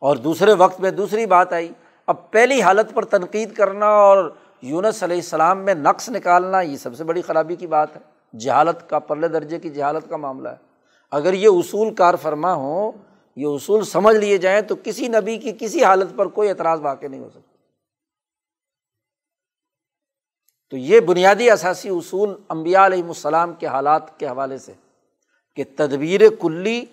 اور 0.00 0.16
دوسرے 0.16 0.52
وقت 0.52 0.80
میں 0.80 0.90
دوسری 0.90 1.26
بات 1.26 1.52
آئی۔ 1.52 1.72
اب 2.06 2.30
پہلی 2.30 2.62
حالت 2.62 2.94
پر 2.94 3.04
تنقید 3.04 3.54
کرنا 3.54 3.86
اور 3.86 4.30
یونس 4.62 5.02
علیہ 5.02 5.16
السلام 5.16 5.58
میں 5.58 5.74
نقص 5.74 6.08
نکالنا 6.08 6.60
یہ 6.60 6.76
سب 6.76 6.96
سے 6.96 7.04
بڑی 7.04 7.22
خرابی 7.22 7.56
کی 7.56 7.66
بات 7.66 7.96
ہے۔ 7.96 8.00
جہالت 8.38 8.90
کا 8.90 8.98
پرلے 8.98 9.28
درجے 9.28 9.58
کی 9.58 9.70
جہالت 9.70 10.10
کا 10.10 10.16
معاملہ 10.16 10.48
ہے۔ 10.48 10.56
اگر 11.10 11.32
یہ 11.32 11.48
اصول 11.48 11.94
کار 11.94 12.14
فرما 12.14 12.52
ہوں 12.52 12.92
یہ 13.36 13.46
اصول 13.46 13.84
سمجھ 13.84 14.16
لیے 14.16 14.38
جائیں 14.38 14.60
تو 14.60 14.74
کسی 14.84 15.08
نبی 15.08 15.38
کی 15.38 15.52
کسی 15.60 15.84
حالت 15.84 16.16
پر 16.16 16.26
کوئی 16.26 16.48
اعتراض 16.48 16.80
واقع 16.80 17.06
نہیں 17.06 17.20
ہو 17.20 17.28
سکتا۔ 17.28 17.56
تو 20.70 20.76
یہ 20.76 21.00
بنیادی 21.00 21.50
اثاثی 21.50 21.88
اصول 21.88 22.34
امبیا 22.48 22.86
علیہم 22.86 23.08
السلام 23.08 23.52
کے 23.52 23.66
حالات 23.66 24.18
کے 24.18 24.26
حوالے 24.26 24.58
سے۔ 24.58 24.72
کہ 25.56 25.64
تدبیر 25.76 26.20
کلی 26.40 26.84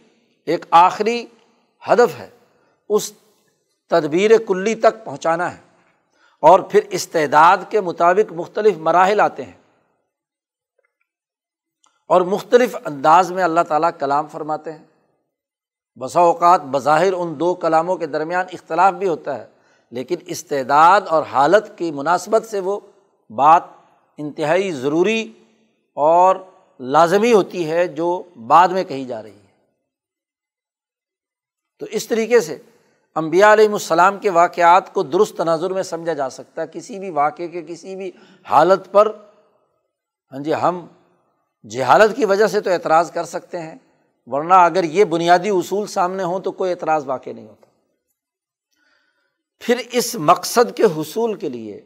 ایک 0.45 0.65
آخری 0.71 1.25
ہدف 1.89 2.19
ہے، 2.19 2.29
اس 2.89 3.13
تدبیر 3.89 4.31
کلی 4.47 4.75
تک 4.75 5.05
پہنچانا 5.05 5.55
ہے۔ 5.55 5.61
اور 6.41 6.59
پھر 6.59 6.81
استعداد 6.89 7.57
کے 7.69 7.81
مطابق 7.81 8.33
مختلف 8.33 8.77
مراحل 8.77 9.19
آتے 9.19 9.43
ہیں۔ 9.43 9.57
اور 12.07 12.21
مختلف 12.21 12.75
انداز 12.85 13.31
میں 13.31 13.43
اللہ 13.43 13.61
تعالیٰ 13.67 13.89
کلام 13.99 14.27
فرماتے 14.27 14.71
ہیں۔ 14.71 14.85
بسا 15.99 16.19
اوقات 16.19 16.61
بظاہر 16.61 17.13
ان 17.13 17.39
دو 17.39 17.55
کلاموں 17.55 17.95
کے 17.95 18.05
درمیان 18.05 18.45
اختلاف 18.53 18.93
بھی 18.93 19.07
ہوتا 19.07 19.39
ہے، 19.39 19.47
لیکن 19.91 20.15
استعداد 20.25 21.01
اور 21.07 21.23
حالت 21.23 21.77
کی 21.77 21.91
مناسبت 21.91 22.45
سے 22.45 22.59
وہ 22.59 22.79
بات 23.29 23.63
انتہائی 24.17 24.71
ضروری 24.71 25.33
اور 25.95 26.35
لازمی 26.79 27.33
ہوتی 27.33 27.69
ہے 27.69 27.87
جو 27.87 28.23
بعد 28.47 28.67
میں 28.67 28.83
کہی 28.83 29.05
جا 29.05 29.23
رہی 29.23 29.31
ہے۔ 29.31 29.47
تو 31.79 31.85
اس 31.85 32.07
طریقے 32.07 32.39
سے 32.39 32.57
امبیا 33.15 33.53
علیہم 33.53 33.73
السلام 33.73 34.17
کے 34.17 34.29
واقعات 34.29 34.93
کو 34.93 35.03
درست 35.03 35.37
تناظر 35.37 35.73
میں 35.73 35.83
سمجھا 35.83 36.13
جا 36.13 36.29
سکتا 36.29 36.61
ہے۔ 36.61 36.67
کسی 36.73 36.99
بھی 36.99 37.09
واقعے 37.09 37.47
کے 37.47 37.61
کسی 37.67 37.95
بھی 37.95 38.11
حالت 38.43 38.91
پر 38.91 39.15
ہاں 40.31 40.39
جی 40.39 40.53
ہم 40.53 40.87
جہالت 41.69 42.15
کی 42.15 42.25
وجہ 42.25 42.47
سے 42.47 42.61
تو 42.61 42.69
اعتراض 42.69 43.11
کر 43.11 43.23
سکتے 43.23 43.59
ہیں، 43.61 43.75
ورنہ 44.25 44.53
اگر 44.53 44.83
یہ 44.83 45.05
بنیادی 45.05 45.49
اصول 45.49 45.87
سامنے 45.87 46.23
ہوں 46.23 46.39
تو 46.39 46.51
کوئی 46.51 46.71
اعتراض 46.71 47.05
واقع 47.05 47.29
نہیں 47.29 47.47
ہوتا۔ 47.47 47.65
پھر 49.59 49.81
اس 49.91 50.15
مقصد 50.15 50.77
کے 50.77 50.83
حصول 50.83 51.33
کے 51.33 51.49
لیے 51.49 51.85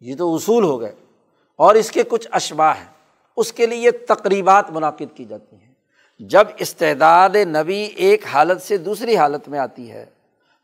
یہ 0.00 0.16
تو 0.16 0.34
اصول 0.34 0.64
ہو 0.64 0.80
گئے 0.80 0.94
اور 1.56 1.74
اس 1.74 1.90
کے 1.90 2.02
کچھ 2.02 2.28
اشباہ 2.30 2.78
ہیں۔ 2.78 2.99
اس 3.36 3.52
کے 3.52 3.66
لیے 3.66 3.90
تقریبات 3.90 4.70
منعقد 4.70 5.16
کی 5.16 5.24
جاتی 5.24 5.56
ہیں۔ 5.56 5.72
جب 6.20 6.46
استعداد 6.56 7.36
نبی 7.46 7.82
ایک 7.96 8.26
حالت 8.26 8.62
سے 8.62 8.76
دوسری 8.76 9.16
حالت 9.16 9.48
میں 9.48 9.58
آتی 9.58 9.90
ہے، 9.90 10.04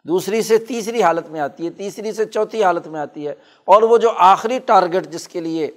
دوسری 0.06 0.42
سے 0.42 0.58
تیسری 0.58 1.02
حالت 1.02 1.28
میں 1.28 1.40
آتی 1.40 1.64
ہے، 1.64 1.70
تیسری 1.70 2.12
سے 2.12 2.24
چوتھی 2.24 2.62
حالت 2.64 2.86
میں 2.86 3.00
آتی 3.00 3.26
ہے، 3.28 3.34
اور 3.68 3.82
وہ 3.82 3.98
جو 3.98 4.10
آخری 4.16 4.58
ٹارگیٹ 4.58 5.06
جس 5.06 5.28
کے 5.28 5.40
لیے 5.40 5.70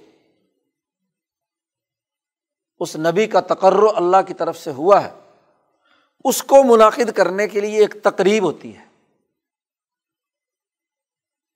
اس 2.80 2.96
نبی 2.96 3.26
کا 3.26 3.40
تقرر 3.40 3.86
اللہ 3.94 4.22
کی 4.26 4.34
طرف 4.34 4.58
سے 4.58 4.70
ہوا 4.70 5.02
ہے، 5.04 5.10
اس 6.24 6.42
کو 6.42 6.62
منعقد 6.64 7.10
کرنے 7.16 7.48
کے 7.48 7.60
لیے 7.60 7.78
ایک 7.78 7.94
تقریب 8.02 8.44
ہوتی 8.44 8.76
ہے۔ 8.76 8.84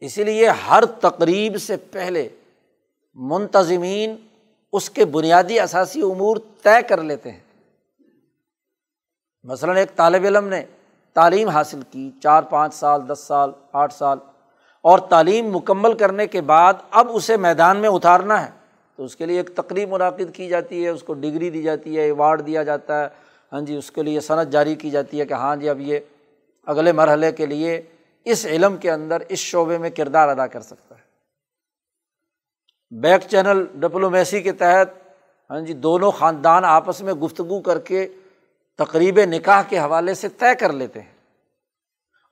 اسی 0.02 0.24
لیے 0.24 0.48
ہر 0.48 0.84
تقریب 1.00 1.56
سے 1.62 1.76
پہلے 1.76 2.28
منتظمین 3.16 4.16
اس 4.74 4.90
کے 4.90 5.04
بنیادی 5.04 5.60
اثاثی 5.60 6.02
امور 6.02 6.36
طے 6.62 6.82
کر 6.88 7.02
لیتے 7.02 7.32
ہیں۔ 7.32 7.40
مثلاً 9.42 9.76
ایک 9.76 9.96
طالب 9.96 10.24
علم 10.24 10.48
نے 10.48 10.64
تعلیم 11.14 11.48
حاصل 11.48 11.80
کی، 11.90 12.10
چار، 12.22 12.42
پانچ 12.42 12.74
سال، 12.74 13.08
دس 13.08 13.18
سال، 13.18 13.50
آٹھ 13.72 13.94
سال، 13.94 14.18
اور 14.82 14.98
تعلیم 14.98 15.56
مکمل 15.56 15.94
کرنے 15.94 16.26
کے 16.26 16.40
بعد 16.40 16.74
اب 16.90 17.06
اسے 17.12 17.36
میدان 17.36 17.76
میں 17.76 17.88
اتارنا 17.88 18.46
ہے۔ 18.46 18.50
تو 18.96 19.04
اس 19.04 19.16
کے 19.16 19.26
لیے 19.26 19.36
ایک 19.36 19.54
تقریب 19.54 19.92
منعقد 19.92 20.34
کی 20.34 20.48
جاتی 20.48 20.84
ہے، 20.84 20.88
اس 20.88 21.02
کو 21.02 21.14
ڈگری 21.14 21.50
دی 21.50 21.62
جاتی 21.62 21.96
ہے، 21.96 22.02
ایوارڈ 22.02 22.46
دیا 22.46 22.62
جاتا 22.62 23.02
ہے۔ 23.02 23.08
ہاں 23.52 23.60
جی 23.60 23.76
اس 23.76 23.90
کے 23.90 24.02
لیے 24.02 24.20
صنعت 24.20 24.48
جاری 24.48 24.74
کی 24.74 24.90
جاتی 24.90 25.20
ہے 25.20 25.26
کہ 25.26 25.34
ہاں 25.34 25.56
جی 25.56 25.68
اب 25.68 25.80
یہ 25.80 25.98
اگلے 26.66 26.92
مرحلے 26.92 27.32
کے 27.32 27.46
لیے 27.46 27.82
اس 28.24 28.46
علم 28.46 28.76
کے 28.76 28.90
اندر 28.90 29.22
اس 29.28 29.38
شعبے 29.38 29.78
میں 29.78 29.90
کردار 29.90 30.28
ادا 30.28 30.46
کر 30.46 30.60
سکتا 30.60 30.93
ہے۔ 30.93 30.93
بیک 32.90 33.22
چینل 33.30 33.64
ڈپلومیسی 33.74 34.42
کے 34.42 34.52
تحت 34.52 34.88
ہاں 35.50 35.60
جی 35.60 35.72
دونوں 35.72 36.10
خاندان 36.10 36.64
آپس 36.64 37.00
میں 37.00 37.14
گفتگو 37.14 37.60
کر 37.60 37.78
کے 37.78 38.08
تقریب 38.78 39.20
نکاح 39.20 39.62
کے 39.68 39.78
حوالے 39.78 40.14
سے 40.14 40.28
طے 40.28 40.54
کر 40.54 40.72
لیتے 40.72 41.00
ہیں۔ 41.00 41.12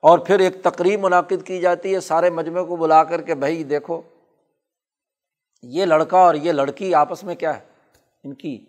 اور 0.01 0.19
پھر 0.19 0.39
ایک 0.39 0.63
تقریب 0.63 0.99
منعقد 0.99 1.45
کی 1.45 1.59
جاتی 1.59 1.95
ہے، 1.95 1.99
سارے 1.99 2.29
مجمعے 2.29 2.63
کو 2.63 2.75
بلا 2.75 3.03
کر 3.03 3.21
کے، 3.21 3.35
بھائی 3.35 3.63
دیکھو، 3.63 4.01
یہ 5.61 5.85
لڑکا 5.85 6.17
اور 6.17 6.35
یہ 6.35 6.51
لڑکی 6.51 6.93
آپس 6.93 7.23
میں 7.23 7.35
کیا 7.35 7.55
ہے؟ 7.55 7.61
ان 8.23 8.33
کی 8.33 8.65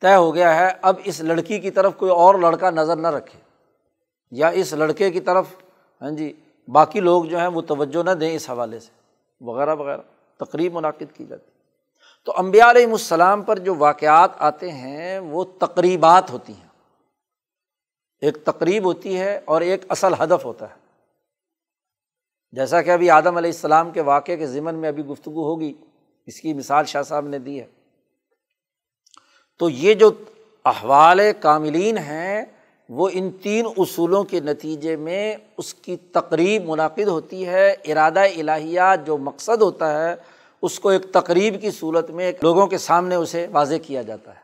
طے 0.00 0.14
ہو 0.14 0.34
گیا 0.34 0.56
ہے۔ 0.56 0.68
اب 0.82 0.96
اس 1.04 1.20
لڑکی 1.20 1.58
کی 1.60 1.70
طرف 1.70 1.92
کوئی 1.96 2.10
اور 2.10 2.34
لڑکا 2.34 2.70
نظر 2.70 2.96
نہ 2.96 3.08
رکھے، 3.08 3.38
یا 4.30 4.48
اس 4.48 4.72
لڑکے 4.72 5.10
کی 5.10 5.20
طرف 5.20 5.46
ہاں 6.02 6.10
جی 6.10 6.32
باقی 6.68 7.00
لوگ 7.00 7.24
جو 7.24 7.38
ہیں 7.38 7.46
وہ 7.46 7.62
توجہ 7.62 8.02
نہ 8.02 8.10
دیں 8.10 8.34
اس 8.36 8.50
حوالے 8.50 8.80
سے، 8.80 8.90
وغیرہ 9.40 9.74
وغیرہ۔ 9.74 10.02
تقریب 10.36 10.74
منعقد 10.74 11.16
کی 11.16 11.26
جاتی 11.26 11.50
تو 12.24 12.32
امبیا 12.36 12.70
علیہم 12.70 12.92
السلام 12.92 13.42
پر 13.42 13.58
جو 13.58 13.74
واقعات 13.74 14.30
آتے 14.38 14.72
ہیں، 14.72 15.18
وہ 15.18 15.44
تقریبات 15.44 16.30
ہوتی 16.30 16.52
ہیں۔ 16.52 16.68
ایک 18.20 18.44
تقریب 18.44 18.84
ہوتی 18.84 19.20
ہے 19.20 19.40
اور 19.44 19.60
ایک 19.60 19.84
اصل 19.88 20.12
ہدف 20.22 20.44
ہوتا 20.44 20.70
ہے۔ 20.70 20.74
جیسا 22.52 22.82
کہ 22.82 22.90
ابھی 22.90 23.10
آدم 23.10 23.36
علیہ 23.36 23.50
السلام 23.50 23.90
کے 23.90 24.00
واقعے 24.00 24.36
کے 24.36 24.46
ذمن 24.46 24.74
میں 24.74 24.88
ابھی 24.88 25.04
گفتگو 25.04 25.44
ہوگی، 25.44 25.74
اس 26.26 26.40
کی 26.40 26.54
مثال 26.54 26.84
شاہ 26.84 27.02
صاحب 27.02 27.26
نے 27.26 27.38
دی 27.38 27.60
ہے۔ 27.60 27.66
تو 29.58 29.70
یہ 29.70 29.94
جو 29.94 30.10
احوال 30.64 31.20
کاملین 31.40 31.98
ہیں 31.98 32.44
وہ 32.88 33.08
ان 33.12 33.30
تین 33.30 33.66
اصولوں 33.76 34.24
کے 34.24 34.40
نتیجے 34.40 34.96
میں 34.96 35.36
اس 35.56 35.74
کی 35.74 35.96
تقریب 35.96 36.64
منعقد 36.68 37.08
ہوتی 37.08 37.46
ہے، 37.46 37.76
ارادہ 37.84 38.20
الہیہ 38.20 38.80
جو 39.06 39.18
مقصد 39.18 39.62
ہوتا 39.62 40.08
ہے، 40.08 40.14
اس 40.62 40.80
کو 40.80 40.88
ایک 40.88 41.02
تقریب 41.12 41.60
کی 41.60 41.70
صورت 41.70 42.10
میں 42.10 42.32
لوگوں 42.42 42.66
کے 42.66 42.78
سامنے 42.78 43.14
اسے 43.14 43.46
واضح 43.52 43.74
کیا 43.86 44.02
جاتا 44.02 44.34
ہے۔ 44.34 44.40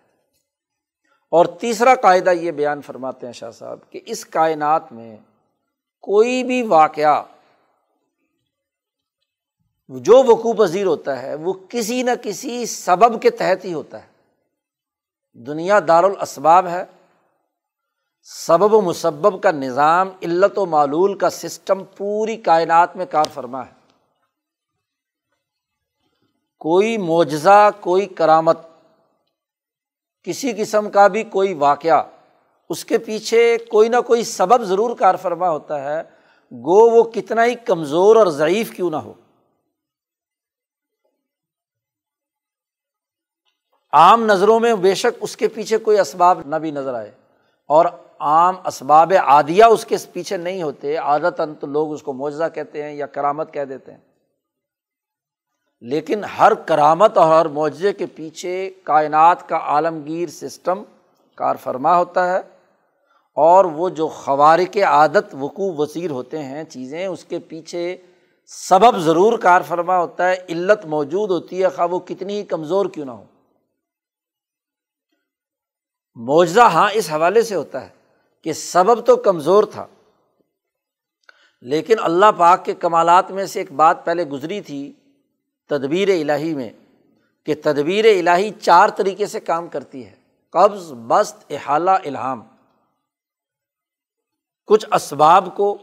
اور 1.30 1.46
تیسرا 1.46 1.94
قاعدہ 1.94 2.30
یہ 2.30 2.50
بیان 2.50 2.82
فرماتے 2.82 3.26
ہیں 3.26 3.32
شاہ 3.32 3.50
صاحب 3.50 3.78
کہ 3.90 4.00
اس 4.06 4.24
کائنات 4.24 4.92
میں 4.92 5.16
کوئی 6.00 6.44
بھی 6.44 6.62
واقعہ 6.62 7.22
جو 9.88 10.22
وقوع 10.22 10.52
پذیر 10.52 10.86
ہوتا 10.86 11.22
ہے، 11.22 11.34
وہ 11.34 11.52
کسی 11.68 12.02
نہ 12.02 12.10
کسی 12.22 12.66
سبب 12.66 13.22
کے 13.22 13.30
تحت 13.30 13.64
ہی 13.64 13.72
ہوتا 13.72 14.02
ہے۔ 14.02 14.10
دنیا 15.32 15.80
دار 15.88 16.04
الاسباب 16.04 16.66
ہے۔ 16.66 16.84
سبب 18.22 18.74
و 18.74 18.80
مسبب 18.80 19.42
کا 19.42 19.50
نظام، 19.50 20.08
علت 20.22 20.58
و 20.58 20.66
معلول 20.66 21.18
کا 21.18 21.30
سسٹم 21.30 21.84
پوری 21.84 22.36
کائنات 22.36 22.96
میں 22.96 23.06
کار 23.06 23.24
فرما 23.34 23.66
ہے۔ 23.66 23.72
کوئی 26.58 26.98
معجزہ، 26.98 27.70
کوئی 27.80 28.06
کرامت، 28.06 28.58
کسی 30.22 30.52
قسم 30.52 30.90
کا 30.90 31.08
بھی 31.08 31.22
کوئی 31.22 31.54
واقعہ، 31.54 32.02
اس 32.68 32.84
کے 32.84 32.98
پیچھے 32.98 33.58
کوئی 33.70 33.88
نہ 33.88 34.00
کوئی 34.06 34.24
سبب 34.24 34.64
ضرور 34.64 34.96
کار 34.96 35.14
فرما 35.14 35.50
ہوتا 35.50 35.82
ہے۔ 35.84 36.00
گو 36.52 36.90
وہ 36.90 37.10
کتنا 37.10 37.44
ہی 37.44 37.54
کمزور 37.54 38.16
اور 38.16 38.26
ضعیف 38.26 38.76
کیوں 38.76 38.90
نہ 38.90 38.96
ہو۔ 38.96 39.14
عام 43.92 44.24
نظروں 44.24 44.60
میں 44.60 44.74
بے 44.74 44.94
شک 44.94 45.18
اس 45.20 45.36
کے 45.36 45.48
پیچھے 45.48 45.78
کوئی 45.78 45.98
اسباب 45.98 46.40
نہ 46.46 46.56
بھی 46.56 46.70
نظر 46.70 46.94
آئے۔ 46.94 47.12
اور 47.66 47.84
عام 48.20 48.54
اسباب 48.66 49.12
عادیہ 49.26 49.64
اس 49.64 49.84
کے 49.84 49.96
پیچھے 50.12 50.36
نہیں 50.36 50.62
ہوتے 50.62 50.96
عادت 50.96 51.40
تو 51.60 51.66
لوگ 51.66 51.92
اس 51.92 52.02
کو 52.02 52.12
معجزہ 52.12 52.44
کہتے 52.54 52.82
ہیں 52.82 52.92
یا 52.92 53.06
کرامت 53.06 53.52
کہہ 53.52 53.64
دیتے 53.64 53.92
ہیں۔ 53.92 53.98
لیکن 55.80 56.24
ہر 56.24 56.54
کرامت 56.54 57.18
اور 57.18 57.34
ہر 57.34 57.46
معجزے 57.46 57.92
کے 57.92 58.06
پیچھے 58.06 58.70
کائنات 58.84 59.48
کا 59.48 59.56
عالمگیر 59.56 60.28
سسٹم 60.28 60.82
کار 61.34 61.56
فرما 61.56 61.96
ہوتا 61.96 62.32
ہے 62.32 62.38
اور 63.34 63.64
وہ 63.64 63.88
جو 63.88 64.08
خوار 64.08 64.58
کے 64.58 64.82
عادت، 64.82 65.34
وقوع، 65.40 65.72
وزیر 65.78 66.10
ہوتے 66.10 66.42
ہیں، 66.42 66.64
چیزیں 66.64 67.06
اس 67.06 67.24
کے 67.24 67.38
پیچھے 67.38 67.96
سبب 68.46 68.98
ضرور 68.98 69.38
کار 69.38 69.60
فرما 69.68 69.98
ہوتا 69.98 70.28
ہے، 70.28 70.36
علت 70.48 70.86
موجود 70.86 71.30
ہوتی 71.30 71.64
ہے، 71.64 71.68
خواہ 71.68 71.88
وہ 71.88 71.98
کتنی 71.98 72.38
ہی 72.38 72.44
کمزور 72.44 72.86
کیوں 72.86 73.06
نہ 73.06 73.10
ہو۔ 73.10 73.24
معجزہ 76.14 76.60
ہاں 76.60 76.90
اس 76.92 77.10
حوالے 77.12 77.42
سے 77.42 77.54
ہوتا 77.54 77.86
ہے۔ 77.86 77.99
کہ 78.44 78.52
سبب 78.52 79.04
تو 79.06 79.16
کمزور 79.16 79.64
تھا، 79.64 79.86
لیکن 81.62 81.96
اللہ 82.02 82.30
پاک 82.38 82.64
کے 82.64 82.74
کمالات 82.74 83.30
میں 83.30 83.46
سے 83.46 83.60
ایک 83.60 83.72
بات 83.72 84.04
پہلے 84.04 84.24
گزری 84.24 84.60
تھی 84.60 84.92
تدبیر 85.70 86.08
الہی 86.10 86.54
میں، 86.54 86.70
کہ 87.46 87.54
تدبیر 87.64 88.04
الہی 88.04 88.50
چار 88.60 88.88
طریقے 88.88 89.26
سے 89.26 89.40
کام 89.40 89.68
کرتی 89.68 90.06
ہے، 90.06 90.14
قبض 90.54 90.92
بست 91.06 91.44
احالہ، 91.50 91.90
الہام۔ 91.90 92.42
کچھ 94.68 94.86
اسباب 94.92 95.48
کو 95.56 95.76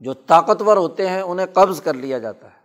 جو 0.00 0.12
طاقتور 0.26 0.76
ہوتے 0.76 1.08
ہیں 1.08 1.20
انہیں 1.20 1.46
قبض 1.46 1.80
کر 1.82 1.94
لیا 1.94 2.18
جاتا 2.18 2.46
ہے، 2.46 2.62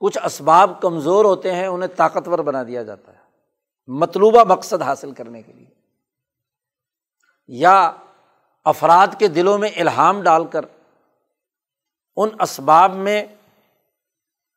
کچھ 0.00 0.18
اسباب 0.24 0.80
کمزور 0.82 1.24
ہوتے 1.24 1.54
ہیں 1.54 1.66
انہیں 1.66 1.96
طاقتور 1.96 2.38
بنا 2.38 2.62
دیا 2.62 2.82
جاتا 2.82 3.12
ہے، 3.12 3.18
مطلوبہ 3.88 4.44
مقصد 4.44 4.82
حاصل 4.82 5.12
کرنے 5.12 5.42
کے 5.42 5.52
لیے۔ 5.52 5.66
یا 7.48 7.90
افراد 8.64 9.06
کے 9.18 9.28
دلوں 9.28 9.58
میں 9.58 9.68
الہام 9.76 10.22
ڈال 10.22 10.46
کر 10.46 10.60
ان 12.16 12.28
اسباب 12.40 12.94
میں 12.94 13.26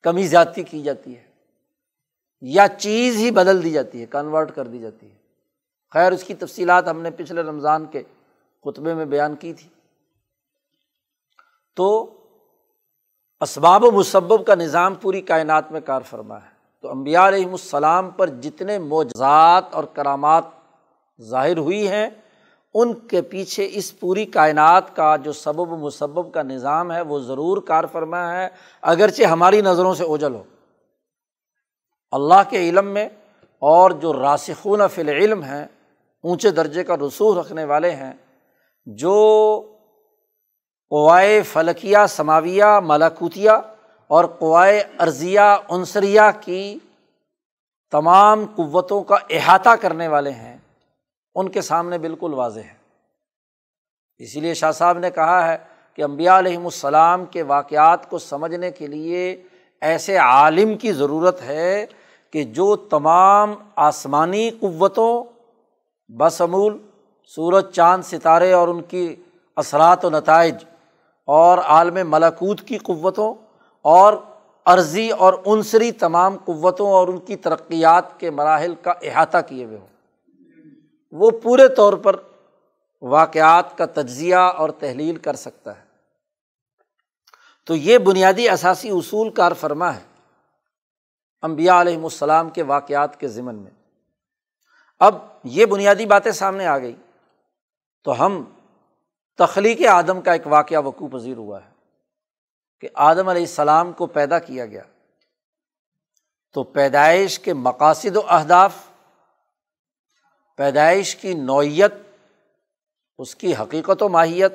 کمی 0.02 0.28
زیادتی 0.28 0.64
کی 0.64 0.84
جاتی 0.84 1.18
ہے 1.18 1.24
یا 2.42 2.68
چیز 2.68 3.16
ہی 3.16 3.32
بدل 3.32 3.64
دی 3.64 3.72
جاتی 3.72 4.02
ہے 4.02 4.06
کنورٹ 4.06 4.56
کر 4.56 4.68
دی 4.68 4.80
جاتی 4.80 5.12
ہے۔ 5.12 5.16
خیر، 5.94 6.12
اس 6.12 6.24
کی 6.24 6.34
تفصیلات 6.34 6.88
ہم 6.88 7.02
نے 7.02 7.12
پچھلے 7.12 7.42
رمضان 7.42 7.86
کے 7.86 8.04
خطبے 8.64 8.94
میں 8.94 9.06
بیان 9.06 9.36
کی 9.36 9.54
تھی۔ 9.54 9.70
تو 11.76 12.18
اسباب 13.42 13.84
و 13.84 13.92
مسبب 13.92 14.48
کا 14.48 14.56
نظام 14.56 14.96
پوری 14.96 15.22
کائنات 15.22 15.72
میں 15.72 15.82
کار 15.82 16.02
فرما 16.02 16.38
ہے۔ 16.38 16.52
تو 16.82 16.90
امبیا 16.90 17.28
علیہم 17.28 17.52
السلام 17.52 18.10
پر 18.10 18.28
جتنے 18.28 18.80
معجزات 18.80 19.64
اور 19.72 19.84
کرامات 19.84 20.44
ظاہر 21.22 21.58
ہوئی 21.58 21.88
ہیں 21.88 22.10
ان 22.74 22.94
کے 22.94 23.22
پیچھے 23.22 23.70
اس 23.72 24.00
پوری 24.00 24.26
کائنات 24.26 24.96
کا 24.96 25.16
جو 25.16 25.34
سبب 25.34 25.72
و 25.72 25.78
مسبب 25.78 26.34
کا 26.34 26.42
نظام 26.42 26.92
ہے 26.92 27.02
وہ 27.02 27.20
ضرور 27.20 27.62
کار 27.62 27.84
فرما 27.92 28.34
ہے، 28.34 28.48
اگرچہ 28.82 29.24
ہماری 29.24 29.62
نظروں 29.62 29.94
سے 29.96 30.04
اوجل 30.04 30.34
ہو۔ 30.34 30.44
اللہ 32.12 32.50
کے 32.50 32.70
علم 32.70 32.88
میں 32.88 33.10
اور 33.60 33.92
جو 33.92 34.14
راسخون 34.14 34.82
فل 34.88 35.10
علم 35.10 35.44
ہیں، 35.44 35.66
اونچے 36.24 36.52
درجے 36.52 36.84
کا 36.84 36.96
رسوخ 36.98 37.38
رکھنے 37.38 37.64
والے 37.64 37.92
ہیں، 37.92 38.14
جو 38.86 39.16
قوائے 40.90 41.42
فلکیہ، 41.42 41.98
سماویہ 42.10 42.80
ملاکوتیہ 42.84 43.52
اور 44.08 44.26
قوائے 44.26 44.84
ارضیہ، 45.00 45.58
عنصریہ 45.70 46.22
کی 46.42 46.80
تمام 47.92 48.46
قوتوں 48.56 49.04
کا 49.04 49.16
احاطہ 49.30 49.70
کرنے 49.70 50.08
والے 50.08 50.32
ہیں۔ 50.32 50.58
ان 51.36 51.50
کے 51.50 51.62
سامنے 51.62 51.98
بالکل 51.98 52.34
واضح 52.34 52.60
ہے۔ 52.60 52.82
اسی 54.18 54.40
لیے 54.40 54.54
شاہ 54.54 54.72
صاحب 54.72 54.98
نے 54.98 55.12
کہا 55.12 55.52
ہے 55.52 55.58
کہ 55.96 56.02
امبیا 56.02 56.40
علیہم 56.40 56.64
السلام 56.64 57.26
کے 57.26 57.42
واقعات 57.42 58.10
کو 58.10 58.20
سمجھنے 58.20 58.72
کے 58.72 58.88
لیے 58.88 59.44
ایسے 59.82 60.18
عالم 60.18 60.78
کی 60.78 60.94
ضرورت 60.94 61.42
ہے 61.42 61.86
کہ 62.32 62.44
جو 62.44 62.76
تمام 62.76 63.54
آسمانی 63.76 64.50
قوتوں 64.50 65.24
بسمول 66.10 66.78
سورج، 67.26 67.72
چاند، 67.72 68.04
ستارے 68.04 68.54
اور 68.54 68.68
ان 68.68 68.82
کی 68.82 69.16
اثرات 69.56 70.06
و 70.06 70.10
نتائج 70.10 70.56
اور 71.26 71.58
عالم 71.58 72.12
ملاکوت 72.12 72.62
کی 72.62 72.78
قوتوں 72.78 73.34
اور 73.82 74.14
عرضی 74.66 75.10
اور 75.10 75.34
عنصری 75.46 75.92
تمام 75.92 76.38
قوتوں 76.46 76.92
اور 76.92 77.08
ان 77.08 77.18
کی 77.18 77.36
ترقیات 77.36 78.20
کے 78.20 78.30
مراحل 78.32 78.76
کا 78.76 78.94
احاطہ 79.02 79.38
کیے 79.48 79.66
ہوئے 79.66 79.78
ہوں۔ 79.78 79.88
وہ 81.12 81.32
پورے 81.44 81.68
طور 81.68 81.94
پر 81.94 82.16
واقعات 83.02 83.78
کا 83.78 83.86
تجزیہ 83.86 84.36
اور 84.36 84.70
تحلیل 84.70 85.16
کر 85.16 85.36
سکتا 85.36 85.80
ہے۔ 85.80 85.84
تو 87.66 87.76
یہ 87.76 87.98
بنیادی 87.98 88.50
اثاثی 88.50 88.90
اصول 88.90 89.30
کار 89.30 89.52
فرما 89.52 89.96
ہے 89.96 90.04
امبیا 91.42 91.82
علیہم 91.82 92.04
السلام 92.04 92.50
کے 92.50 92.64
واقعات 92.64 93.20
کے 93.20 93.28
ذمن 93.28 93.56
میں۔ 93.56 93.72
اب 95.00 95.16
یہ 95.44 95.66
بنیادی 95.66 96.06
باتیں 96.06 96.32
سامنے 96.32 96.66
آ 96.66 96.78
گئی 96.78 96.96
تو 98.04 98.26
ہم 98.26 98.54
تخلیق 99.38 99.88
آدم 99.88 100.22
کا 100.22 100.32
ایک 100.32 100.48
واقعہ 100.48 100.82
وقوع 100.86 101.08
پذیر 101.08 101.38
ہوا 101.38 101.66
ہے 101.66 101.70
کہ 102.80 102.88
آدم 102.94 103.30
علیہ 103.30 103.42
السلام 103.42 103.94
کو 103.94 104.06
پیدا 104.06 104.40
کیا 104.40 104.66
گیا۔ 104.66 104.84
تو 106.54 106.64
پیدائش 106.64 107.40
کے 107.40 107.54
مقاصد 107.54 108.16
و 108.16 108.22
اہداف 108.28 108.91
پیدائش 110.62 111.16
کی 111.16 111.34
نوعیت، 111.34 111.94
اس 113.18 113.36
کی 113.36 113.54
حقیقت 113.56 114.04
و 114.04 114.10
ماہیت۔ 114.10 114.54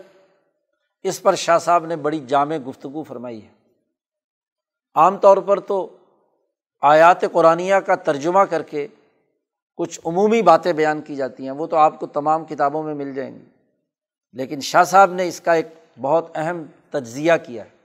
اس 1.03 1.23
پر 1.23 1.35
شاہ 1.35 1.59
صاحب 1.59 1.87
نے 1.87 1.97
بڑی 1.97 2.25
جامع 2.27 2.57
گفتگو 2.69 3.03
فرمائی 3.03 3.43
ہے۔ 3.45 3.53
عام 4.95 5.17
طور 5.17 5.37
پر 5.37 5.61
تو 5.61 5.97
آیات 6.81 7.21
قرآن 7.33 7.61
کا 7.87 7.95
ترجمہ 7.95 8.41
کر 8.41 8.63
کے 8.63 8.89
کچھ 9.77 10.01
عمومی 10.05 10.43
باتیں 10.43 10.73
بیان 10.73 11.03
کی 11.03 11.17
جاتی 11.17 11.43
ہیں، 11.43 11.51
وہ 11.51 11.67
تو 11.67 11.77
آپ 11.77 12.01
کو 12.01 12.07
تمام 12.07 12.45
کتابوں 12.45 12.83
میں 12.83 12.95
مل 12.95 13.15
جائیں 13.15 13.35
گی۔ 13.35 13.45
لیکن 14.33 14.61
شاہ 14.61 14.85
صاحب 14.85 15.13
نے 15.13 15.29
اس 15.29 15.41
کا 15.41 15.53
ایک 15.53 15.69
بہت 16.01 16.31
اہم 16.35 16.63
تجزیہ 16.91 17.33
کیا 17.47 17.65
ہے۔ 17.65 17.76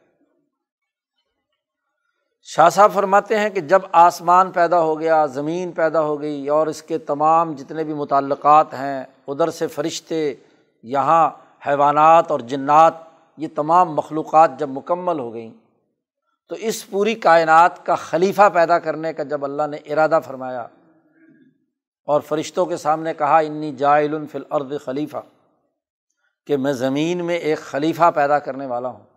شاہ 2.44 2.70
صاحب 2.70 2.92
فرماتے 2.94 3.40
ہیں 3.40 3.50
کہ 3.50 3.62
جب 3.62 3.80
آسمان 3.92 4.52
پیدا 4.52 4.80
ہو 4.80 5.00
گیا، 5.00 5.26
زمین 5.26 5.72
پیدا 5.72 6.02
ہو 6.02 6.22
گئی 6.22 6.48
اور 6.48 6.68
اس 6.68 6.84
کے 6.84 6.98
تمام 6.98 7.54
جتنے 7.56 7.84
بھی 7.84 7.94
متعلقات 7.94 8.74
ہیں، 8.74 9.04
ادھر 9.28 9.50
سے 9.50 9.68
فرشتے، 9.68 10.34
یہاں 10.84 11.30
حیوانات 11.68 12.32
اور 12.32 12.40
جنات، 12.40 12.94
یہ 13.38 13.48
تمام 13.56 13.94
مخلوقات 13.96 14.60
جب 14.60 14.70
مکمل 14.70 15.20
ہو 15.20 15.34
گئیں، 15.34 15.50
تو 16.48 16.56
اس 16.60 16.90
پوری 16.90 17.16
کائنات 17.16 17.86
کا 17.86 17.96
خلیفہ 17.96 18.50
پیدا 18.54 18.80
کرنے 18.80 19.14
کا 19.14 19.24
جب 19.24 19.44
اللہ 19.44 19.68
نے 19.68 19.78
ارادہ 19.78 20.20
فرمایا 20.26 20.68
اور 22.08 22.22
فرشتوں 22.22 22.66
کے 22.66 22.78
سامنے 22.78 23.14
کہا، 23.14 23.38
انی 23.38 23.72
جائل 23.72 24.28
فل 24.32 24.44
ارد 24.52 24.74
خلیفہ 24.86 25.22
کہ 26.46 26.58
میں 26.58 26.74
زمین 26.74 27.26
میں 27.26 27.38
ایک 27.38 27.60
خلیفہ 27.60 28.12
پیدا 28.16 28.40
کرنے 28.40 28.66
والا 28.66 28.90
ہوں۔ 28.90 29.11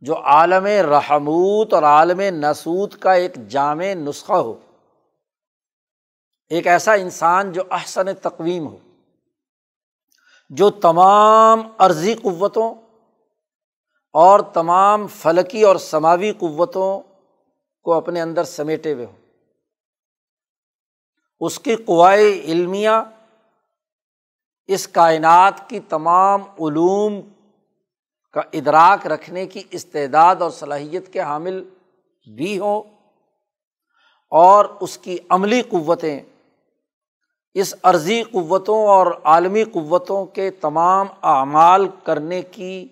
جو 0.00 0.16
عالم 0.16 0.66
رحموت 0.66 1.74
اور 1.74 1.82
عالم 1.82 2.20
نسود 2.20 2.94
کا 2.94 3.12
ایک 3.12 3.34
جامع 3.48 3.84
نسخہ 3.94 4.32
ہو۔ 4.32 4.54
ایک 6.50 6.66
ایسا 6.66 6.92
انسان 6.92 7.52
جو 7.52 7.62
احسن 7.70 8.14
تقویم 8.14 8.66
ہو، 8.66 8.76
جو 10.50 10.70
تمام 10.70 11.62
عرضی 11.78 12.14
قوتوں 12.14 12.74
اور 14.14 14.40
تمام 14.40 15.06
فلکی 15.06 15.62
اور 15.62 15.76
سماوی 15.76 16.32
قوتوں 16.32 17.00
کو 17.84 17.92
اپنے 17.92 18.20
اندر 18.20 18.44
سمیٹے 18.44 18.92
ہوئے 18.92 19.06
ہو 19.06 19.16
اس 21.40 21.58
کی 21.58 21.76
قوائے 21.76 22.40
علمیہ، 22.44 22.90
اس 24.66 24.88
کائنات 24.88 25.68
کی 25.68 25.80
تمام 25.80 26.42
علوم 26.42 27.20
کا 28.38 28.44
ادراک 28.52 29.06
رکھنے 29.06 29.46
کی 29.46 29.62
استعداد 29.70 30.36
اور 30.36 30.50
صلاحیت 30.50 31.12
کے 31.12 31.20
حامل 31.20 31.64
بھی 32.36 32.58
ہوں 32.58 32.82
اور 34.30 34.64
اس 34.80 34.98
کی 34.98 35.18
عملی 35.28 35.62
قوتیں، 35.62 36.20
اس 37.54 37.74
عرضی 37.82 38.22
قوتوں 38.22 38.86
اور 38.86 39.06
عالمی 39.24 39.64
قوتوں 39.64 40.26
کے 40.26 40.50
تمام 40.50 41.06
اعمال 41.22 41.88
کرنے 42.04 42.42
کی 42.42 42.88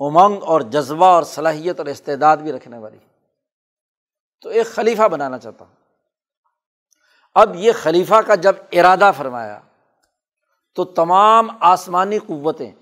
امنگ 0.00 0.42
اور 0.42 0.60
جذبہ 0.60 1.06
اور 1.06 1.22
صلاحیت 1.22 1.78
اور 1.78 1.86
استعداد 1.86 2.36
بھی 2.36 2.52
رکھنے 2.52 2.78
والی۔ 2.78 2.98
تو 4.42 4.48
ایک 4.48 4.66
خلیفہ 4.66 5.08
بنانا 5.08 5.38
چاہتا 5.38 5.64
ہوں۔ 5.64 5.74
اب 7.34 7.56
یہ 7.56 7.72
خلیفہ 7.82 8.20
کا 8.26 8.34
جب 8.34 8.56
ارادہ 8.72 9.10
فرمایا 9.16 9.60
تو 10.74 10.84
تمام 10.84 11.48
آسمانی 11.60 12.18
قوتیں 12.18 12.72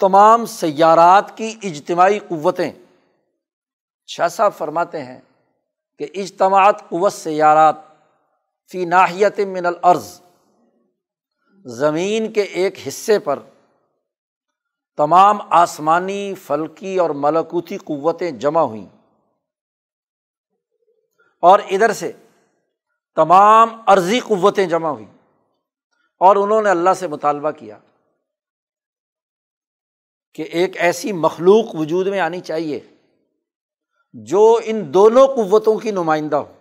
تمام 0.00 0.46
سیارات 0.46 1.36
کی 1.36 1.54
اجتماعی 1.62 2.18
قوتیں۔ 2.18 2.72
شاہ 4.06 4.48
فرماتے 4.58 5.04
ہیں 5.04 5.20
کہ 5.98 6.06
اجتماعت 6.14 6.88
قوت 6.88 7.12
سیارات 7.12 7.74
فی 8.72 8.84
ناحیت 8.84 9.40
من 9.40 9.66
العرض 9.66 10.20
زمین 11.64 12.32
کے 12.32 12.42
ایک 12.42 12.88
حصے 12.88 13.18
پر 13.18 13.38
تمام 14.96 15.38
آسمانی، 15.50 16.34
فلکی 16.34 16.96
اور 16.96 17.10
ملکوتی 17.10 17.78
قوتیں 17.78 18.30
جمع 18.30 18.60
ہوئیں۔ 18.60 18.86
اور 21.40 21.58
ادھر 21.58 21.92
سے 21.92 22.12
تمام 23.16 23.68
عرضی 23.86 24.20
قوتیں 24.20 24.66
جمع 24.66 24.88
ہوئیں 24.88 25.18
اور 26.18 26.36
انہوں 26.36 26.62
نے 26.62 26.70
اللہ 26.70 26.94
سے 26.96 27.08
مطالبہ 27.08 27.50
کیا۔ 27.50 27.78
کہ 30.38 30.42
ایک 30.42 30.76
ایسی 30.76 31.12
مخلوق 31.12 31.74
وجود 31.74 32.06
میں 32.06 32.20
آنی 32.20 32.40
چاہیے 32.40 32.80
جو 34.12 34.60
ان 34.64 34.94
دونوں 34.94 35.26
قوتوں 35.26 35.78
کی 35.78 35.90
نمائندہ 35.90 36.36
ہو۔ 36.36 36.52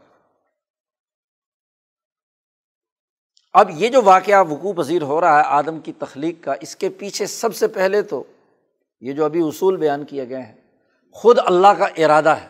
اب 3.54 3.70
یہ 3.70 3.90
جو 3.90 4.02
واقعہ 4.02 4.44
وقوع 4.50 4.74
پذیر 4.74 5.02
ہو 5.02 5.22
رہا 5.22 5.38
ہے 5.38 5.44
آدم 5.46 5.80
کی 5.80 5.94
تخلیق 5.94 6.44
کا، 6.44 6.54
اس 6.62 6.76
کے 6.76 6.90
پیچھے 6.90 7.26
سب 7.26 7.56
سے 7.56 7.68
پہلے 7.68 8.02
تو 8.02 8.24
یہ 9.02 9.14
جو 9.14 9.26
ابھی 9.26 9.48
اصول 9.48 9.78
بیان 9.78 10.06
کیے 10.06 10.30
گئے 10.30 10.42
ہیں، 10.42 10.56
خود 11.12 11.40
اللہ 11.46 11.68
کا 11.68 11.86
ارادہ 11.86 12.30
ہے۔ 12.30 12.48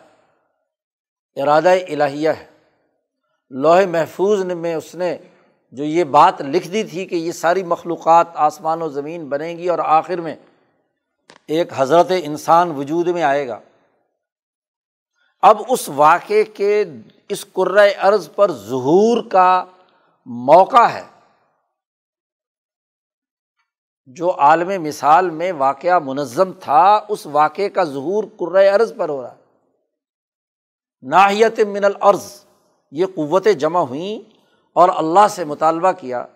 ارادہ 1.42 1.68
الہیہ 1.68 2.28
ہے۔ 2.28 2.46
لوہے 3.50 3.86
محفوظ 3.86 4.44
میں 4.44 4.74
اس 4.74 4.94
نے 4.94 5.18
جو 5.72 5.84
یہ 5.84 6.04
بات 6.04 6.40
لکھ 6.40 6.68
دی 6.68 6.84
تھی 6.84 7.06
کہ 7.06 7.14
یہ 7.14 7.32
ساری 7.32 7.62
مخلوقات 7.62 8.26
آسمان 8.34 8.82
و 8.82 8.88
زمین 8.88 9.28
بنے 9.28 9.48
گی 9.48 9.68
اور 9.68 9.78
آخر 9.78 10.20
میں 10.20 10.36
ایک 11.46 11.68
حضرت 11.76 12.12
انسان 12.22 12.70
وجود 12.70 13.08
میں 13.08 13.22
آئے 13.22 13.48
گا۔ 13.48 13.60
اب 15.42 15.62
اس 15.68 15.88
واقعے 15.88 16.44
کے 16.44 16.84
اس 17.28 17.46
عرض 17.98 18.28
پر 18.34 18.52
ظہور 18.52 19.30
کا 19.30 19.64
موقع 20.26 20.86
ہے۔ 20.86 21.04
جو 24.06 24.38
عالم 24.38 24.82
مثال 24.82 25.30
میں 25.30 25.52
واقعہ 25.52 25.98
منظم 25.98 26.52
تھا، 26.52 27.00
اس 27.08 27.26
واقعے 27.26 27.68
کا 27.68 27.84
ظہور 27.84 28.24
عرض 28.68 28.92
پر 28.96 29.08
ہو 29.08 29.22
رہا 29.22 29.34
ہے۔ 29.34 29.42
ناحیت 31.02 31.60
من 31.60 31.84
العرض 31.84 32.44
یہ 32.90 33.06
قوتیں 33.06 33.52
جمع 33.52 33.80
ہوئیں 33.80 34.38
اور 34.72 34.88
اللہ 34.96 35.28
سے 35.30 35.44
مطالبہ 35.44 35.92
کیا، 35.92 36.26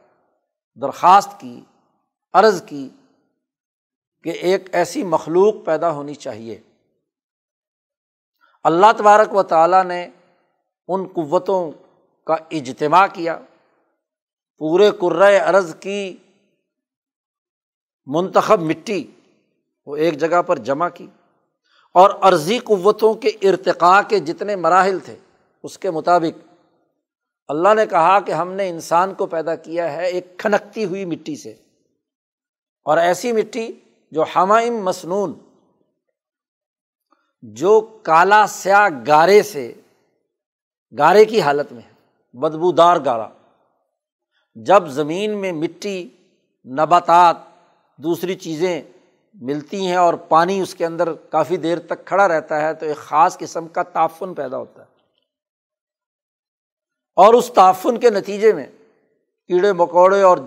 درخواست 0.80 1.40
کی، 1.40 1.64
عرض 2.32 2.62
کی۔ 2.66 2.88
کہ 4.24 4.30
ایک 4.30 4.68
ایسی 4.72 5.04
مخلوق 5.04 5.54
پیدا 5.64 5.90
ہونی 5.90 6.14
چاہیے۔ 6.14 6.60
اللہ 8.64 8.86
تبارک 8.98 9.34
و 9.34 9.42
تعالیٰ 9.42 9.84
نے 9.84 10.08
ان 10.88 11.06
قوتوں 11.06 11.72
کا 12.26 12.36
اجتماع 12.50 13.06
کیا، 13.12 13.38
پورے 14.58 15.36
عرض 15.36 15.74
کی 15.80 16.16
منتخب 18.06 18.60
مٹی 18.60 19.06
وہ 19.86 19.96
ایک 19.96 20.18
جگہ 20.18 20.42
پر 20.42 20.58
جمع 20.58 20.88
کی 20.88 21.06
اور 21.94 22.10
عرضی 22.20 22.58
قوتوں 22.58 23.14
کے 23.14 23.28
ارتقاء 23.28 24.00
کے 24.08 24.18
جتنے 24.18 24.56
مراحل 24.56 24.98
تھے، 24.98 25.16
اس 25.62 25.78
کے 25.78 25.90
مطابق 25.90 26.54
اللہ 27.48 27.74
نے 27.74 27.86
کہا 27.86 28.20
کہ 28.20 28.32
ہم 28.32 28.52
نے 28.52 28.68
انسان 28.68 29.14
کو 29.14 29.26
پیدا 29.26 29.54
کیا 29.54 29.92
ہے 29.92 30.06
ایک 30.06 30.38
کھنکتی 30.38 30.84
ہوئی 30.84 31.04
مٹی 31.04 31.36
سے۔ 31.36 31.50
اور 32.84 32.98
ایسی 32.98 33.32
مٹی 33.32 33.72
جو 34.12 34.24
ہمائم 34.36 34.84
مصنون 34.84 35.34
جو 37.42 38.00
کالا 38.02 38.46
سیاہ 38.46 38.88
گارے 39.06 39.42
سے، 39.42 39.74
گارے 40.98 41.24
کی 41.24 41.40
حالت 41.40 41.72
میں 41.72 41.82
ہے، 41.82 41.92
بدبودار 42.38 42.96
گارا۔ 43.04 43.28
جب 44.54 44.86
زمین 44.86 45.36
میں 45.36 45.52
مٹی، 45.52 46.08
نباتات، 46.64 47.36
دوسری 47.98 48.34
چیزیں 48.34 48.82
ملتی 49.34 49.86
ہیں 49.86 49.96
اور 49.96 50.14
پانی 50.14 50.60
اس 50.60 50.74
کے 50.74 50.86
اندر 50.86 51.12
کافی 51.12 51.56
دیر 51.56 51.78
تک 51.78 52.04
کھڑا 52.04 52.28
رہتا 52.28 52.60
ہے، 52.60 52.74
تو 52.74 52.86
ایک 52.86 52.96
خاص 52.96 53.38
قسم 53.38 53.68
کا 53.68 53.82
تعفن 53.82 54.34
پیدا 54.34 54.56
ہوتا 54.56 54.82
ہے۔ 54.82 54.86
اور 57.16 57.34
اس 57.34 57.50
تعفن 57.54 58.00
کے 58.00 58.10
نتیجے 58.10 58.52
میں 58.52 58.66
کیڑے 59.46 59.72
مکوڑے 59.72 60.22
اور 60.22 60.38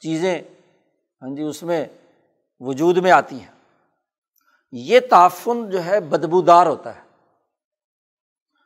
چیزیں 0.00 0.42
ہاں 1.22 1.36
جی 1.36 1.42
اس 1.42 1.62
میں 1.62 1.84
وجود 2.60 2.96
میں 2.96 3.10
آتی 3.10 3.40
ہیں۔ 3.40 3.50
یہ 4.72 5.00
تعفن 5.10 5.70
جو 5.70 5.84
ہے 5.84 6.00
بدبودار 6.00 6.66
ہوتا 6.66 6.94
ہے۔ 6.96 7.00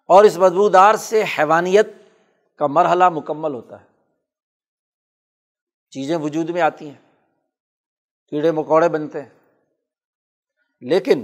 اور 0.07 0.25
اس 0.25 0.37
بدبودار 0.37 0.95
سے 0.95 1.25
حیوانیت 1.39 1.87
کا 2.59 2.67
مرحلہ 2.67 3.09
مکمل 3.09 3.55
ہوتا 3.55 3.81
ہے۔ 3.81 3.87
چیزیں 5.91 6.17
وجود 6.17 6.51
میں 6.51 6.63
آتی 6.63 6.91
ہیں۔ 6.91 7.17
کیڑے 8.29 8.53
مکوڑے 8.53 8.89
بنتے 8.89 9.23
ہیں۔ 9.23 9.29
لیکن 10.81 11.23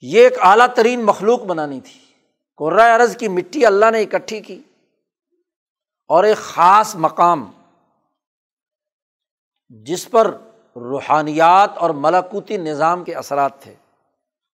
یہ 0.00 0.24
ایک 0.24 0.32
اعلیٰ 0.40 0.66
ترین 0.76 1.04
مخلوق 1.04 1.40
بنانی 1.40 1.80
تھی۔ 1.80 2.12
عرض 2.96 3.16
کی 3.16 3.28
مٹی 3.28 3.66
اللہ 3.66 3.90
نے 3.90 4.02
اکٹھی 4.02 4.40
کی۔ 4.40 4.62
اور 6.08 6.24
ایک 6.24 6.36
خاص 6.36 6.94
مقام 6.94 7.50
جس 9.68 10.10
پر 10.10 10.36
روحانیات 10.76 11.78
اور 11.78 11.90
ملاکوتی 11.90 12.56
نظام 12.56 13.04
کے 13.04 13.14
اثرات 13.14 13.60
تھے۔ 13.60 13.74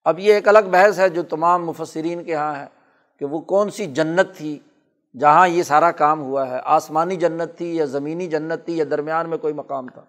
اب 0.04 0.18
یہ 0.18 0.34
ایک 0.34 0.48
الگ 0.48 0.58
بحث 0.70 0.98
ہے 0.98 1.08
جو 1.08 1.22
تمام 1.22 1.66
مفسرین 1.66 2.24
کے 2.24 2.32
یہاں 2.32 2.56
ہے 2.56 2.66
کہ 3.18 3.24
وہ 3.24 3.40
کون 3.40 3.70
سی 3.70 3.86
جنت 3.86 4.36
تھی 4.36 4.58
جہاں 5.20 5.48
یہ 5.48 5.62
سارا 5.62 5.90
کام 5.90 6.20
ہوا 6.20 6.48
ہے۔ 6.48 6.60
آسمانی 6.64 7.16
جنت 7.16 7.56
تھی 7.56 7.76
یا 7.76 7.84
زمینی 7.84 8.26
جنت 8.26 8.64
تھی 8.64 8.78
یا 8.78 8.84
درمیان 8.90 9.28
میں 9.30 9.38
کوئی 9.38 9.54
مقام 9.54 9.88
تھا۔ 9.88 10.02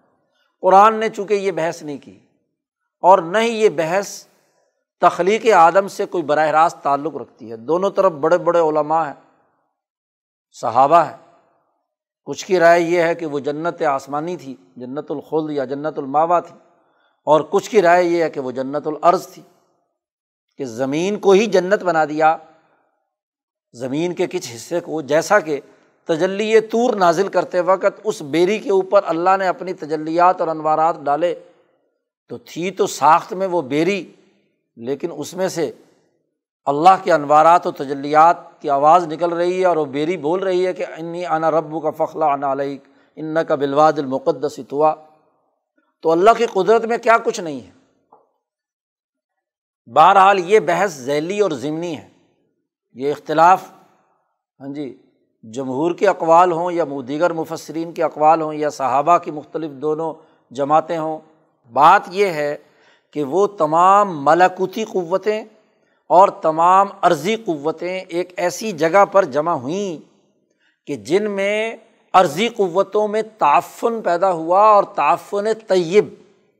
قرآن 0.60 0.94
نے 0.94 1.08
چونکہ 1.08 1.34
یہ 1.34 1.52
بحث 1.52 1.82
نہیں 1.82 1.98
کی 1.98 2.18
اور 3.00 3.18
نہ 3.18 3.38
ہی 3.38 3.62
یہ 3.62 3.68
بحث 3.68 4.26
تخلیق 5.00 5.46
آدم 5.54 5.88
سے 5.88 6.06
کوئی 6.06 6.24
براہ 6.24 6.48
راست 6.48 6.78
تعلق 6.82 7.16
رکھتی 7.16 7.50
ہے۔ 7.50 7.56
دونوں 7.56 7.90
طرف 7.90 8.12
بڑے 8.12 8.38
بڑے 8.38 8.60
علماء 8.60 9.06
ہیں، 9.06 9.14
صحابہ 10.60 10.96
ہیں۔ 10.96 11.29
کچھ 12.30 12.46
کی 12.46 12.58
رائے 12.58 12.80
یہ 12.80 13.02
ہے 13.02 13.14
کہ 13.14 13.26
وہ 13.26 13.40
جنت 13.40 13.82
آسمانی 13.82 14.36
تھی، 14.36 14.54
جنت 14.76 15.10
الخل 15.10 15.50
یا 15.50 15.64
جنت 15.64 15.98
الماوا 15.98 16.40
تھی۔ 16.40 16.54
اور 17.24 17.40
کچھ 17.50 17.70
کی 17.70 17.82
رائے 17.82 18.04
یہ 18.04 18.22
ہے 18.22 18.30
کہ 18.30 18.40
وہ 18.40 18.50
جنت 18.50 18.86
العرض 18.86 19.26
تھی۔ 19.26 19.42
کہ 20.56 20.64
زمین 20.64 21.18
کو 21.18 21.30
ہی 21.30 21.46
جنت 21.46 21.82
بنا 21.82 22.04
دیا۔ 22.04 22.36
زمین 23.72 24.14
کے 24.14 24.26
کچھ 24.26 24.56
حصے 24.56 24.80
کو 24.80 25.02
جیسا 25.02 25.40
کہ 25.40 25.60
تجلی 26.04 26.60
طور 26.60 26.94
نازل 26.94 27.28
کرتے 27.28 27.60
وقت 27.60 28.00
اس 28.04 28.22
بیری 28.22 28.58
کے 28.58 28.70
اوپر 28.70 29.00
اللہ 29.06 29.36
نے 29.38 29.46
اپنی 29.46 29.72
تجلیات 29.72 30.40
اور 30.40 30.48
انوارات 30.48 30.96
ڈالے۔ 31.02 31.34
تو 32.28 32.38
تھی 32.38 32.70
تو 32.70 32.86
ساخت 32.86 33.32
میں 33.32 33.46
وہ 33.46 33.62
بیری، 33.62 34.12
لیکن 34.76 35.08
اس 35.16 35.34
میں 35.34 35.48
سے 35.48 35.72
اللہ 36.66 37.02
کے 37.02 37.12
انوارات 37.12 37.66
و 37.66 37.70
تجلیات 37.70 38.36
کی 38.60 38.70
آواز 38.70 39.06
نکل 39.06 39.32
رہی 39.32 39.60
ہے 39.60 39.66
اور 39.66 39.76
وہ 39.76 39.84
بیری 39.84 40.16
بول 40.16 40.42
رہی 40.42 40.66
ہے 40.66 40.72
کہ 40.72 40.86
انی 40.96 41.26
انا 41.26 41.50
ربو 41.50 41.80
کا 41.80 41.90
فخلا 41.90 42.32
انا 42.32 42.52
علیہ 42.52 42.78
ان 43.16 43.36
کا 43.48 43.54
بلواد 43.54 43.92
المقدس 43.98 44.58
اتوا 44.58 44.94
تو 46.00 46.10
اللہ 46.10 46.30
کی 46.38 46.46
قدرت 46.46 46.84
میں 46.84 46.98
کیا 46.98 47.16
کچھ 47.24 47.40
نہیں 47.40 47.60
ہے؟ 47.60 47.70
بہرحال 49.86 50.38
یہ 50.38 50.60
بحث 50.60 50.90
ذیلی 50.90 51.40
اور 51.40 51.50
ضمنی 51.50 51.96
ہے۔ 51.96 52.08
یہ 52.92 53.10
اختلاف 53.10 53.62
ہاں 54.60 54.68
جی 54.68 55.02
جمہور 55.42 55.94
کے 55.94 56.08
اقوال 56.08 56.52
ہوں 56.52 56.72
یا 56.72 56.84
دیگر 57.08 57.32
مفسرین 57.32 57.92
کے 57.92 58.02
اقوال 58.02 58.42
ہوں 58.42 58.54
یا 58.54 58.70
صحابہ 58.70 59.18
کی 59.18 59.30
مختلف 59.30 59.70
دونوں 59.70 60.14
جماعتیں 60.50 60.98
ہوں، 60.98 61.18
بات 61.72 62.02
یہ 62.08 62.26
ہے 62.26 62.56
کہ 63.10 63.24
وہ 63.24 63.46
تمام 63.46 64.24
ملاکوتی 64.24 64.84
قوتیں 64.84 65.44
اور 66.10 66.28
تمام 66.28 66.88
عرضی 67.00 67.36
قوتیں 67.36 68.00
ایک 68.08 68.32
ایسی 68.36 68.72
جگہ 68.72 69.04
پر 69.04 69.24
جمع 69.24 69.52
ہوئیں 69.52 70.10
کہ 70.86 70.96
جن 70.96 71.30
میں 71.30 71.76
عرضی 72.12 72.48
قوتوں 72.48 73.08
میں 73.08 73.22
تعفن 73.38 74.02
پیدا 74.02 74.32
ہوا 74.32 74.62
اور 74.62 74.84
تعفن 74.84 75.46
طیب، 75.68 76.14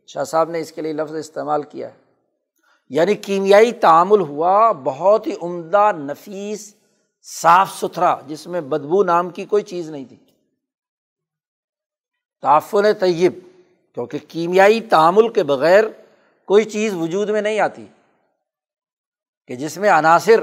شاہ 0.07 0.25
صاحب 0.25 0.51
نے 0.51 0.61
اس 0.61 0.73
کے 0.73 0.83
لیے 0.83 0.93
لفظ 0.93 1.15
استعمال 1.15 1.63
کیا 1.63 1.89
ہے 1.89 1.99
یعنی 2.89 3.15
کیمیائی 3.15 3.73
تعامل 3.73 4.21
ہوا، 4.21 4.73
بہت 4.73 5.27
ہی 5.27 5.33
عمدہ، 5.43 5.91
نفیس، 5.97 6.75
صاف 7.23 7.81
ستھرا، 7.81 8.17
جس 8.27 8.47
میں 8.47 8.61
بدبو 8.61 9.05
نام 9.05 9.31
کی 9.31 9.45
کوئی 9.45 9.63
چیز 9.63 9.91
نہیں 9.91 10.05
تھی۔ 10.05 10.17
تعفن 12.43 12.93
طیب، 13.01 13.33
کیونکہ 13.95 14.19
کیمیائی 14.29 14.81
تعامل 14.81 15.29
کے 15.29 15.43
بغیر 15.43 15.85
کوئی 16.47 16.65
چیز 16.65 16.95
وجود 16.95 17.31
میں 17.31 17.43
نہیں 17.43 17.61
آتی۔ 17.61 17.87
کہ 19.51 19.57
جس 19.57 19.79
میں 19.79 19.91
عناصر 19.91 20.43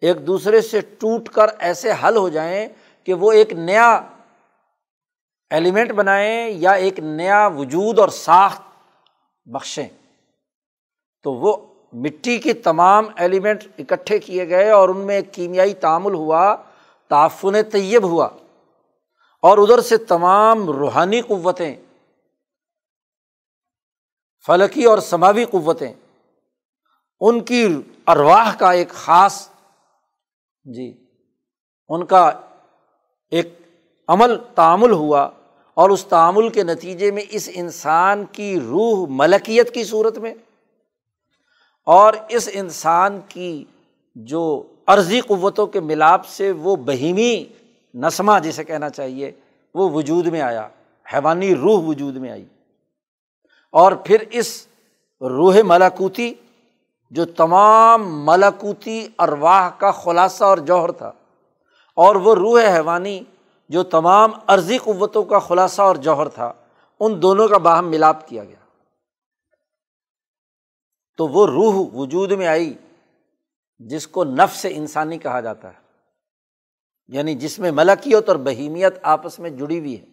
ایک 0.00 0.26
دوسرے 0.26 0.60
سے 0.60 0.80
ٹوٹ 0.80 1.28
کر 1.28 1.46
ایسے 1.58 1.92
حل 2.04 2.16
ہو 2.16 2.28
جائیں 2.28 2.68
کہ 3.04 3.14
وہ 3.14 3.32
ایک 3.32 3.52
نیا 3.52 4.00
ایلیمنٹ 5.50 5.92
بنائیں 5.92 6.48
یا 6.48 6.70
ایک 6.70 6.98
نیا 6.98 7.46
وجود 7.46 7.98
اور 7.98 8.08
ساخت 8.08 8.62
بخشیں۔ 9.46 9.88
تو 11.22 11.32
وہ 11.32 11.56
مٹی 11.92 12.38
کے 12.38 12.52
تمام 12.52 13.04
ایلیمنٹ 13.16 13.64
اکٹھے 13.78 14.18
کیے 14.18 14.48
گئے 14.48 14.70
اور 14.70 14.88
ان 14.88 14.98
میں 14.98 15.16
ایک 15.16 15.34
کیمیائی 15.34 15.74
تعامل 15.74 16.14
ہوا، 16.14 16.56
تعفن 17.08 17.62
طیب 17.62 18.04
ہوا۔ 18.04 18.28
اور 19.42 19.58
ادھر 19.58 19.80
سے 19.80 19.96
تمام 19.96 20.70
روحانی 20.70 21.20
قوتیں، 21.20 21.76
فلکی 24.46 24.84
اور 24.84 24.98
سماوی 24.98 25.44
قوتیں۔ 25.44 25.92
ان 27.20 27.40
کی 27.44 27.66
ارواہ 28.06 28.54
کا 28.56 28.70
ایک 28.70 28.88
خاص 28.88 29.48
جی 30.64 30.92
ان 31.90 32.04
کا 32.06 32.30
ایک 33.32 33.52
عمل، 34.08 34.36
تعامل 34.54 34.92
ہوا 34.92 35.28
اور 35.76 35.90
اس 35.90 36.04
تعامل 36.04 36.48
کے 36.48 36.62
نتیجے 36.62 37.10
میں 37.10 37.22
اس 37.30 37.48
انسان 37.54 38.24
کی 38.32 38.60
روح 38.60 39.06
ملکیت 39.10 39.74
کی 39.74 39.84
صورت 39.84 40.18
میں 40.18 40.34
اور 41.86 42.14
اس 42.28 42.48
انسان 42.52 43.20
کی 43.28 43.64
جو 44.16 44.62
عرضی 44.86 45.20
قوتوں 45.20 45.66
کے 45.66 45.80
ملاپ 45.80 46.26
سے 46.26 46.50
وہ 46.50 46.76
بہیمی 46.76 47.44
نسمہ 47.94 48.38
جسے 48.42 48.64
کہنا 48.64 48.88
چاہیے، 48.90 49.30
وہ 49.74 49.90
وجود 49.90 50.26
میں 50.26 50.40
آیا، 50.40 50.68
حیوانی 51.06 51.54
روح 51.54 51.82
وجود 51.86 52.16
میں 52.16 52.30
آئی 52.30 52.44
اور 53.74 53.92
پھر 53.92 54.24
اس 54.30 54.66
روح 55.20 55.56
ملاکوتی 55.64 56.32
جو 57.12 57.24
تمام 57.36 58.04
ملاکوتی 58.26 59.06
ارواہ 59.18 59.70
کا 59.78 59.90
خلاصہ 59.94 60.44
اور 60.44 60.58
جوہر 60.66 60.90
تھا، 60.92 61.12
اور 61.96 62.16
وہ 62.16 62.34
روح 62.34 62.60
حیوانی 62.66 63.18
جو 63.70 63.82
تمام 63.90 64.30
عرضی 64.46 64.78
قوتوں 64.78 65.22
کا 65.24 65.38
خلاصہ 65.38 65.82
اور 65.82 65.96
جوہر 66.00 66.28
تھا، 66.28 66.52
ان 67.00 67.20
دونوں 67.22 67.48
کا 67.48 67.58
باہم 67.58 67.90
ملاپ 67.90 68.28
کیا 68.28 68.44
گیا۔ 68.44 68.64
تو 71.18 71.26
وہ 71.28 71.46
روح 71.46 71.74
وجود 71.94 72.32
میں 72.32 72.46
آئی، 72.46 72.72
جس 73.80 74.06
کو 74.06 74.24
نفس 74.24 74.66
انسانی 74.70 75.18
کہا 75.18 75.40
جاتا 75.40 75.68
ہے 75.68 75.84
یعنی 77.12 77.34
جس 77.34 77.58
میں 77.58 77.70
ملکیت 77.70 78.28
اور 78.28 78.36
بہیمیت 78.44 78.98
آپس 79.06 79.38
میں 79.38 79.50
جڑی 79.50 79.78
ہوئی 79.78 79.96
ہے۔ 79.96 80.04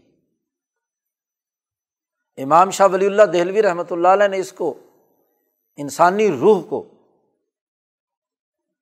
امام 2.37 2.69
شاہ 2.69 2.87
ولی 2.91 3.05
اللہ 3.05 3.25
دہلوی 3.33 3.61
رحمۃ 3.61 3.91
اللہ 3.91 4.07
علیہ 4.07 4.27
نے 4.27 4.37
اس 4.37 4.51
کو 4.53 4.73
انسانی 5.77 6.31
روح 6.31 6.61
کو 6.69 6.87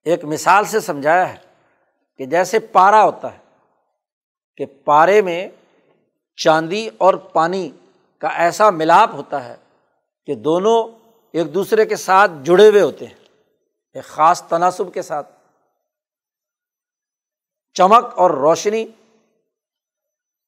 ایک 0.04 0.24
مثال 0.24 0.66
سے 0.66 0.80
سمجھایا 0.80 1.34
ہے 1.34 1.38
کہ 2.18 2.26
جیسے 2.26 2.60
پارا 2.60 3.04
ہوتا 3.04 3.34
ہے 3.34 3.40
کہ 4.58 4.66
پارے 4.86 5.22
میں 5.22 5.50
چاندی 6.36 6.90
اور 6.98 7.14
پانی 7.14 7.70
کا 8.18 8.28
ایسا 8.28 8.70
ملاپ 8.70 9.10
ہوتا 9.14 9.44
ہے 9.44 9.56
کہ 10.26 10.36
دونوں 10.36 10.88
ایک 11.32 11.54
دوسرے 11.54 11.86
کے 11.86 11.96
ساتھ 11.96 12.32
جڑے 12.44 12.70
ہوئے 12.70 12.82
ہوتے 12.82 13.06
ہیں، 13.06 13.14
ایک 13.94 14.04
خاص 14.04 14.44
تناسب 14.44 14.94
کے 14.94 15.02
ساتھ۔ 15.02 15.32
چمک 17.74 18.20
اور 18.20 18.32
روشنی 18.32 18.84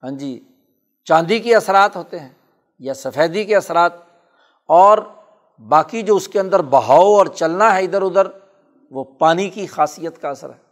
ہاں 0.04 0.12
جی 0.12 0.40
چاندی 1.06 1.40
کے 1.40 1.56
اثرات 1.56 1.96
ہوتے 1.96 2.20
ہیں 2.20 2.30
یا 2.80 2.94
سفیدی 2.94 3.46
کے 3.46 3.56
اثرات 3.56 3.94
اور 4.66 4.98
باقی 5.60 6.02
جو 6.02 6.16
اس 6.16 6.28
کے 6.28 6.40
اندر 6.40 6.62
بہاؤ 6.62 7.14
اور 7.14 7.26
چلنا 7.26 7.76
ہے 7.76 7.84
ادھر 7.84 8.02
ادھر، 8.02 8.28
وہ 8.92 9.04
پانی 9.04 9.50
کی 9.50 9.68
خاصیت 9.68 10.22
کا 10.22 10.30
اثر 10.30 10.50
ہے۔ 10.50 10.64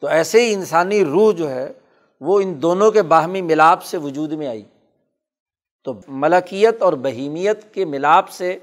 تو 0.00 0.06
ایسے 0.06 0.46
ہی 0.46 0.54
انسانی 0.54 1.04
روح 1.04 1.32
جو 1.32 1.50
ہے، 1.50 1.72
وہ 2.20 2.40
ان 2.40 2.62
دونوں 2.62 2.90
کے 2.90 3.02
باہمی 3.02 3.42
ملاپ 3.42 3.82
سے 3.82 3.96
وجود 3.96 4.32
میں 4.32 4.46
آئی۔ 4.46 4.62
تو 5.84 5.94
ملکیت 6.08 6.82
اور 6.82 6.92
بہیمیت 6.92 7.74
کے 7.74 7.84
ملاپ 7.84 8.28
سے 8.28 8.58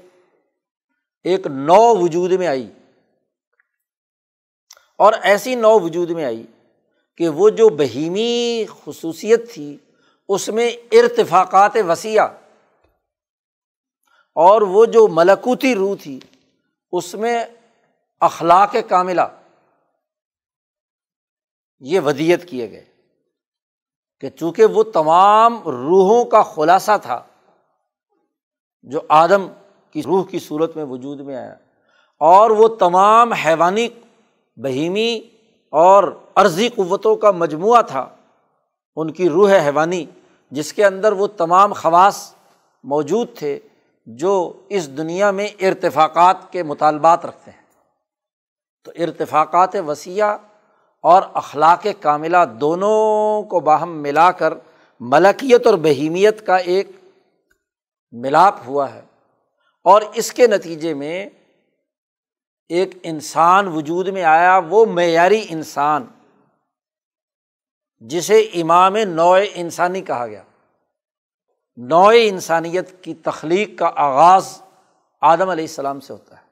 ایک 1.24 1.46
نو 1.46 1.96
وجود 1.96 2.32
میں 2.32 2.46
آئی۔ 2.46 2.72
اور 4.98 5.12
ایسی 5.22 5.54
نو 5.54 5.80
وجود 5.80 6.10
میں 6.10 6.24
آئی 6.24 6.46
کہ 7.16 7.28
وہ 7.28 7.50
جو 7.50 7.68
بہیمی 7.68 8.64
خصوصیت 8.84 9.54
تھی، 9.54 9.76
اس 10.28 10.48
میں 10.48 10.70
ارتفاقات 10.92 11.72
وسیع 11.88 12.22
اور 14.38 14.62
وہ 14.62 14.84
جو 14.86 15.06
ملکوتی 15.08 15.74
روح 15.74 15.94
تھی، 16.02 16.18
اس 16.92 17.14
میں 17.14 17.44
اخلاق 18.22 18.74
کاملہ 18.88 19.26
یہ 21.82 22.00
ودیت 22.00 22.48
کیے 22.48 22.70
گئے 22.70 22.84
کہ 24.22 24.28
چونکہ 24.30 24.64
وہ 24.64 24.82
تمام 24.82 25.58
روحوں 25.62 26.24
کا 26.24 26.42
خلاصہ 26.44 26.96
تھا، 27.02 27.20
جو 28.86 29.00
آدم 29.08 29.46
کی 29.94 30.02
روح 30.02 30.24
کی 30.24 30.38
صورت 30.38 30.76
میں 30.76 30.84
وجود 30.84 31.20
میں 31.20 31.36
آیا، 31.36 31.54
اور 32.20 32.50
وہ 32.50 32.68
تمام 32.68 33.32
حیوانی، 33.44 33.88
بہیمی 34.56 35.20
اور 35.72 36.04
عرضی 36.34 36.68
قوتوں 36.68 37.14
کا 37.16 37.30
مجموعہ 37.32 37.82
تھا، 37.82 38.06
ان 38.96 39.12
کی 39.12 39.28
روح 39.28 39.52
حیوانی، 39.64 40.04
جس 40.52 40.72
کے 40.72 40.84
اندر 40.84 41.12
وہ 41.12 41.26
تمام 41.36 41.72
خواص 41.72 42.32
موجود 42.84 43.36
تھے 43.36 43.58
جو 44.16 44.62
اس 44.68 44.96
دنیا 44.96 45.30
میں 45.30 45.48
ارتفاقات 45.60 46.52
کے 46.52 46.62
مطالبات 46.62 47.26
رکھتے 47.26 47.50
ہیں۔ 47.50 47.62
تو 48.84 48.92
ارتفاقات 48.98 49.76
وسیع 49.86 50.36
اور 51.02 51.22
اخلاق 51.34 51.86
کاملہ 52.00 52.36
دونوں 52.60 53.42
کو 53.42 53.60
باہم 53.60 53.90
ملا 53.90 54.30
کر 54.30 54.54
ملکیت 55.00 55.66
اور 55.66 55.74
بہیمیت 55.74 56.46
کا 56.46 56.56
ایک 56.56 56.88
ملاپ 58.12 58.54
ہوا 58.66 58.94
ہے۔ 58.94 59.02
اور 59.84 60.02
اس 60.14 60.32
کے 60.32 60.46
نتیجے 60.46 60.94
میں 60.94 61.28
ایک 62.68 62.90
انسان 63.02 63.68
وجود 63.68 64.08
میں 64.08 64.22
آیا، 64.22 64.60
وہ 64.68 64.86
معیاری 64.86 65.46
انسان، 65.48 66.06
جسے 67.98 68.40
امام 68.40 68.96
نوع 68.96 69.38
انسانی 69.54 70.00
کہا 70.00 70.26
گیا۔ 70.26 70.42
نوع 71.78 72.12
انسانیت 72.16 73.04
کی 73.04 73.14
تخلیق 73.14 73.78
کا 73.78 73.90
آغاز 73.96 74.62
آدم 75.20 75.48
علیہ 75.48 75.64
السلام 75.64 76.00
سے 76.00 76.12
ہوتا 76.12 76.36
ہے۔ 76.36 76.42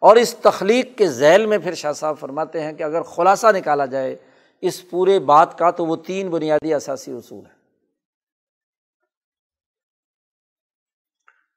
اور 0.00 0.16
اس 0.16 0.34
تخلیق 0.34 0.98
کے 0.98 1.08
ذیل 1.08 1.46
میں 1.46 1.58
پھر 1.58 1.74
شاہ 1.74 1.92
صاحب 1.92 2.18
فرماتے 2.20 2.62
ہیں 2.62 2.72
کہ 2.72 2.82
اگر 2.82 3.02
خلاصہ 3.02 3.46
نکالا 3.46 3.86
جائے 3.86 4.16
اس 4.60 4.90
پورے 4.90 5.18
بات 5.18 5.58
کا 5.58 5.70
تو 5.70 5.86
وہ 5.86 5.96
تین 5.96 6.28
بنیادی 6.28 6.74
اثاثی 6.74 7.12
اصول 7.12 7.46
ہیں۔ 7.46 7.56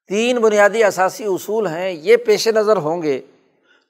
تین 0.08 0.38
بنیادی 0.38 0.84
اثاثی 0.84 1.24
اصول 1.24 1.66
ہیں، 1.66 1.90
یہ 1.90 2.16
پیش 2.16 2.48
نظر 2.48 2.76
ہوں 2.76 3.02
گے 3.02 3.20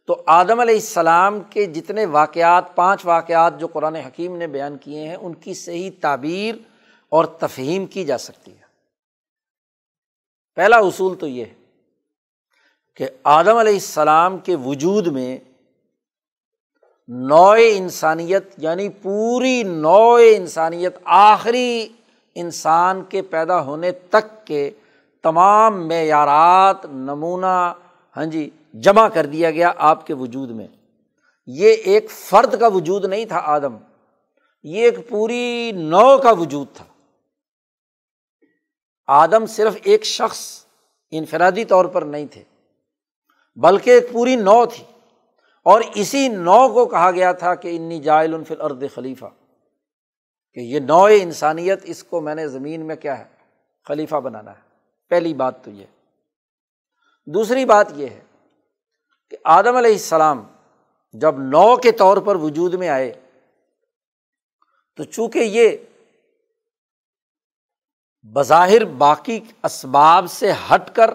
تو 0.07 0.23
آدم 0.27 0.61
علیہ 0.61 0.75
السلام 0.75 1.41
کے 1.41 1.67
جتنے 1.67 2.07
واقعات، 2.07 2.65
پانچ 2.75 3.07
واقعات 3.07 3.61
جو 3.61 3.67
قرآن 3.67 3.95
حکیم 3.95 4.37
نے 4.37 4.47
بیان 4.47 4.79
کیے 4.79 5.09
ہیں، 5.09 5.17
ان 5.17 5.35
کی 5.35 5.55
صحیح 5.55 5.91
تعبیر 6.01 6.55
اور 7.09 7.25
تفہیم 7.25 7.87
کی 7.87 8.05
جا 8.05 8.19
سکتی 8.19 8.53
ہے۔ 8.53 8.60
پہلا 10.61 10.77
اصول 10.77 11.15
تو 11.15 11.27
یہ 11.27 11.45
ہے 11.45 11.55
کہ 12.97 13.07
آدم 13.25 13.57
علیہ 13.57 13.73
السلام 13.73 14.39
کے 14.39 14.57
وجود 14.57 15.07
میں 15.07 15.39
نوع 17.09 17.57
انسانیت 17.69 18.53
یعنی 18.59 18.89
پوری 18.89 19.63
نوع 19.63 20.21
انسانیت، 20.35 20.99
آخری 21.05 21.89
انسان 22.35 23.03
کے 23.05 23.23
پیدا 23.23 23.61
ہونے 23.65 23.93
تک 23.93 24.47
کے 24.47 24.71
تمام 25.25 25.89
معیارات، 25.89 26.85
نمونہ 26.87 27.73
ہاں 28.17 28.25
جی 28.25 28.51
جمع 28.75 29.09
کر 29.09 29.27
دیا 29.27 29.51
گیا 29.51 29.73
آپ 29.77 30.07
کے 30.07 30.15
وجود 30.15 30.51
میں۔ 30.51 30.67
یہ 31.47 31.73
ایک 31.85 32.11
فرد 32.11 32.61
کا 32.61 32.67
وجود 32.67 33.05
نہیں 33.05 33.25
تھا 33.25 33.41
آدم، 33.45 33.77
یہ 34.63 34.85
ایک 34.85 35.09
پوری 35.09 35.73
نو 35.73 36.19
کا 36.19 36.31
وجود 36.31 36.67
تھا۔ 36.75 36.85
آدم 39.11 39.47
صرف 39.47 39.77
ایک 39.83 40.05
شخص 40.05 40.65
انفرادی 41.11 41.65
طور 41.65 41.85
پر 41.85 42.03
نہیں 42.03 42.27
تھے، 42.27 42.43
بلکہ 43.57 43.91
ایک 43.91 44.13
پوری 44.13 44.37
نو 44.37 44.67
تھی۔ 44.67 44.85
اور 45.63 45.81
اسی 45.95 46.29
نو 46.29 46.69
کو 46.69 46.87
کہا 46.87 47.11
گیا 47.11 47.33
تھا 47.33 47.55
کہ 47.55 47.77
انی 47.77 48.01
جائل 48.01 48.35
الفل 48.35 48.61
ارد 48.61 48.85
خلیفہ، 48.95 49.25
کہ 50.53 50.61
یہ 50.61 50.81
نو 50.81 51.05
انسانیت، 51.05 51.81
اس 51.83 52.05
کو 52.05 52.21
میں 52.21 52.35
نے 52.35 52.49
زمین 52.49 52.87
میں 52.87 52.97
کیا 52.97 53.19
ہے، 53.19 53.25
خلیفہ 53.85 54.17
بنانا 54.17 54.51
ہے۔ 54.51 54.61
پہلی 55.09 55.35
بات 55.35 55.65
تو 55.65 55.71
یہ۔ 55.71 55.87
دوسری 57.27 57.65
بات 57.65 57.87
یہ 57.95 58.07
ہے 58.07 58.21
کہ 59.31 59.37
آدم 59.45 59.77
علیہ 59.77 59.93
السلام 59.93 60.43
جب 61.13 61.39
نو 61.39 61.77
کے 61.77 61.93
طور 61.93 62.17
پر 62.17 62.37
وجود 62.37 62.75
میں 62.75 62.89
آئے، 62.89 63.13
تو 64.97 65.05
چونکہ 65.05 65.39
یہ 65.39 65.77
بظاہر 68.25 68.85
باقی 68.85 69.41
اسباب 69.63 70.31
سے 70.31 70.53
ہٹ 70.53 70.91
کر 70.95 71.11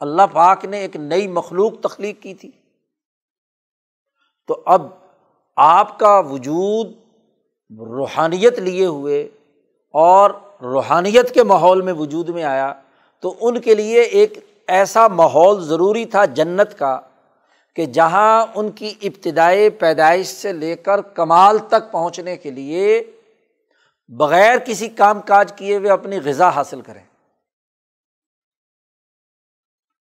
اللہ 0.00 0.22
پاک 0.32 0.64
نے 0.64 0.78
ایک 0.78 0.96
نئی 0.96 1.28
مخلوق 1.28 1.72
تخلیق 1.80 2.22
کی 2.22 2.34
تھی۔ 2.34 2.50
تو 4.46 4.62
اب 4.66 4.86
آپ 5.56 5.98
کا 5.98 6.18
وجود 6.18 6.86
روحانیت 7.70 8.58
لیے 8.58 8.86
ہوئے 8.86 9.28
اور 9.94 10.30
روحانیت 10.62 11.34
کے 11.34 11.42
ماحول 11.42 11.80
میں 11.80 11.92
وجود 11.92 12.28
میں 12.28 12.44
آیا 12.44 12.74
تو 13.20 13.34
ان 13.40 13.60
کے 13.60 13.74
لیے 13.74 14.00
ایک 14.00 14.38
ایسا 14.66 15.08
ماحول 15.08 15.60
ضروری 15.64 16.04
تھا 16.04 16.24
جنت 16.24 16.78
کا 16.78 17.00
کہ 17.76 17.86
جہاں 17.86 18.46
ان 18.54 18.70
کی 18.70 18.94
ابتدائی 19.02 19.70
پیدائش 19.70 20.26
سے 20.26 20.52
لے 20.52 20.76
کر 20.76 21.00
کمال 21.00 21.58
تک 21.58 21.90
پہنچنے 21.90 22.36
کے 22.36 22.50
لیے 22.50 23.12
بغیر 24.18 24.58
کسی 24.58 24.88
کام 24.88 25.20
کاج 25.20 25.52
کیے 25.56 25.76
ہوئے 25.76 25.90
اپنی 25.90 26.18
غذا 26.24 26.48
حاصل 26.48 26.80
کریں۔ 26.80 27.04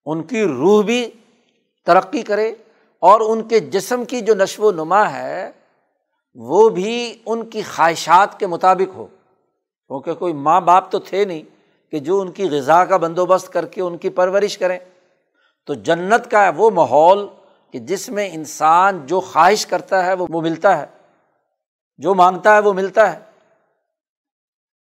ان 0.06 0.24
کی 0.24 0.44
روح 0.44 0.84
بھی 0.84 1.12
ترقی 1.86 2.22
کرے 2.22 2.50
اور 3.00 3.22
ان 3.22 3.48
کے 3.48 3.60
جسم 3.60 4.06
کی 4.06 4.22
جو 4.22 4.36
نشو 4.36 4.64
و 4.64 4.72
نما 4.72 5.12
ہے، 5.12 5.52
وہ 6.34 6.70
بھی 6.70 7.22
ان 7.26 7.50
کی 7.50 7.62
خواہشات 7.62 8.40
کے 8.40 8.48
مطابق 8.48 8.96
ہو۔ 8.96 9.08
کیونکہ 9.88 10.14
کوئی 10.14 10.34
ماں 10.34 10.62
باپ 10.62 10.92
تو 10.92 11.00
تھے 11.00 11.26
نہیں 11.26 11.44
کہ 11.92 12.00
جو 12.00 12.22
ان 12.22 12.32
کی 12.32 12.50
غذا 12.50 12.86
کا 12.86 12.98
بندوبست 12.98 13.54
کر 13.54 13.66
کے 13.66 13.82
ان 13.82 13.98
کی 13.98 14.10
پرورش 14.10 14.58
کریں۔ 14.58 14.80
تو 15.66 15.74
جنت 15.74 16.32
کا 16.32 16.52
وہ 16.56 16.70
ماحول 16.70 17.28
کہ 17.72 17.80
جس 17.80 18.10
میں 18.10 18.30
انسان 18.34 19.06
جو 19.06 19.20
خواہش 19.20 19.66
کرتا 19.66 20.06
ہے 20.06 20.14
وہ 20.14 20.42
ملتا 20.42 20.78
ہے، 20.78 20.86
جو 21.98 22.16
مانگتا 22.16 22.54
ہے 22.54 22.60
وہ 22.60 22.74
ملتا 22.74 23.14
ہے۔ 23.14 23.29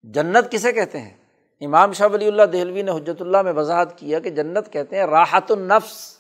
جنت 0.07 0.51
کسے 0.51 0.73
کہتے 0.73 1.01
ہیں؟ 1.01 1.15
امام 1.61 1.93
شاہ 1.93 2.09
ولی 2.13 2.29
اللہ 2.29 2.43
دہلوی 2.43 2.83
نے 2.83 2.91
حجرت 2.91 3.23
اللہ 3.23 3.43
میں 3.43 3.53
وضاحت 3.53 3.99
کیا 3.99 4.19
کہ 4.19 4.31
جنت 4.31 4.73
کہتے 4.73 4.97
ہیں 4.97 5.07
راحت 5.07 5.51
النفس، 5.51 6.19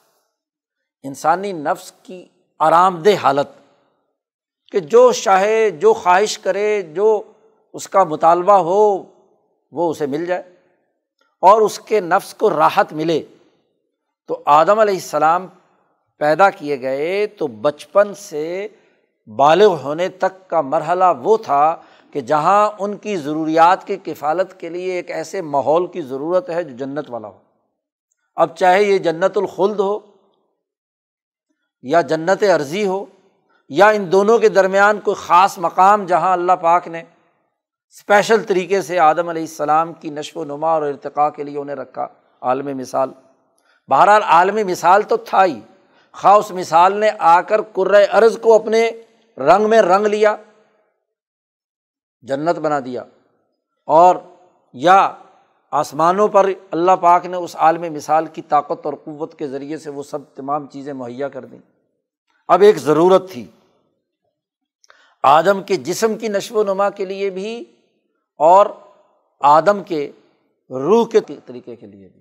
انسانی 1.03 1.53
نفس 1.53 1.93
کی 2.03 2.27
آرام 2.59 3.03
دہ 3.03 3.11
حالت۔ 3.23 3.47
کہ 4.73 4.81
جو 4.81 5.13
چاہے، 5.13 5.71
جو 5.71 5.93
خواہش 5.93 6.39
کرے، 6.39 6.83
جو 6.83 7.23
اس 7.73 7.89
کا 7.89 8.05
مطالبہ 8.05 8.53
ہو، 8.53 9.03
وہ 9.73 9.91
اسے 9.91 10.07
مل 10.07 10.27
جائے 10.27 10.43
اور 11.41 11.61
اس 11.61 11.79
کے 11.79 12.01
نفس 12.01 12.35
کو 12.35 12.51
راحت 12.51 12.93
ملے۔ 12.93 13.23
تو 14.27 14.43
آدم 14.45 14.79
علیہ 14.79 14.95
السلام 14.95 15.47
پیدا 16.19 16.51
کیے 16.51 16.81
گئے 16.81 17.27
تو 17.27 17.47
بچپن 17.47 18.15
سے 18.15 18.69
بالغ 19.37 19.83
ہونے 19.83 20.09
تک 20.09 20.51
کا 20.51 20.61
مرحلہ 20.61 21.05
وہ 21.23 21.37
تھا 21.37 21.77
کہ 22.17 22.23
جہاں 22.23 22.71
ان 22.79 22.97
کی 22.97 23.17
ضروریات 23.17 23.87
کی 23.87 23.97
کفالت 23.97 24.61
کے 24.61 24.69
لیے 24.69 24.93
ایک 24.93 25.11
ایسے 25.11 25.43
ماحول 25.43 25.87
کی 25.87 26.03
ضرورت 26.03 26.51
ہے 26.51 26.63
جو 26.63 26.77
جنت 26.77 27.11
والا 27.11 27.29
ہو۔ 27.29 27.39
اب 28.37 28.57
چاہے 28.57 28.83
یہ 28.83 28.99
جنت 28.99 29.37
الخلد 29.37 29.81
ہو 29.81 29.99
یا 31.83 32.01
جنت 32.01 32.43
عرضی 32.43 32.87
ہو 32.87 33.05
یا 33.69 33.89
ان 33.89 34.13
دونوں 34.13 34.39
کے 34.39 34.49
درمیان 34.49 35.01
کوئی 35.01 35.15
خاص 35.15 35.59
مقام 35.59 36.07
جہاں 36.07 36.33
اللہ 36.33 36.53
پاک 36.53 36.89
نے 36.89 37.01
اسپیشل 37.89 38.43
طریقے 38.43 38.83
سے 38.83 38.99
آدم 38.99 39.29
علیہ 39.29 39.43
السلام 39.43 39.93
کی 39.93 40.11
نشو 40.11 40.41
و 40.41 40.45
نما 40.45 40.73
اور 40.73 40.83
ارتقاء 40.83 41.29
کے 41.29 41.43
لیے 41.43 41.59
انہیں 41.59 41.77
رکھا۔ 41.77 42.09
عالم 42.41 42.77
مثال۔ 42.77 43.11
بہرحال 43.89 44.23
عالمی 44.23 44.65
مثال 44.65 45.03
تو 45.03 45.17
تھا 45.17 45.45
ہی۔ 45.45 45.61
خواہ 46.13 46.35
اس 46.35 46.51
مثال 46.51 46.97
نے 46.97 47.11
آ 47.19 47.41
کر 47.41 47.61
ارض 48.13 48.39
کو 48.39 48.55
اپنے 48.55 48.91
رنگ 49.39 49.69
میں 49.69 49.83
رنگ 49.83 50.07
لیا۔ 50.07 50.37
جنت 52.27 52.59
بنا 52.59 52.81
دیا۔ 52.81 53.03
اور 53.87 54.17
یا 54.73 55.15
آسمانوں 55.71 56.29
پر 56.29 56.51
اللہ 56.71 56.97
پاک 57.01 57.27
نے 57.27 57.37
اس 57.37 57.57
عالم 57.57 57.95
مثال 57.95 58.27
کی 58.27 58.43
طاقت 58.43 58.87
اور 58.87 58.95
قوت 59.05 59.39
کے 59.39 59.49
ذریعے 59.49 59.79
سے 59.79 59.91
وہ 59.91 60.03
سب 60.03 60.19
تمام 60.35 60.67
چیزیں 60.67 60.93
مہیا 60.93 61.29
کر 61.29 61.45
دیں۔ 61.45 61.59
اب 62.49 62.63
ایک 62.63 62.77
ضرورت 62.77 63.31
تھی۔ 63.31 63.47
آدم 65.23 65.63
کے 65.63 65.77
جسم 65.77 66.19
کی 66.19 66.29
نشو 66.29 66.55
و 66.55 66.63
نما 66.63 66.91
کے 66.91 67.05
لیے 67.05 67.31
بھی 67.31 67.65
اور 68.39 68.67
آدم 69.41 69.83
کے 69.83 70.13
روح 70.71 71.09
کے 71.09 71.21
طریقے 71.21 71.77
کے 71.77 71.87
لیے 71.87 72.09
بھی۔ 72.09 72.21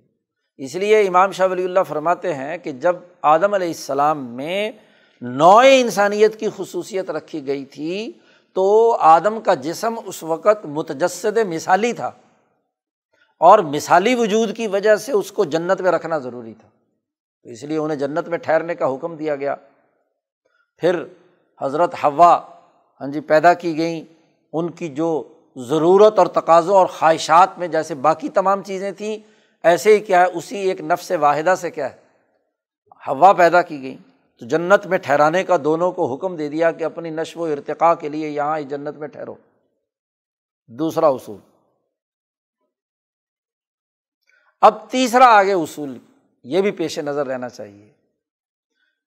اس 0.56 0.74
لیے 0.74 1.00
امام 1.00 1.30
شاہ 1.30 1.48
ولی 1.48 1.64
اللہ 1.64 1.80
فرماتے 1.88 2.34
ہیں 2.34 2.58
کہ 2.58 2.72
جب 2.72 2.96
آدم 3.22 3.54
علیہ 3.54 3.68
السلام 3.68 4.24
میں 4.24 4.72
نوئے 5.20 5.80
انسانیت 5.80 6.40
کی 6.40 6.46
خصوصیت 6.56 7.10
رکھی 7.10 7.46
گئی 7.46 7.64
تھی 7.64 8.12
تو 8.56 8.96
آدم 9.00 9.40
کا 9.40 9.54
جسم 9.54 9.94
اس 10.06 10.22
وقت 10.22 10.64
متجسد 10.64 11.38
مثالی 11.38 11.92
تھا 11.92 12.10
اور 13.40 13.58
مثالی 13.58 14.14
وجود 14.14 14.56
کی 14.56 14.66
وجہ 14.66 14.96
سے 14.96 15.12
اس 15.12 15.32
کو 15.32 15.44
جنت 15.44 15.80
میں 15.80 15.92
رکھنا 15.92 16.18
ضروری 16.18 16.54
تھا۔ 16.60 16.68
تو 17.44 17.50
اس 17.50 17.64
لیے 17.64 17.78
انہیں 17.78 17.98
جنت 17.98 18.28
میں 18.28 18.38
ٹھہرنے 18.38 18.74
کا 18.74 18.94
حکم 18.94 19.16
دیا 19.16 19.36
گیا۔ 19.36 19.54
پھر 20.78 21.04
حضرت 21.62 21.94
ہوا 21.94 22.40
ہاں 23.00 23.12
جی 23.12 23.20
پیدا 23.20 23.54
کی 23.54 23.76
گئیں۔ 23.76 24.04
ان 24.52 24.70
کی 24.70 24.88
جو 24.88 25.22
ضرورت 25.56 26.18
اور 26.18 26.26
تقاضوں 26.26 26.74
اور 26.74 26.86
خواہشات 26.86 27.58
میں 27.58 27.68
جیسے 27.68 27.94
باقی 27.94 28.28
تمام 28.28 28.62
چیزیں 28.62 28.92
تھیں، 28.92 29.18
ایسے 29.62 29.94
ہی 29.94 30.00
کیا 30.00 30.20
ہے، 30.20 30.26
اسی 30.26 30.56
ایک 30.56 30.80
نفس 30.80 31.12
واحدہ 31.20 31.54
سے 31.60 31.70
کیا 31.70 31.90
ہے 31.90 31.96
ہوا 33.08 33.32
پیدا 33.32 33.62
کی 33.62 33.82
گئی 33.82 33.96
تو 34.38 34.46
جنت 34.46 34.86
میں 34.86 34.98
ٹھہرانے 34.98 35.44
کا 35.44 35.56
دونوں 35.64 35.92
کو 35.92 36.14
حکم 36.14 36.36
دے 36.36 36.48
دیا 36.48 36.72
کہ 36.72 36.84
اپنی 36.84 37.10
نشو 37.10 37.40
و 37.40 37.44
ارتقاء 37.44 37.94
کے 37.94 38.08
لیے 38.08 38.28
یہاں 38.28 38.60
جنت 38.60 38.96
میں 38.96 39.08
ٹھہرو۔ 39.08 39.34
دوسرا 40.66 41.08
اصول۔ 41.08 41.38
اب 44.60 44.90
تیسرا 44.90 45.26
آگے 45.26 45.52
اصول، 45.52 45.98
یہ 46.42 46.62
بھی 46.62 46.70
پیش 46.70 46.98
نظر 46.98 47.26
رہنا 47.26 47.48
چاہیے 47.48 47.92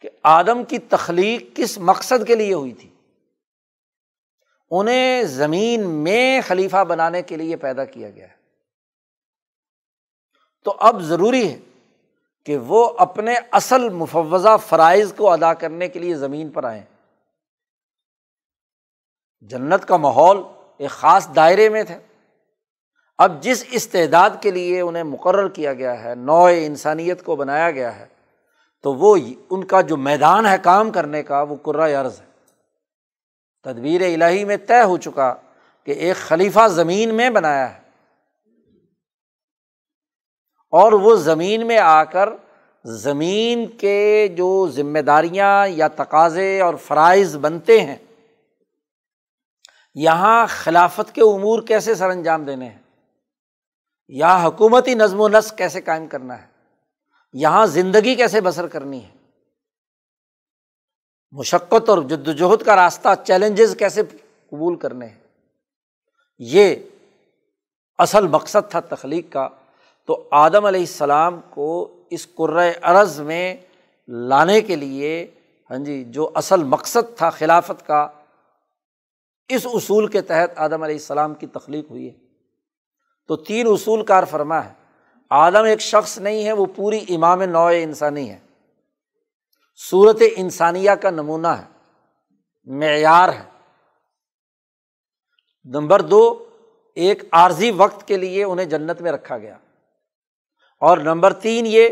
کہ 0.01 0.09
آدم 0.23 0.63
کی 0.63 0.79
تخلیق 0.79 1.55
کس 1.55 1.77
مقصد 1.77 2.27
کے 2.27 2.35
لیے 2.35 2.53
ہوئی 2.53 2.73
تھی؟ 2.73 2.89
انہیں 4.71 5.23
زمین 5.23 5.89
میں 5.89 6.41
خلیفہ 6.47 6.83
بنانے 6.83 7.21
کے 7.21 7.37
لیے 7.37 7.55
پیدا 7.55 7.85
کیا 7.85 8.09
گیا۔ 8.09 8.27
ہے 8.27 8.33
تو 10.63 10.75
اب 10.79 11.01
ضروری 11.01 11.53
ہے 11.53 11.59
کہ 12.45 12.57
وہ 12.57 12.93
اپنے 12.97 13.35
اصل 13.51 13.89
مفوضہ 13.89 14.57
فرائض 14.67 15.13
کو 15.13 15.31
ادا 15.31 15.53
کرنے 15.53 15.87
کے 15.87 15.99
لیے 15.99 16.15
زمین 16.15 16.49
پر 16.49 16.63
آئیں۔ 16.63 16.83
جنت 19.41 19.85
کا 19.85 19.97
ماحول 19.97 20.37
ایک 20.77 20.89
خاص 20.89 21.27
دائرے 21.35 21.69
میں 21.69 21.83
تھا 21.83 21.97
اب 23.17 23.43
جس 23.43 23.65
استعداد 23.71 24.29
کے 24.41 24.51
لیے 24.51 24.81
انہیں 24.81 25.03
مقرر 25.03 25.49
کیا 25.49 25.73
گیا 25.73 26.03
ہے 26.03 26.15
نو 26.15 26.45
انسانیت 26.45 27.23
کو 27.23 27.35
بنایا 27.35 27.71
گیا 27.71 27.99
ہے، 27.99 28.05
تو 28.83 28.93
وہ 28.93 29.17
ان 29.49 29.63
کا 29.63 29.81
جو 29.81 29.97
میدان 29.97 30.45
ہے 30.45 30.55
کام 30.63 30.91
کرنے 30.91 31.23
کا، 31.23 31.41
وہ 31.41 31.55
کرا 31.55 32.01
عرض 32.01 32.21
ہے۔ 32.21 32.25
تدبیر 33.63 34.01
الہی 34.01 34.45
میں 34.45 34.57
طے 34.57 34.83
ہو 34.83 34.97
چکا 34.97 35.33
کہ 35.83 35.91
ایک 35.91 36.15
خلیفہ 36.15 36.67
زمین 36.67 37.15
میں 37.15 37.29
بنایا 37.29 37.73
ہے۔ 37.73 37.78
اور 40.69 40.91
وہ 40.91 41.15
زمین 41.15 41.67
میں 41.67 41.77
آ 41.77 42.03
کر 42.03 42.29
زمین 42.85 43.67
کے 43.67 44.27
جو 44.37 44.67
ذمہ 44.67 44.99
داریاں 44.99 45.67
یا 45.67 45.87
تقاضے 45.87 46.61
اور 46.61 46.75
فرائض 46.75 47.35
بنتے 47.37 47.81
ہیں، 47.81 47.95
یہاں 49.95 50.45
خلافت 50.49 51.15
کے 51.15 51.21
امور 51.21 51.61
کیسے 51.61 51.95
سر 51.95 52.09
انجام 52.09 52.45
دینے 52.45 52.69
ہیں؟ 52.69 52.79
یہاں 54.07 54.47
حکومتی 54.47 54.93
نظم 54.93 55.21
و 55.21 55.27
نسق 55.27 55.57
کیسے 55.57 55.81
قائم 55.81 56.07
کرنا 56.07 56.41
ہے؟ 56.41 56.47
یہاں 57.33 57.65
زندگی 57.65 58.15
کیسے 58.15 58.41
بسر 58.41 58.67
کرنی 58.67 59.03
ہے؟ 59.03 59.09
مشقت 61.31 61.89
اور 61.89 61.97
جد 61.97 62.27
وجہد 62.27 62.61
کا 62.61 62.75
راستہ 62.75 63.09
چیلنجز 63.23 63.75
کیسے 63.79 64.01
قبول 64.49 64.75
کرنے 64.75 65.05
ہیں؟ 65.05 65.19
یہ 66.37 66.75
اصل 67.97 68.27
مقصد 68.27 68.71
تھا 68.71 68.79
تخلیق 68.79 69.33
کا 69.33 69.49
تو 70.09 70.27
آدم 70.31 70.65
علیہ 70.65 70.79
السلام 70.79 71.39
کو 71.49 71.95
اس 72.09 72.27
عرض 72.81 73.19
میں 73.19 73.55
لانے 74.07 74.61
کے 74.61 74.75
لیے 74.75 75.31
ہاں 75.71 75.77
جی 75.77 76.03
جو 76.03 76.29
اصل 76.35 76.63
مقصد 76.63 77.17
تھا 77.17 77.29
خلافت 77.29 77.87
کا، 77.87 78.07
اس 79.49 79.67
اصول 79.73 80.07
کے 80.07 80.21
تحت 80.21 80.59
آدم 80.59 80.83
علیہ 80.83 80.95
السلام 80.95 81.33
کی 81.33 81.47
تخلیق 81.47 81.91
ہوئی 81.91 82.07
ہے۔ 82.07 82.13
تو 83.27 83.35
تین 83.35 83.67
اصول 83.69 84.05
کار 84.05 84.23
فرما 84.23 84.65
ہے۔ 84.65 84.73
آدم 85.29 85.63
ایک 85.63 85.81
شخص 85.81 86.17
نہیں 86.17 86.45
ہے، 86.45 86.51
وہ 86.51 86.65
پوری 86.75 86.99
امام 87.09 87.41
نوع 87.41 87.71
انسانی 87.75 88.29
ہے۔ 88.29 88.39
صورت 89.89 90.21
انسانیہ 90.35 90.91
کا 90.91 91.09
نمونہ 91.09 91.47
ہے، 91.47 91.65
معیار 92.65 93.29
ہے۔ 93.29 93.49
نمبر 95.63 96.01
دو، 96.01 96.45
ایک 96.95 97.23
عارضی 97.31 97.71
وقت 97.71 98.07
کے 98.07 98.17
لیے 98.17 98.43
انہیں 98.43 98.65
جنت 98.65 99.01
میں 99.01 99.11
رکھا 99.11 99.37
گیا۔ 99.37 99.57
اور 100.79 100.97
نمبر 100.97 101.33
تین 101.33 101.65
یہ 101.65 101.89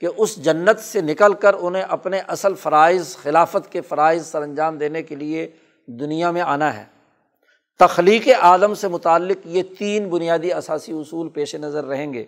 کہ 0.00 0.08
اس 0.16 0.36
جنت 0.36 0.78
سے 0.78 1.00
نکل 1.00 1.34
کر 1.34 1.54
انہیں 1.54 1.82
اپنے 1.82 2.18
اصل 2.18 2.54
فرائض، 2.54 3.16
خلافت 3.16 3.72
کے 3.72 3.80
فرائض 3.80 4.26
سر 4.26 4.42
انجام 4.42 4.78
دینے 4.78 5.02
کے 5.02 5.14
لیے 5.14 5.48
دنیا 5.86 6.30
میں 6.30 6.42
آنا 6.42 6.76
ہے۔ 6.76 6.84
تخلیق 7.78 8.28
عالم 8.40 8.74
سے 8.74 8.88
متعلق 8.88 9.36
یہ 9.44 9.62
تین 9.78 10.08
بنیادی 10.08 10.52
اثاثی 10.52 10.92
اصول 10.92 11.28
پیش 11.28 11.54
نظر 11.54 11.84
رہیں 11.84 12.12
گے۔ 12.12 12.24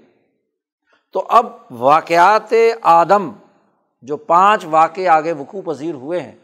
تو 1.12 1.26
اب 1.28 1.46
واقعات 1.70 2.54
آدم 2.82 3.30
جو 4.02 4.16
پانچ 4.16 4.64
واقع 4.64 5.00
آگے 5.00 5.32
وقوع 5.32 5.62
پذیر 5.64 5.94
ہوئے 5.94 6.20
ہیں، 6.20 6.34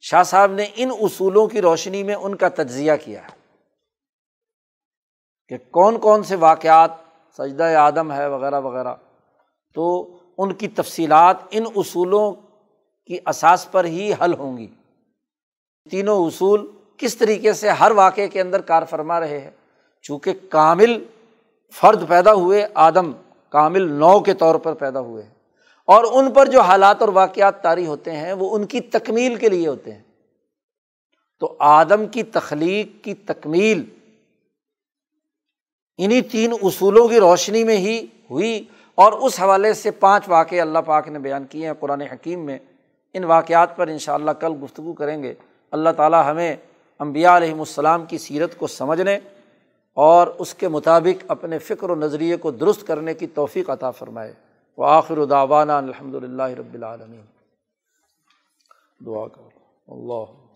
شاہ 0.00 0.22
صاحب 0.22 0.52
نے 0.52 0.66
ان 0.76 0.90
اصولوں 1.00 1.46
کی 1.46 1.60
روشنی 1.60 2.02
میں 2.02 2.14
ان 2.14 2.36
کا 2.36 2.48
تجزیہ 2.48 2.92
کیا 3.04 3.22
ہے 3.22 3.38
کہ 5.48 5.56
کون 5.70 5.98
کون 5.98 6.22
سے 6.22 6.36
واقعات 6.36 6.90
سجدہ 7.38 7.64
آدم 7.64 8.12
ہے، 8.12 8.26
وغیرہ 8.26 8.60
وغیرہ۔ 8.60 8.94
تو 9.74 10.16
ان 10.38 10.52
کی 10.52 10.68
تفصیلات 10.68 11.36
ان 11.50 11.64
اصولوں 11.76 12.32
کی 13.06 13.18
اساس 13.26 13.70
پر 13.70 13.84
ہی 13.84 14.12
حل 14.24 14.34
ہوں 14.34 14.58
گی۔ 14.58 14.66
تینوں 15.90 16.26
اصول 16.26 16.70
کس 16.96 17.16
طریقے 17.16 17.52
سے 17.52 17.68
ہر 17.68 17.90
واقعے 17.90 18.28
کے 18.28 18.40
اندر 18.40 18.60
کار 18.60 18.82
فرما 18.90 19.20
رہے 19.20 19.40
ہیں؟ 19.40 19.50
چونکہ 20.02 20.32
کامل 20.48 21.04
فرد 21.72 22.08
پیدا 22.08 22.32
ہوئے 22.32 22.68
آدم، 22.74 23.12
کامل 23.48 23.92
نو 23.92 24.20
کے 24.20 24.34
طور 24.34 24.54
پر 24.54 24.74
پیدا 24.74 25.00
ہوئے 25.00 25.22
ہیں۔ 25.22 25.34
اور 25.84 26.04
ان 26.12 26.30
پر 26.30 26.46
جو 26.46 26.60
حالات 26.60 27.00
اور 27.00 27.08
واقعات 27.08 27.62
طاری 27.62 27.86
ہوتے 27.86 28.12
ہیں، 28.12 28.32
وہ 28.32 28.56
ان 28.56 28.64
کی 28.64 28.80
تکمیل 28.80 29.34
کے 29.34 29.48
لیے 29.48 29.68
ہوتے 29.68 29.92
ہیں۔ 29.92 30.02
تو 31.40 31.56
آدم 31.58 32.06
کی 32.06 32.22
تخلیق 32.22 33.04
کی 33.04 33.14
تکمیل 33.14 33.97
انہیں 35.98 36.20
تین 36.20 36.52
اصولوں 36.62 37.08
کی 37.08 37.20
روشنی 37.20 37.64
میں 37.64 37.76
ہی 37.76 38.06
ہوئی 38.30 38.64
اور 38.94 39.12
اس 39.12 39.40
حوالے 39.40 39.74
سے 39.74 39.90
پانچ 39.90 40.24
واقعے 40.28 40.60
اللہ 40.60 40.78
پاک 40.78 41.08
نے 41.08 41.18
بیان 41.18 41.44
کیے 41.44 41.66
ہیں 41.66 41.74
قرآن 41.80 42.00
حکیم 42.00 42.46
میں۔ 42.46 42.58
ان 43.14 43.24
واقعات 43.24 43.76
پر 43.76 43.88
ان 43.88 43.98
شاء 43.98 44.14
اللہ 44.14 44.30
کل 44.30 44.52
گفتگو 44.64 44.92
کریں 44.92 45.22
گے۔ 45.22 45.34
اللہ 45.70 45.90
تعالیٰ 45.96 46.30
ہمیں 46.30 46.56
امبیا 46.98 47.36
علیہم 47.36 47.58
السلام 47.58 48.04
کی 48.04 48.18
سیرت 48.18 48.56
کو 48.56 48.66
سمجھنے 48.66 49.18
اور 49.94 50.26
اس 50.26 50.54
کے 50.54 50.68
مطابق 50.68 51.24
اپنے 51.28 51.58
فکر 51.58 51.90
و 51.90 51.94
نظریے 51.94 52.36
کو 52.36 52.50
درست 52.50 52.86
کرنے 52.86 53.14
کی 53.14 53.26
توفیق 53.26 53.70
عطا 53.70 53.90
فرمائے۔ 53.90 54.32
وہ 54.76 54.86
آخر 54.86 55.24
داوانہ 55.24 55.72
الحمد 55.72 56.14
للہ 56.14 56.42
رب 56.42 56.74
العالمین۔ 56.74 57.20
دعا 59.06 59.28
کرو۔ 59.28 59.48
اللہ 59.88 60.47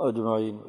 اجمعین 0.00 0.60